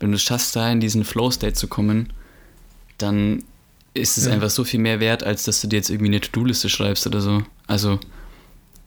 wenn 0.00 0.10
du 0.10 0.16
es 0.16 0.22
schaffst, 0.22 0.54
da 0.54 0.70
in 0.70 0.80
diesen 0.80 1.04
Flow-State 1.04 1.54
zu 1.54 1.68
kommen, 1.68 2.12
dann 2.98 3.44
ist 3.94 4.18
es 4.18 4.26
ja. 4.26 4.32
einfach 4.32 4.50
so 4.50 4.64
viel 4.64 4.80
mehr 4.80 5.00
wert, 5.00 5.24
als 5.24 5.44
dass 5.44 5.60
du 5.60 5.66
dir 5.66 5.76
jetzt 5.76 5.90
irgendwie 5.90 6.10
eine 6.10 6.20
To-Do-Liste 6.20 6.68
schreibst 6.68 7.06
oder 7.06 7.20
so. 7.20 7.42
Also, 7.66 7.98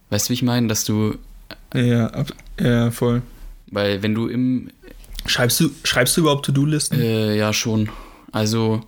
weißt 0.10 0.28
du, 0.28 0.30
wie 0.30 0.34
ich 0.36 0.44
meine? 0.44 0.68
Dass 0.68 0.86
du. 0.86 1.18
Ja, 1.74 2.08
ab, 2.08 2.32
ja, 2.60 2.92
voll. 2.92 3.22
Weil 3.68 4.04
wenn 4.04 4.16
du 4.16 4.28
im. 4.28 4.70
Schreibst 5.26 5.60
du, 5.60 5.70
schreibst 5.84 6.18
du 6.18 6.22
überhaupt 6.22 6.46
To-Do-Listen? 6.46 7.00
Äh, 7.00 7.38
ja, 7.38 7.54
schon. 7.54 7.90
Also. 8.32 8.82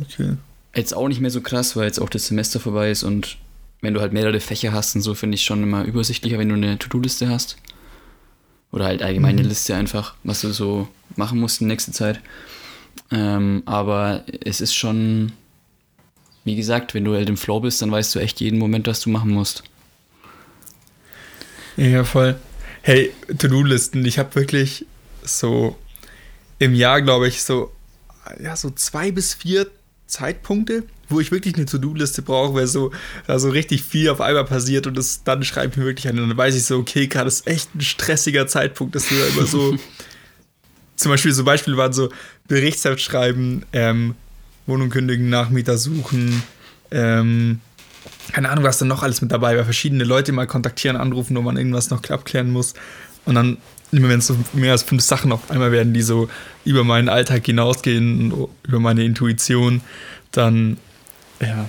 Okay. 0.00 0.34
Jetzt 0.74 0.94
auch 0.94 1.08
nicht 1.08 1.20
mehr 1.20 1.30
so 1.30 1.40
krass, 1.40 1.76
weil 1.76 1.86
jetzt 1.86 2.00
auch 2.00 2.08
das 2.08 2.26
Semester 2.26 2.60
vorbei 2.60 2.90
ist 2.90 3.02
und 3.02 3.38
wenn 3.80 3.94
du 3.94 4.00
halt 4.00 4.12
mehrere 4.12 4.40
Fächer 4.40 4.72
hast 4.72 4.94
und 4.94 5.02
so, 5.02 5.14
finde 5.14 5.36
ich 5.36 5.44
schon 5.44 5.62
immer 5.62 5.84
übersichtlicher, 5.84 6.38
wenn 6.38 6.48
du 6.48 6.54
eine 6.54 6.78
To-Do-Liste 6.78 7.28
hast. 7.28 7.56
Oder 8.70 8.84
halt 8.84 9.02
allgemeine 9.02 9.42
mhm. 9.42 9.48
Liste 9.48 9.74
einfach, 9.74 10.14
was 10.24 10.42
du 10.42 10.52
so 10.52 10.88
machen 11.16 11.40
musst 11.40 11.60
in 11.60 11.68
nächster 11.68 11.92
Zeit. 11.92 12.20
Ähm, 13.10 13.62
aber 13.64 14.24
es 14.44 14.60
ist 14.60 14.74
schon, 14.74 15.32
wie 16.44 16.56
gesagt, 16.56 16.94
wenn 16.94 17.04
du 17.04 17.14
halt 17.14 17.28
im 17.28 17.36
Flow 17.36 17.60
bist, 17.60 17.80
dann 17.80 17.90
weißt 17.90 18.14
du 18.14 18.18
echt 18.18 18.40
jeden 18.40 18.58
Moment, 18.58 18.86
was 18.86 19.00
du 19.00 19.10
machen 19.10 19.30
musst. 19.30 19.62
Ja, 21.76 22.04
voll. 22.04 22.36
Hey, 22.82 23.12
To-Do-Listen, 23.38 24.04
ich 24.04 24.18
habe 24.18 24.34
wirklich 24.34 24.84
so 25.22 25.76
im 26.58 26.74
Jahr, 26.74 27.02
glaube 27.02 27.28
ich, 27.28 27.42
so, 27.42 27.72
ja, 28.42 28.56
so 28.56 28.70
zwei 28.70 29.12
bis 29.12 29.34
vier 29.34 29.68
Zeitpunkte, 30.06 30.84
wo 31.08 31.20
ich 31.20 31.30
wirklich 31.30 31.54
eine 31.56 31.66
To-Do-Liste 31.66 32.22
brauche, 32.22 32.54
weil 32.54 32.66
so, 32.66 32.90
da 33.26 33.38
so 33.38 33.50
richtig 33.50 33.82
viel 33.82 34.08
auf 34.08 34.20
einmal 34.20 34.44
passiert 34.44 34.86
und 34.86 34.96
das, 34.96 35.24
dann 35.24 35.42
schreibe 35.42 35.72
ich 35.72 35.76
mir 35.76 35.84
wirklich 35.84 36.08
an 36.08 36.18
und 36.18 36.28
dann 36.28 36.38
weiß 36.38 36.54
ich 36.54 36.64
so, 36.64 36.78
okay, 36.78 37.06
gerade 37.06 37.28
ist 37.28 37.46
echt 37.46 37.74
ein 37.74 37.80
stressiger 37.80 38.46
Zeitpunkt, 38.46 38.94
dass 38.94 39.08
du 39.08 39.14
da 39.14 39.26
immer 39.26 39.46
so 39.46 39.76
zum 40.96 41.10
Beispiel 41.10 41.32
so 41.32 41.44
Beispiele 41.44 41.76
waren 41.76 41.92
so 41.92 42.10
Berichtsheft 42.48 43.00
schreiben, 43.00 43.64
ähm, 43.72 44.14
Wohnung 44.66 44.90
kündigen, 44.90 45.30
Nachmieter 45.30 45.78
suchen, 45.78 46.42
ähm, 46.90 47.60
keine 48.32 48.50
Ahnung, 48.50 48.64
was 48.64 48.78
da 48.78 48.84
noch 48.84 49.02
alles 49.02 49.22
mit 49.22 49.32
dabei 49.32 49.56
war. 49.56 49.64
Verschiedene 49.64 50.04
Leute 50.04 50.32
mal 50.32 50.46
kontaktieren, 50.46 50.96
anrufen, 50.96 51.36
wo 51.36 51.42
man 51.42 51.56
irgendwas 51.56 51.90
noch 51.90 52.02
abklären 52.10 52.50
muss. 52.50 52.74
Und 53.24 53.34
dann, 53.34 53.58
immer 53.92 54.08
wenn 54.08 54.18
es 54.18 54.26
so 54.26 54.36
mehr 54.52 54.72
als 54.72 54.82
fünf 54.82 55.02
Sachen 55.02 55.32
auf 55.32 55.50
einmal 55.50 55.72
werden, 55.72 55.94
die 55.94 56.02
so 56.02 56.28
über 56.64 56.84
meinen 56.84 57.08
Alltag 57.08 57.46
hinausgehen, 57.46 58.32
über 58.66 58.80
meine 58.80 59.04
Intuition, 59.04 59.80
dann, 60.30 60.76
ja, 61.40 61.68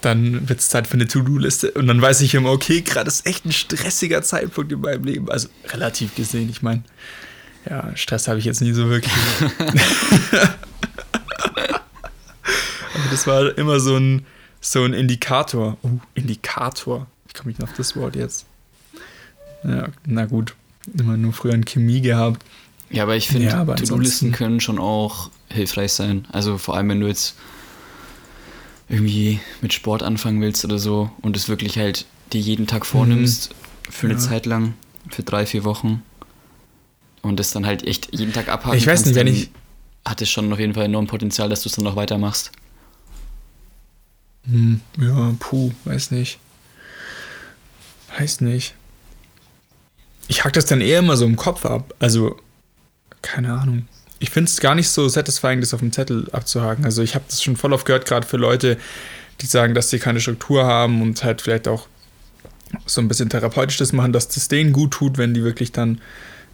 dann 0.00 0.48
wird 0.48 0.60
es 0.60 0.68
Zeit 0.68 0.86
für 0.86 0.94
eine 0.94 1.08
To-Do-Liste. 1.08 1.72
Und 1.72 1.88
dann 1.88 2.00
weiß 2.00 2.20
ich 2.20 2.34
immer, 2.34 2.52
okay, 2.52 2.82
gerade 2.82 3.08
ist 3.08 3.26
echt 3.26 3.44
ein 3.44 3.52
stressiger 3.52 4.22
Zeitpunkt 4.22 4.70
in 4.72 4.80
meinem 4.80 5.04
Leben. 5.04 5.28
Also 5.30 5.48
relativ 5.68 6.14
gesehen, 6.14 6.48
ich 6.48 6.62
meine, 6.62 6.84
ja, 7.68 7.90
Stress 7.96 8.28
habe 8.28 8.38
ich 8.38 8.44
jetzt 8.44 8.60
nie 8.60 8.72
so 8.72 8.88
wirklich. 8.88 9.12
Aber 12.94 13.10
das 13.10 13.26
war 13.26 13.58
immer 13.58 13.80
so 13.80 13.96
ein, 13.96 14.24
so 14.60 14.84
ein 14.84 14.92
Indikator. 14.92 15.76
Oh, 15.82 15.98
Indikator. 16.14 17.08
Ich 17.26 17.34
komme 17.34 17.50
nicht 17.50 17.62
auf 17.62 17.72
das 17.76 17.96
Wort 17.96 18.14
jetzt. 18.14 18.46
Ja, 19.64 19.88
na 20.06 20.26
gut. 20.26 20.54
Immer 20.96 21.16
nur 21.16 21.32
früher 21.32 21.54
in 21.54 21.64
Chemie 21.64 22.00
gehabt. 22.00 22.44
Ja, 22.90 23.02
aber 23.02 23.16
ich 23.16 23.26
finde, 23.26 23.46
ja, 23.46 23.64
To-Do-Listen 23.64 24.30
können 24.30 24.60
schon 24.60 24.78
auch 24.78 25.30
hilfreich 25.50 25.92
sein. 25.92 26.28
Also 26.30 26.58
vor 26.58 26.76
allem, 26.76 26.88
wenn 26.90 27.00
du 27.00 27.08
jetzt 27.08 27.34
irgendwie 28.88 29.40
mit 29.60 29.72
Sport 29.72 30.02
anfangen 30.02 30.40
willst 30.40 30.64
oder 30.64 30.78
so 30.78 31.10
und 31.22 31.36
es 31.36 31.48
wirklich 31.48 31.78
halt 31.78 32.06
dir 32.32 32.40
jeden 32.40 32.66
Tag 32.66 32.86
vornimmst 32.86 33.50
mhm. 33.50 33.92
für 33.92 34.06
eine 34.06 34.14
ja. 34.14 34.20
Zeit 34.20 34.46
lang, 34.46 34.74
für 35.10 35.22
drei, 35.22 35.46
vier 35.46 35.64
Wochen 35.64 36.02
und 37.22 37.40
das 37.40 37.50
dann 37.50 37.66
halt 37.66 37.86
echt 37.86 38.16
jeden 38.16 38.32
Tag 38.32 38.48
abhaken 38.48 38.78
Ich 38.78 38.86
weiß 38.86 39.04
nicht, 39.06 39.14
wenn 39.14 39.26
ich. 39.26 39.50
Hat 40.04 40.22
es 40.22 40.30
schon 40.30 40.52
auf 40.52 40.60
jeden 40.60 40.74
Fall 40.74 40.84
enorm 40.84 41.08
Potenzial, 41.08 41.48
dass 41.48 41.62
du 41.62 41.68
es 41.68 41.74
dann 41.74 41.84
noch 41.84 41.96
weitermachst. 41.96 42.52
Hm, 44.44 44.80
ja, 45.00 45.34
puh, 45.40 45.72
weiß 45.84 46.12
nicht. 46.12 46.38
Weiß 48.16 48.40
nicht. 48.40 48.74
Ich 50.28 50.44
hack 50.44 50.52
das 50.52 50.66
dann 50.66 50.80
eher 50.80 51.00
immer 51.00 51.16
so 51.16 51.24
im 51.24 51.34
Kopf 51.34 51.66
ab. 51.66 51.92
Also, 51.98 52.36
keine 53.20 53.58
Ahnung. 53.58 53.88
Ich 54.18 54.30
finde 54.30 54.50
es 54.50 54.60
gar 54.60 54.74
nicht 54.74 54.88
so 54.88 55.08
satisfying, 55.08 55.60
das 55.60 55.74
auf 55.74 55.80
dem 55.80 55.92
Zettel 55.92 56.28
abzuhaken. 56.32 56.84
Also, 56.84 57.02
ich 57.02 57.14
habe 57.14 57.24
das 57.28 57.42
schon 57.42 57.56
voll 57.56 57.72
oft 57.72 57.86
gehört, 57.86 58.06
gerade 58.06 58.26
für 58.26 58.38
Leute, 58.38 58.78
die 59.40 59.46
sagen, 59.46 59.74
dass 59.74 59.90
sie 59.90 59.98
keine 59.98 60.20
Struktur 60.20 60.64
haben 60.64 61.02
und 61.02 61.22
halt 61.22 61.42
vielleicht 61.42 61.68
auch 61.68 61.86
so 62.86 63.00
ein 63.00 63.08
bisschen 63.08 63.28
therapeutisch 63.28 63.76
das 63.76 63.92
machen, 63.92 64.12
dass 64.12 64.28
das 64.28 64.48
denen 64.48 64.72
gut 64.72 64.92
tut, 64.92 65.18
wenn 65.18 65.34
die 65.34 65.44
wirklich 65.44 65.72
dann 65.72 66.00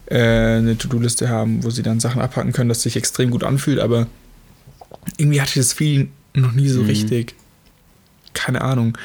äh, 0.07 0.17
eine 0.17 0.77
To-Do-Liste 0.77 1.29
haben, 1.29 1.63
wo 1.63 1.69
sie 1.69 1.83
dann 1.83 1.99
Sachen 1.99 2.21
abhaken 2.21 2.51
können, 2.51 2.69
das 2.69 2.83
sich 2.83 2.95
extrem 2.95 3.31
gut 3.31 3.43
anfühlt, 3.43 3.79
aber 3.79 4.07
irgendwie 5.17 5.41
hatte 5.41 5.49
ich 5.49 5.65
das 5.65 5.73
Feeling 5.73 6.11
noch 6.33 6.51
nie 6.51 6.67
so 6.67 6.81
mhm. 6.81 6.87
richtig. 6.87 7.35
Keine 8.33 8.61
Ahnung. 8.61 8.97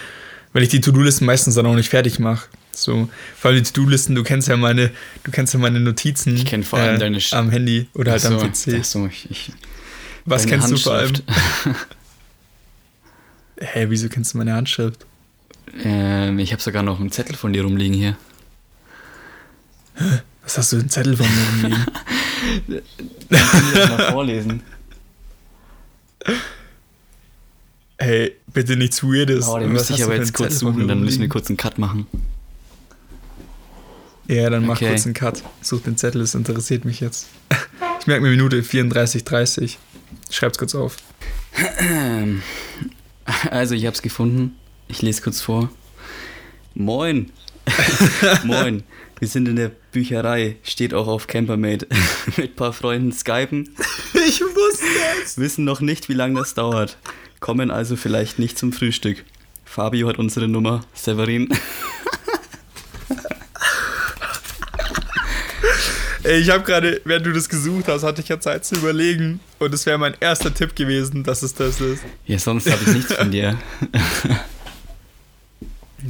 Weil 0.52 0.62
ich 0.62 0.68
die 0.68 0.80
To-Do-Listen 0.80 1.26
meistens 1.26 1.54
dann 1.54 1.66
auch 1.66 1.74
nicht 1.74 1.90
fertig 1.90 2.18
mache. 2.18 2.48
So, 2.82 3.08
vor 3.36 3.50
allem 3.50 3.62
die 3.62 3.70
To-Do-Listen, 3.70 4.14
du 4.14 4.22
kennst 4.22 4.48
ja 4.48 4.56
meine, 4.56 4.90
du 5.24 5.30
kennst 5.30 5.52
ja 5.54 5.60
meine 5.60 5.80
Notizen. 5.80 6.36
Ich 6.36 6.44
kenne 6.46 6.62
vor 6.62 6.78
allem 6.78 6.96
äh, 6.96 6.98
deine 6.98 7.20
Sch 7.20 7.32
am 7.34 7.50
Handy 7.50 7.88
oder 7.94 8.12
halt 8.12 8.24
Achso, 8.24 8.40
am 8.40 8.52
PC. 8.52 8.74
achso, 8.78 9.06
ich, 9.06 9.28
ich, 9.30 9.52
Was 10.24 10.46
kennst 10.46 10.70
du 10.70 10.76
vor 10.76 10.94
allem? 10.94 11.12
Hä, 13.60 13.86
wieso 13.88 14.08
kennst 14.08 14.34
du 14.34 14.38
meine 14.38 14.54
Handschrift? 14.54 15.04
ähm, 15.82 16.38
ich 16.38 16.52
habe 16.52 16.62
sogar 16.62 16.82
noch 16.82 17.00
einen 17.00 17.10
Zettel 17.10 17.36
von 17.36 17.52
dir 17.52 17.62
rumliegen 17.64 17.94
hier. 17.94 18.16
Was 20.44 20.56
hast 20.58 20.72
du 20.72 20.76
einen 20.78 20.88
Zettel 20.88 21.16
von 21.16 21.26
mir 21.26 21.46
rumliegen? 21.68 21.86
Ich 22.70 22.82
das 23.28 23.88
mal 23.90 24.12
vorlesen. 24.12 24.62
Hey, 27.98 28.36
bitte 28.46 28.76
nichts 28.76 29.02
Weirdes. 29.02 29.48
Oh, 29.48 29.58
den 29.58 29.72
müsste 29.72 29.94
ich 29.94 30.04
aber 30.04 30.14
jetzt 30.14 30.32
kurz 30.32 30.54
Zettel 30.54 30.72
suchen, 30.72 30.88
dann 30.88 31.02
müssen 31.02 31.20
wir 31.20 31.28
kurz 31.28 31.48
einen 31.48 31.56
Cut 31.56 31.78
machen. 31.78 32.06
Ja, 34.28 34.50
dann 34.50 34.66
mach 34.66 34.76
Okay. 34.76 34.90
kurz 34.90 35.04
einen 35.06 35.14
Cut. 35.14 35.42
Such 35.62 35.80
den 35.82 35.96
Zettel, 35.96 36.20
das 36.20 36.34
interessiert 36.34 36.84
mich 36.84 37.00
jetzt. 37.00 37.26
Ich 38.00 38.06
merke 38.06 38.22
mir 38.22 38.30
Minute 38.30 38.62
34, 38.62 39.24
30. 39.24 39.78
Schreib's 40.30 40.58
kurz 40.58 40.74
auf. 40.74 40.96
Also, 43.50 43.74
ich 43.74 43.86
habe 43.86 43.94
es 43.94 44.02
gefunden. 44.02 44.56
Ich 44.88 45.02
lese 45.02 45.22
kurz 45.22 45.40
vor. 45.40 45.70
Moin. 46.74 47.30
Moin. 48.44 48.82
Wir 49.18 49.28
sind 49.28 49.48
in 49.48 49.56
der 49.56 49.70
Bücherei. 49.92 50.56
Steht 50.62 50.94
auch 50.94 51.08
auf 51.08 51.26
Campermate. 51.26 51.86
Mit 52.36 52.50
ein 52.52 52.56
paar 52.56 52.72
Freunden 52.72 53.12
skypen. 53.12 53.74
Ich 54.14 54.40
wusste 54.40 54.84
es. 55.24 55.38
Wissen 55.38 55.64
noch 55.64 55.80
nicht, 55.80 56.08
wie 56.08 56.14
lange 56.14 56.38
das 56.38 56.54
dauert. 56.54 56.96
Kommen 57.40 57.70
also 57.70 57.96
vielleicht 57.96 58.38
nicht 58.38 58.58
zum 58.58 58.72
Frühstück. 58.72 59.24
Fabio 59.64 60.08
hat 60.08 60.18
unsere 60.18 60.48
Nummer. 60.48 60.84
Severin. 60.94 61.48
Ich 66.24 66.50
habe 66.50 66.64
gerade, 66.64 67.00
während 67.04 67.26
du 67.26 67.32
das 67.32 67.48
gesucht 67.48 67.88
hast, 67.88 68.02
hatte 68.02 68.22
ich 68.22 68.28
ja 68.28 68.40
Zeit 68.40 68.64
zu 68.64 68.76
überlegen. 68.76 69.40
Und 69.58 69.72
es 69.74 69.86
wäre 69.86 69.98
mein 69.98 70.14
erster 70.20 70.52
Tipp 70.52 70.74
gewesen, 70.74 71.24
dass 71.24 71.42
es 71.42 71.54
das 71.54 71.80
ist. 71.80 72.02
Ja, 72.26 72.38
sonst 72.38 72.70
habe 72.70 72.82
ich 72.86 72.94
nichts 72.94 73.12
von 73.12 73.30
dir. 73.30 73.58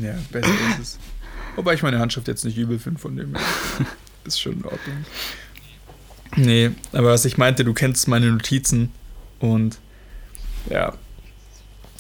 Ja, 0.01 0.15
besser 0.31 0.49
ist 0.49 0.81
es. 0.81 0.99
Wobei 1.57 1.75
ich 1.75 1.83
meine 1.83 1.99
Handschrift 1.99 2.29
jetzt 2.29 2.45
nicht 2.45 2.59
übel 2.59 2.79
finde 2.79 3.01
von 3.01 3.17
dem. 3.17 3.35
Ist 4.25 4.41
schon 4.41 4.59
in 4.59 4.65
Ordnung. 4.65 5.05
Nee, 6.37 6.71
aber 6.93 7.09
was 7.09 7.25
ich 7.25 7.39
meinte, 7.39 7.65
du 7.65 7.73
kennst 7.73 8.07
meine 8.07 8.31
Notizen 8.31 8.93
und 9.41 9.79
ja, 10.69 10.93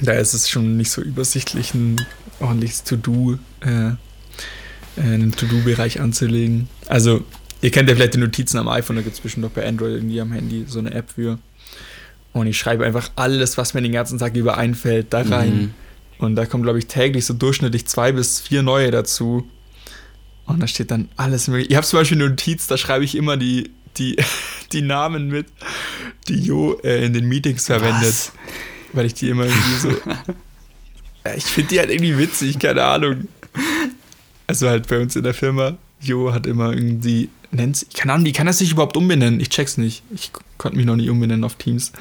da 0.00 0.12
ist 0.12 0.34
es 0.34 0.48
schon 0.48 0.76
nicht 0.76 0.90
so 0.90 1.00
übersichtlich, 1.00 1.72
ein 1.74 2.04
ordentliches 2.38 2.84
To-Do, 2.84 3.38
äh, 3.60 3.92
einen 5.00 5.32
To-Do-Bereich 5.32 6.00
anzulegen. 6.00 6.68
Also, 6.86 7.24
ihr 7.62 7.70
kennt 7.70 7.88
ja 7.88 7.94
vielleicht 7.94 8.14
die 8.14 8.18
Notizen 8.18 8.58
am 8.58 8.68
iPhone, 8.68 8.96
da 8.96 9.02
gibt 9.02 9.14
es 9.14 9.20
bestimmt 9.20 9.46
auch 9.46 9.50
bei 9.50 9.66
Android 9.66 9.94
irgendwie 9.94 10.20
am 10.20 10.32
Handy 10.32 10.64
so 10.66 10.78
eine 10.78 10.92
App 10.92 11.10
für. 11.10 11.38
Und 12.32 12.46
ich 12.46 12.58
schreibe 12.58 12.84
einfach 12.84 13.10
alles, 13.16 13.58
was 13.58 13.74
mir 13.74 13.82
den 13.82 13.92
ganzen 13.92 14.18
Tag 14.18 14.36
über 14.36 14.56
einfällt, 14.56 15.12
da 15.12 15.22
rein. 15.22 15.58
Mhm. 15.58 15.74
Und 16.18 16.36
da 16.36 16.46
kommen, 16.46 16.62
glaube 16.62 16.78
ich, 16.78 16.86
täglich 16.86 17.24
so 17.24 17.34
durchschnittlich 17.34 17.86
zwei 17.86 18.12
bis 18.12 18.40
vier 18.40 18.62
neue 18.62 18.90
dazu. 18.90 19.48
Und 20.46 20.60
da 20.60 20.66
steht 20.66 20.90
dann 20.90 21.08
alles 21.16 21.48
mögliche. 21.48 21.70
Ich 21.70 21.76
habe 21.76 21.86
zum 21.86 22.00
Beispiel 22.00 22.18
eine 22.18 22.30
Notiz, 22.30 22.66
da 22.66 22.76
schreibe 22.76 23.04
ich 23.04 23.14
immer 23.14 23.36
die, 23.36 23.70
die, 23.96 24.16
die 24.72 24.82
Namen 24.82 25.28
mit, 25.28 25.46
die 26.28 26.40
Jo 26.40 26.78
äh, 26.82 27.04
in 27.04 27.12
den 27.12 27.28
Meetings 27.28 27.66
verwendet. 27.66 28.02
Was? 28.02 28.32
Weil 28.92 29.06
ich 29.06 29.14
die 29.14 29.28
immer 29.28 29.44
irgendwie 29.44 29.78
so. 29.80 29.90
Ja, 31.24 31.34
ich 31.36 31.44
finde 31.44 31.70
die 31.70 31.78
halt 31.78 31.90
irgendwie 31.90 32.18
witzig, 32.18 32.58
keine 32.58 32.84
Ahnung. 32.84 33.28
Also 34.46 34.68
halt 34.68 34.88
bei 34.88 34.98
uns 34.98 35.14
in 35.14 35.24
der 35.24 35.34
Firma, 35.34 35.76
Jo 36.00 36.32
hat 36.32 36.46
immer 36.46 36.72
irgendwie. 36.72 37.28
Nennt, 37.50 37.86
keine 37.94 38.12
Ahnung, 38.12 38.24
die 38.24 38.32
kann 38.32 38.46
das 38.46 38.58
sich 38.58 38.72
überhaupt 38.72 38.96
umbenennen. 38.96 39.40
Ich 39.40 39.48
check's 39.48 39.78
nicht. 39.78 40.02
Ich 40.14 40.32
konnte 40.58 40.76
mich 40.76 40.86
noch 40.86 40.96
nie 40.96 41.08
umbenennen 41.08 41.44
auf 41.44 41.54
Teams. 41.54 41.92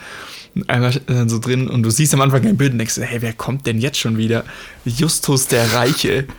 Einmal 0.68 1.00
dann 1.06 1.30
so 1.30 1.40
drin 1.40 1.70
und 1.70 1.84
du 1.84 1.90
siehst 1.90 2.14
am 2.14 2.22
Anfang 2.22 2.46
ein 2.46 2.58
Bild 2.58 2.74
und 2.74 2.80
denkst, 2.80 2.98
hey, 2.98 3.22
wer 3.22 3.34
kommt 3.34 3.66
denn 3.68 3.80
jetzt 3.80 4.00
schon 4.00 4.18
wieder? 4.18 4.44
Justus 4.86 5.48
der 5.48 5.74
Reiche. 5.74 6.28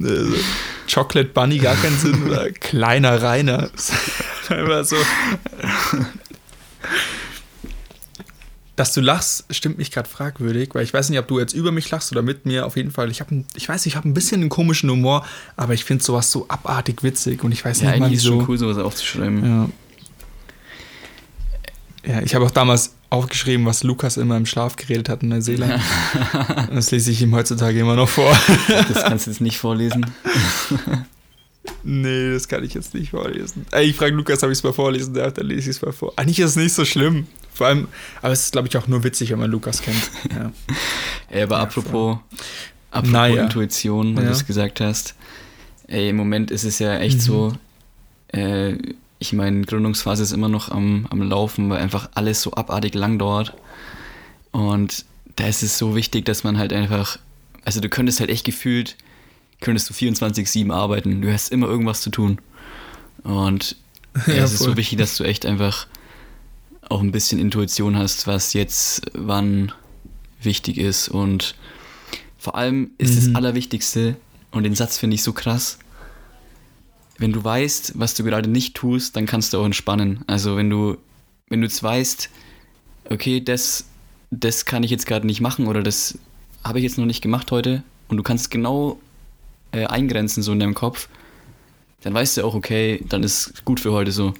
Also, 0.00 0.36
Chocolate 0.92 1.30
Bunny 1.30 1.58
gar 1.58 1.74
keinen 1.74 1.98
Sinn 1.98 2.22
oder 2.24 2.50
kleiner 2.60 3.20
Rainer. 3.20 3.68
Einfach 4.48 4.84
so. 4.84 4.96
Dass 8.78 8.94
du 8.94 9.00
lachst, 9.00 9.44
stimmt 9.50 9.76
mich 9.76 9.90
gerade 9.90 10.08
fragwürdig, 10.08 10.70
weil 10.72 10.84
ich 10.84 10.94
weiß 10.94 11.10
nicht, 11.10 11.18
ob 11.18 11.26
du 11.26 11.40
jetzt 11.40 11.52
über 11.52 11.72
mich 11.72 11.90
lachst 11.90 12.12
oder 12.12 12.22
mit 12.22 12.46
mir. 12.46 12.64
Auf 12.64 12.76
jeden 12.76 12.92
Fall, 12.92 13.10
ich 13.10 13.20
habe, 13.20 13.44
ich 13.56 13.68
weiß, 13.68 13.86
ich 13.86 13.96
habe 13.96 14.08
ein 14.08 14.14
bisschen 14.14 14.40
einen 14.40 14.50
komischen 14.50 14.88
Humor, 14.88 15.26
aber 15.56 15.74
ich 15.74 15.82
finde 15.82 16.04
sowas 16.04 16.30
so 16.30 16.46
abartig 16.46 17.02
witzig 17.02 17.42
und 17.42 17.50
ich 17.50 17.64
weiß 17.64 17.80
Ja, 17.80 17.90
nicht 17.90 17.98
mal 17.98 18.06
eigentlich 18.06 18.18
ist 18.18 18.26
schon 18.26 18.48
cool, 18.48 18.56
sowas 18.56 18.78
aufzuschreiben. 18.78 19.44
Ja. 19.44 19.68
Ja, 22.06 22.22
ich 22.22 22.36
habe 22.36 22.44
auch 22.44 22.52
damals 22.52 22.94
aufgeschrieben, 23.10 23.66
was 23.66 23.82
Lukas 23.82 24.16
immer 24.16 24.36
im 24.36 24.46
Schlaf 24.46 24.76
geredet 24.76 25.08
hat 25.08 25.24
in 25.24 25.30
Neuseeland. 25.30 25.82
Das 26.72 26.92
lese 26.92 27.10
ich 27.10 27.20
ihm 27.20 27.34
heutzutage 27.34 27.80
immer 27.80 27.96
noch 27.96 28.08
vor. 28.08 28.38
Das 28.68 29.02
kannst 29.02 29.26
du 29.26 29.32
jetzt 29.32 29.40
nicht 29.40 29.58
vorlesen. 29.58 30.06
Nee, 31.84 32.32
das 32.32 32.48
kann 32.48 32.64
ich 32.64 32.74
jetzt 32.74 32.94
nicht 32.94 33.10
vorlesen. 33.10 33.66
Ey, 33.70 33.86
ich 33.86 33.96
frage 33.96 34.14
Lukas, 34.14 34.42
ob 34.42 34.50
ich 34.50 34.58
es 34.58 34.64
mal 34.64 34.72
vorlesen 34.72 35.14
darf, 35.14 35.34
dann 35.34 35.46
lese 35.46 35.70
ich 35.70 35.76
es 35.76 35.82
mal 35.82 35.92
vor. 35.92 36.12
Eigentlich 36.16 36.38
ist 36.40 36.50
es 36.50 36.56
nicht 36.56 36.72
so 36.72 36.84
schlimm. 36.84 37.26
Vor 37.58 37.66
allem, 37.66 37.88
aber 38.22 38.32
es 38.32 38.44
ist, 38.44 38.52
glaube 38.52 38.68
ich, 38.68 38.76
auch 38.76 38.86
nur 38.86 39.02
witzig, 39.02 39.30
wenn 39.30 39.40
man 39.40 39.50
Lukas 39.50 39.82
kennt. 39.82 40.10
Ja. 40.30 40.52
Ey, 41.28 41.42
aber 41.42 41.56
Ja, 41.56 41.62
apropos, 41.64 42.18
apropos 42.92 43.10
Naja. 43.12 43.42
Intuition, 43.42 44.14
weil 44.16 44.22
Ja. 44.22 44.30
du 44.30 44.36
es 44.36 44.46
gesagt 44.46 44.80
hast. 44.80 45.16
Ey, 45.88 46.10
im 46.10 46.16
Moment 46.16 46.52
ist 46.52 46.62
es 46.64 46.78
ja 46.78 46.98
echt 46.98 47.16
Mhm. 47.16 47.20
so, 47.20 47.52
äh, 48.32 48.74
ich 49.18 49.32
meine, 49.32 49.62
Gründungsphase 49.62 50.22
ist 50.22 50.30
immer 50.30 50.48
noch 50.48 50.70
am, 50.70 51.06
am 51.10 51.20
Laufen, 51.20 51.68
weil 51.68 51.80
einfach 51.80 52.08
alles 52.14 52.40
so 52.42 52.52
abartig 52.54 52.94
lang 52.94 53.18
dauert. 53.18 53.54
Und 54.52 55.04
da 55.34 55.48
ist 55.48 55.64
es 55.64 55.78
so 55.78 55.96
wichtig, 55.96 56.24
dass 56.26 56.44
man 56.44 56.58
halt 56.58 56.72
einfach, 56.72 57.18
also 57.64 57.80
du 57.80 57.88
könntest 57.88 58.20
halt 58.20 58.30
echt 58.30 58.44
gefühlt, 58.44 58.96
könntest 59.60 59.90
du 59.90 59.94
24-7 59.94 60.70
arbeiten. 60.72 61.20
Du 61.22 61.32
hast 61.32 61.50
immer 61.50 61.66
irgendwas 61.66 62.02
zu 62.02 62.10
tun. 62.10 62.38
Und 63.24 63.74
ja, 64.28 64.34
Ja, 64.34 64.44
es 64.44 64.52
ist 64.52 64.62
so 64.62 64.76
wichtig, 64.76 64.98
dass 64.98 65.16
du 65.16 65.24
echt 65.24 65.44
einfach 65.44 65.88
auch 66.88 67.00
ein 67.00 67.12
bisschen 67.12 67.38
Intuition 67.38 67.96
hast, 67.96 68.26
was 68.26 68.52
jetzt 68.52 69.02
wann 69.14 69.72
wichtig 70.42 70.78
ist. 70.78 71.08
Und 71.08 71.54
vor 72.38 72.54
allem 72.54 72.90
ist 72.98 73.12
Mhm. 73.12 73.16
das 73.26 73.34
Allerwichtigste, 73.34 74.16
und 74.50 74.62
den 74.62 74.74
Satz 74.74 74.96
finde 74.98 75.14
ich 75.14 75.22
so 75.22 75.32
krass, 75.32 75.78
wenn 77.18 77.32
du 77.32 77.42
weißt, 77.44 77.92
was 77.96 78.14
du 78.14 78.24
gerade 78.24 78.48
nicht 78.48 78.74
tust, 78.74 79.16
dann 79.16 79.26
kannst 79.26 79.52
du 79.52 79.58
auch 79.58 79.64
entspannen. 79.66 80.24
Also 80.26 80.56
wenn 80.56 80.70
du, 80.70 80.96
wenn 81.48 81.60
du 81.60 81.66
jetzt 81.66 81.82
weißt, 81.82 82.30
okay, 83.10 83.40
das, 83.40 83.84
das 84.30 84.64
kann 84.64 84.82
ich 84.84 84.90
jetzt 84.90 85.06
gerade 85.06 85.26
nicht 85.26 85.40
machen 85.40 85.66
oder 85.66 85.82
das 85.82 86.16
habe 86.64 86.78
ich 86.78 86.84
jetzt 86.84 86.96
noch 86.98 87.06
nicht 87.06 87.20
gemacht 87.22 87.50
heute 87.50 87.82
und 88.08 88.16
du 88.16 88.22
kannst 88.22 88.50
genau 88.50 88.98
äh, 89.72 89.84
eingrenzen 89.86 90.42
so 90.42 90.52
in 90.52 90.60
deinem 90.60 90.74
Kopf, 90.74 91.08
dann 92.02 92.14
weißt 92.14 92.36
du 92.36 92.44
auch, 92.44 92.54
okay, 92.54 93.04
dann 93.08 93.22
ist 93.24 93.64
gut 93.64 93.80
für 93.80 93.92
heute 93.92 94.12
so. 94.12 94.32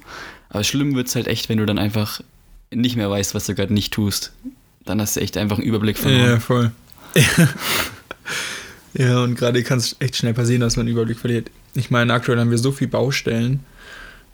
Aber 0.49 0.63
schlimm 0.63 0.95
wird 0.95 1.07
es 1.07 1.15
halt 1.15 1.27
echt, 1.27 1.49
wenn 1.49 1.57
du 1.57 1.65
dann 1.65 1.77
einfach 1.77 2.21
nicht 2.73 2.95
mehr 2.95 3.09
weißt, 3.09 3.33
was 3.35 3.45
du 3.45 3.55
gerade 3.55 3.73
nicht 3.73 3.93
tust. 3.93 4.31
Dann 4.85 5.01
hast 5.01 5.15
du 5.15 5.21
echt 5.21 5.37
einfach 5.37 5.57
einen 5.57 5.67
Überblick 5.67 5.97
verloren. 5.97 6.29
Ja, 6.29 6.39
voll. 6.39 6.71
ja, 8.93 9.23
und 9.23 9.35
gerade 9.35 9.63
kann 9.63 9.79
es 9.79 9.95
echt 9.99 10.15
schnell 10.15 10.33
passieren, 10.33 10.61
dass 10.61 10.75
man 10.75 10.85
einen 10.85 10.95
Überblick 10.95 11.19
verliert. 11.19 11.49
Ich 11.75 11.91
meine, 11.91 12.13
aktuell 12.13 12.39
haben 12.39 12.51
wir 12.51 12.57
so 12.57 12.71
viele 12.71 12.89
Baustellen. 12.89 13.61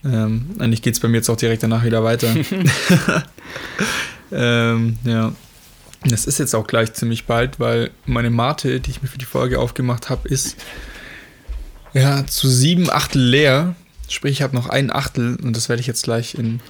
Ähm, 0.04 0.56
eigentlich 0.60 0.82
geht 0.82 0.94
es 0.94 1.00
bei 1.00 1.08
mir 1.08 1.18
jetzt 1.18 1.30
auch 1.30 1.38
direkt 1.38 1.64
danach 1.64 1.84
wieder 1.84 2.04
weiter. 2.04 2.34
ähm, 4.32 4.98
ja. 5.04 5.34
Das 6.04 6.26
ist 6.26 6.38
jetzt 6.38 6.54
auch 6.54 6.68
gleich 6.68 6.94
ziemlich 6.94 7.26
bald, 7.26 7.60
weil 7.60 7.90
meine 8.06 8.30
Mate, 8.30 8.80
die 8.80 8.92
ich 8.92 9.02
mir 9.02 9.08
für 9.08 9.18
die 9.18 9.26
Folge 9.26 9.60
aufgemacht 9.60 10.10
habe, 10.12 10.28
ist 10.30 10.56
ja 11.94 12.28
zu 12.28 12.48
sieben 12.48 12.92
Achtel 12.92 13.24
leer. 13.24 13.76
Sprich, 14.08 14.34
ich 14.34 14.42
habe 14.42 14.56
noch 14.56 14.70
ein 14.70 14.92
Achtel 14.92 15.36
und 15.42 15.56
das 15.56 15.68
werde 15.70 15.80
ich 15.82 15.88
jetzt 15.88 16.04
gleich 16.04 16.36
in 16.36 16.46
ein 16.56 16.62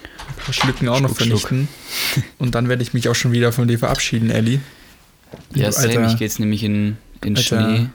paar 0.43 0.53
Schlücken 0.53 0.87
auch 0.89 0.99
noch 1.01 1.15
Schluck, 1.15 1.27
Schluck. 1.39 1.41
vernichten. 1.47 1.67
Und 2.37 2.55
dann 2.55 2.69
werde 2.69 2.81
ich 2.83 2.93
mich 2.93 3.09
auch 3.09 3.15
schon 3.15 3.31
wieder 3.31 3.51
von 3.51 3.67
dir 3.67 3.77
verabschieden, 3.79 4.29
Ellie. 4.29 4.59
Ja, 5.53 5.69
Du 5.69 5.77
alter- 5.77 6.07
ich 6.11 6.17
gehe 6.17 6.27
jetzt 6.27 6.39
nämlich 6.39 6.63
in, 6.63 6.97
in 7.21 7.35
Alter- 7.35 7.41
Schnee. 7.65 7.89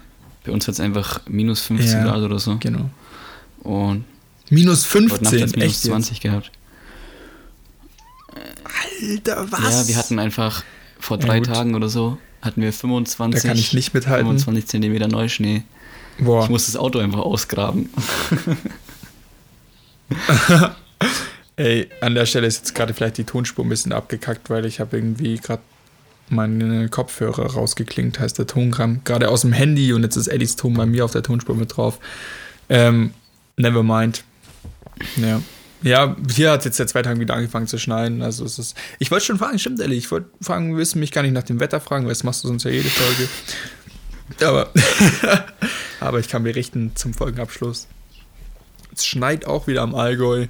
Bei 0.45 0.53
uns 0.53 0.67
hat 0.69 0.75
es 0.75 0.81
einfach 0.81 1.21
minus 1.29 1.61
15 1.63 1.99
Ja. 1.99 2.05
Grad 2.05 2.19
oder 2.23 2.39
so. 2.39 2.57
Genau. 2.59 2.91
Und 3.63 4.05
Minus 4.49 4.93
heute 4.95 5.05
Nacht 5.05 5.19
15, 5.19 5.41
hat 5.43 5.49
es 5.49 5.57
minus 5.57 5.73
echt 5.73 5.83
20 5.83 6.21
gehabt. 6.21 6.51
Jetzt? 9.01 9.29
Alter, 9.31 9.51
was? 9.53 9.83
Ja, 9.83 9.89
wir 9.89 9.97
hatten 9.97 10.19
einfach 10.19 10.63
vor 10.99 11.19
Ja, 11.19 11.27
drei 11.27 11.39
gut. 11.39 11.49
Tagen 11.49 11.75
oder 11.75 11.89
so, 11.89 12.19
hatten 12.43 12.61
wir 12.63 12.71
da 12.71 12.77
25, 12.77 13.43
kann 13.43 13.57
ich 13.57 13.73
nicht 13.73 13.95
mithalten. 13.95 14.27
25 14.27 14.67
Zentimeter 14.67 15.09
Neuschnee. 15.09 15.63
Boah. 16.19 16.45
Ich 16.45 16.51
muss 16.51 16.67
das 16.67 16.77
Auto 16.77 16.99
einfach 16.99 17.21
ausgraben. 17.21 17.89
Ey, 21.57 21.89
an 22.01 22.15
der 22.15 22.27
Stelle 22.27 22.47
ist 22.47 22.59
jetzt 22.59 22.75
gerade 22.75 22.95
vielleicht 22.95 23.19
die 23.19 23.25
Tonspur 23.25 23.65
ein 23.65 23.69
bisschen 23.69 23.93
abgekackt, 23.93 24.49
weil 24.49 24.65
ich 24.65 24.81
habe 24.81 24.97
irgendwie 24.97 25.37
gerade 25.37 25.63
meine 26.31 26.89
Kopfhörer 26.89 27.53
rausgeklingt, 27.53 28.21
heißt 28.21 28.39
der 28.39 28.47
Ton 28.47 28.71
kam 28.71 29.03
gerade 29.05 29.29
aus 29.29 29.43
dem 29.43 29.53
Handy 29.53 29.93
und 29.93 30.03
jetzt 30.03 30.17
ist 30.17 30.29
Eddies 30.29 30.57
Ton 30.57 30.75
bei 30.75 30.87
mir 30.87 31.05
auf 31.05 31.13
der 31.13 31.23
Tonspur 31.23 31.57
mit 31.57 31.77
drauf. 31.77 31.99
Ähm, 32.69 33.13
never 33.57 33.83
mind. 33.83 34.25
Ja. 35.17 35.43
Ja, 35.83 36.15
hier 36.31 36.51
hat 36.51 36.61
es 36.61 36.67
jetzt 36.67 36.77
seit 36.77 36.91
zwei 36.91 37.03
Tagen 37.03 37.21
wieder 37.21 37.35
angefangen 37.35 37.67
zu 37.67 37.79
schneien. 37.79 38.23
Also 38.23 38.45
es 38.45 38.59
ist. 38.59 38.77
Ich 38.99 39.11
wollte 39.11 39.25
schon 39.25 39.39
fragen, 39.39 39.59
stimmt 39.59 39.81
ehrlich. 39.81 39.99
Ich 39.99 40.11
wollte 40.11 40.29
fragen, 40.41 40.77
willst 40.77 40.95
du 40.95 40.99
mich 40.99 41.11
gar 41.11 41.23
nicht 41.23 41.33
nach 41.33 41.43
dem 41.43 41.59
Wetter 41.59 41.81
fragen, 41.81 42.05
weil 42.05 42.13
das 42.13 42.23
machst 42.23 42.45
du 42.45 42.49
sonst 42.49 42.65
ja 42.65 42.71
jede 42.71 42.91
Folge. 42.91 43.29
Aber, 44.45 44.71
aber 46.01 46.21
ich 46.21 46.29
kann 46.29 46.43
berichten 46.43 46.93
zum 46.95 47.15
Folgenabschluss. 47.15 47.89
Es 48.95 49.07
schneit 49.07 49.47
auch 49.47 49.67
wieder 49.67 49.83
am 49.83 49.95
Allgäu. 49.95 50.47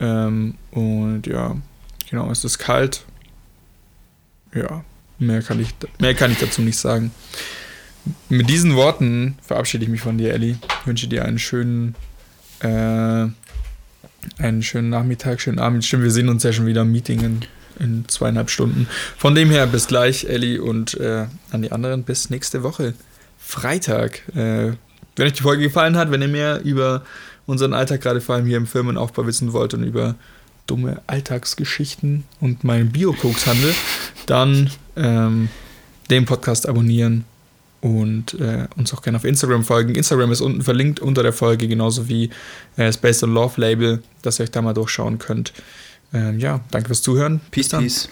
Ähm, 0.00 0.54
und 0.70 1.26
ja, 1.26 1.56
genau, 2.08 2.30
es 2.30 2.44
ist 2.44 2.58
kalt. 2.58 3.04
Ja, 4.54 4.84
mehr 5.18 5.42
kann, 5.42 5.60
ich, 5.60 5.74
mehr 6.00 6.14
kann 6.14 6.32
ich 6.32 6.38
dazu 6.38 6.62
nicht 6.62 6.78
sagen. 6.78 7.12
Mit 8.28 8.48
diesen 8.48 8.74
Worten 8.76 9.36
verabschiede 9.42 9.84
ich 9.84 9.90
mich 9.90 10.00
von 10.00 10.18
dir, 10.18 10.32
Ellie. 10.32 10.56
Ich 10.80 10.86
wünsche 10.86 11.06
dir 11.06 11.24
einen 11.24 11.38
schönen, 11.38 11.94
äh, 12.60 13.26
einen 14.38 14.62
schönen 14.62 14.88
Nachmittag, 14.88 15.40
schönen 15.40 15.58
Abend. 15.58 15.84
Stimmt, 15.84 16.02
wir 16.02 16.10
sehen 16.10 16.28
uns 16.28 16.42
ja 16.42 16.52
schon 16.52 16.66
wieder 16.66 16.82
im 16.82 16.92
Meeting 16.92 17.20
in, 17.20 17.40
in 17.78 18.08
zweieinhalb 18.08 18.50
Stunden. 18.50 18.88
Von 19.16 19.34
dem 19.34 19.50
her, 19.50 19.66
bis 19.66 19.86
gleich, 19.86 20.24
Ellie, 20.24 20.62
und 20.62 20.94
äh, 20.94 21.26
an 21.50 21.62
die 21.62 21.72
anderen 21.72 22.04
bis 22.04 22.30
nächste 22.30 22.62
Woche. 22.62 22.94
Freitag. 23.38 24.22
Äh, 24.34 24.72
wenn 25.16 25.26
euch 25.26 25.34
die 25.34 25.42
Folge 25.42 25.64
gefallen 25.64 25.96
hat, 25.96 26.10
wenn 26.10 26.22
ihr 26.22 26.28
mehr 26.28 26.62
über 26.62 27.04
unseren 27.46 27.74
Alltag 27.74 28.00
gerade 28.00 28.20
vor 28.20 28.34
allem 28.34 28.46
hier 28.46 28.56
im 28.56 28.66
Firmenaufbau 28.66 29.26
wissen 29.26 29.52
wollt 29.52 29.74
und 29.74 29.82
über 29.82 30.14
dumme 30.66 31.02
Alltagsgeschichten 31.06 32.24
und 32.40 32.64
meinen 32.64 32.90
Bio-Koks-Handel, 32.90 33.74
dann 34.26 34.70
ähm, 34.96 35.48
den 36.10 36.26
Podcast 36.26 36.68
abonnieren 36.68 37.24
und 37.80 38.34
äh, 38.34 38.68
uns 38.76 38.92
auch 38.92 39.02
gerne 39.02 39.16
auf 39.16 39.24
Instagram 39.24 39.64
folgen. 39.64 39.94
Instagram 39.94 40.32
ist 40.32 40.40
unten 40.40 40.62
verlinkt 40.62 41.00
unter 41.00 41.22
der 41.22 41.32
Folge, 41.32 41.66
genauso 41.66 42.08
wie 42.08 42.30
äh, 42.76 42.92
Space 42.92 43.24
and 43.24 43.34
Love 43.34 43.60
Label, 43.60 44.02
dass 44.22 44.38
ihr 44.38 44.44
euch 44.44 44.50
da 44.50 44.62
mal 44.62 44.74
durchschauen 44.74 45.18
könnt. 45.18 45.52
Ähm, 46.12 46.38
ja, 46.38 46.60
danke 46.70 46.88
fürs 46.88 47.02
Zuhören. 47.02 47.40
Peace, 47.50 47.68
peace. 47.68 48.08